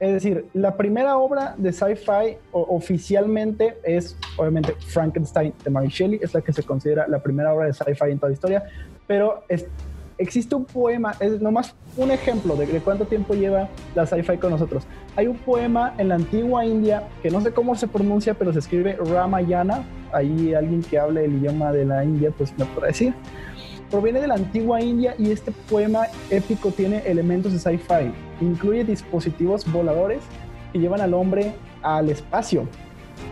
es 0.00 0.12
decir, 0.14 0.46
la 0.54 0.76
primera 0.76 1.18
obra 1.18 1.54
de 1.58 1.72
sci-fi 1.72 2.36
oficialmente 2.52 3.76
es 3.84 4.16
obviamente 4.36 4.72
Frankenstein 4.86 5.52
de 5.64 5.70
Mary 5.70 5.88
Shelley, 5.88 6.20
es 6.22 6.32
la 6.34 6.40
que 6.40 6.52
se 6.52 6.62
considera 6.62 7.06
la 7.08 7.18
primera 7.20 7.52
obra 7.52 7.66
de 7.66 7.72
sci-fi 7.72 8.10
en 8.10 8.18
toda 8.18 8.30
la 8.30 8.34
historia, 8.34 8.64
pero 9.06 9.42
es- 9.48 9.66
existe 10.16 10.54
un 10.54 10.64
poema, 10.64 11.14
es 11.20 11.40
nomás 11.40 11.74
un 11.96 12.10
ejemplo 12.10 12.56
de, 12.56 12.66
de 12.66 12.80
cuánto 12.80 13.04
tiempo 13.04 13.34
lleva 13.34 13.68
la 13.94 14.06
sci-fi 14.06 14.38
con 14.38 14.50
nosotros. 14.50 14.84
Hay 15.18 15.26
un 15.26 15.36
poema 15.36 15.94
en 15.98 16.10
la 16.10 16.14
antigua 16.14 16.64
India 16.64 17.08
que 17.24 17.28
no 17.28 17.40
sé 17.40 17.50
cómo 17.50 17.74
se 17.74 17.88
pronuncia, 17.88 18.34
pero 18.34 18.52
se 18.52 18.60
escribe 18.60 18.96
Ramayana. 19.04 19.84
Ahí 20.12 20.54
alguien 20.54 20.80
que 20.80 20.96
hable 20.96 21.24
el 21.24 21.38
idioma 21.38 21.72
de 21.72 21.84
la 21.84 22.04
India, 22.04 22.30
pues 22.38 22.56
me 22.56 22.64
podrá 22.66 22.86
decir. 22.86 23.12
Proviene 23.90 24.20
de 24.20 24.28
la 24.28 24.34
antigua 24.34 24.80
India 24.80 25.16
y 25.18 25.32
este 25.32 25.50
poema 25.68 26.04
épico 26.30 26.70
tiene 26.70 26.98
elementos 26.98 27.52
de 27.52 27.58
sci-fi. 27.58 28.12
Incluye 28.40 28.84
dispositivos 28.84 29.68
voladores 29.72 30.20
que 30.72 30.78
llevan 30.78 31.00
al 31.00 31.12
hombre 31.14 31.52
al 31.82 32.10
espacio. 32.10 32.68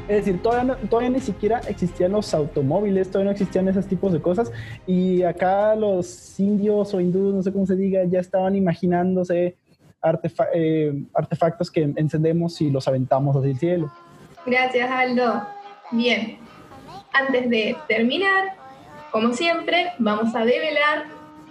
Es 0.08 0.24
decir, 0.24 0.42
todavía, 0.42 0.76
todavía 0.90 1.10
ni 1.10 1.20
siquiera 1.20 1.60
existían 1.68 2.10
los 2.10 2.34
automóviles, 2.34 3.12
todavía 3.12 3.26
no 3.26 3.30
existían 3.30 3.68
esos 3.68 3.86
tipos 3.86 4.12
de 4.12 4.20
cosas. 4.20 4.50
Y 4.88 5.22
acá 5.22 5.76
los 5.76 6.40
indios 6.40 6.92
o 6.94 7.00
hindúes, 7.00 7.32
no 7.32 7.44
sé 7.44 7.52
cómo 7.52 7.64
se 7.64 7.76
diga, 7.76 8.02
ya 8.06 8.18
estaban 8.18 8.56
imaginándose 8.56 9.54
eh, 10.54 10.92
artefactos 11.14 11.70
que 11.70 11.82
encendemos 11.82 12.60
y 12.60 12.70
los 12.70 12.86
aventamos 12.86 13.36
hacia 13.36 13.50
el 13.50 13.58
cielo. 13.58 13.92
gracias 14.44 14.90
Aldo. 14.90 15.46
Bien, 15.92 16.38
antes 17.12 17.48
de 17.48 17.76
terminar, 17.88 18.56
como 19.10 19.32
siempre, 19.32 19.92
vamos 19.98 20.34
a 20.34 20.44
develar 20.44 21.04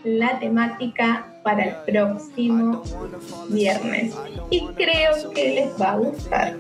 la 0.04 0.40
temática 0.40 1.26
para 1.44 1.64
el 1.64 1.76
próximo 1.86 2.84
viernes. 3.50 4.16
Y 4.50 4.68
creo 4.76 5.32
que 5.34 5.56
les 5.56 5.82
va 5.82 5.94
a 5.94 5.98
gustar. 5.98 6.56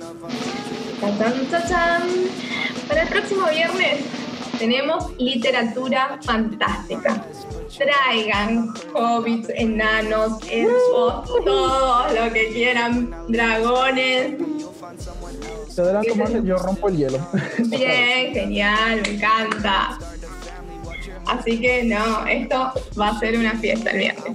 Para 2.87 3.01
el 3.01 3.09
próximo 3.09 3.47
viernes 3.49 4.05
tenemos 4.57 5.15
literatura 5.17 6.19
fantástica. 6.21 7.25
Traigan 7.77 8.73
hobbits, 8.93 9.49
enanos, 9.49 10.39
elfos, 10.49 11.25
todo 11.43 12.07
lo 12.07 12.33
que 12.33 12.49
quieran, 12.53 13.13
dragones. 13.27 14.35
Te 15.75 15.81
adelanto 15.81 16.15
más, 16.15 16.31
yo 16.43 16.57
rompo 16.57 16.89
el 16.89 16.97
hielo. 16.97 17.19
Bien, 17.57 18.33
genial, 18.33 19.01
me 19.01 19.15
encanta. 19.15 19.99
Así 21.27 21.59
que 21.59 21.83
no, 21.83 22.25
esto 22.27 22.71
va 22.99 23.09
a 23.09 23.19
ser 23.19 23.37
una 23.37 23.53
fiesta 23.57 23.91
el 23.91 23.97
viernes. 23.97 24.33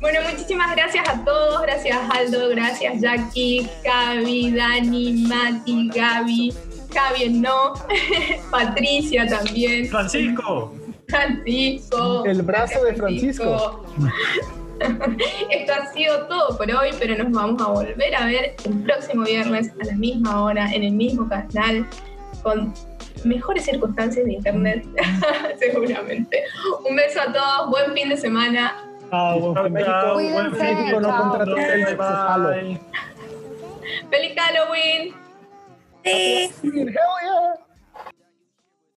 Bueno, 0.00 0.20
muchísimas 0.30 0.74
gracias 0.74 1.08
a 1.08 1.24
todos, 1.24 1.62
gracias 1.62 1.98
Aldo, 2.10 2.48
gracias 2.50 3.00
Jackie, 3.00 3.68
Gaby, 3.84 4.52
Dani, 4.52 5.12
Mati, 5.26 5.90
Gaby, 5.92 6.54
Javi 6.94 7.28
no, 7.30 7.74
Patricia 8.50 9.26
también, 9.26 9.88
Francisco, 9.88 10.72
Francisco. 11.08 12.24
El 12.24 12.42
brazo 12.42 12.84
de 12.84 12.92
Gracias, 12.92 13.40
Esto 15.50 15.72
ha 15.72 15.92
sido 15.92 16.26
todo 16.28 16.56
por 16.56 16.70
hoy, 16.70 16.90
pero 17.00 17.16
nos 17.16 17.32
vamos 17.32 17.60
a 17.60 17.66
volver 17.68 18.14
a 18.14 18.26
ver 18.26 18.54
el 18.64 18.82
próximo 18.82 19.24
viernes 19.24 19.72
a 19.80 19.84
la 19.84 19.94
misma 19.94 20.44
hora, 20.44 20.70
en 20.72 20.84
el 20.84 20.92
mismo 20.92 21.28
canal, 21.28 21.84
con 22.42 22.72
mejores 23.24 23.64
circunstancias 23.64 24.24
de 24.24 24.34
internet, 24.34 24.86
seguramente. 25.58 26.44
Un 26.88 26.94
beso 26.94 27.20
a 27.20 27.32
todos, 27.32 27.70
buen 27.70 27.92
fin 27.92 28.08
de 28.08 28.16
semana. 28.16 28.84
Ah, 29.10 29.36
buen 29.40 29.56
fin 29.64 29.74
de 29.74 29.84
Chao, 29.84 30.14
Buen 30.14 30.52
México 30.52 31.00
no 31.00 31.18
contrató. 31.18 31.56
¡Feliz 34.10 34.34
Halloween! 34.36 35.14
Sí. 36.04 36.52
Hell 36.62 36.92
yeah. 36.92 37.67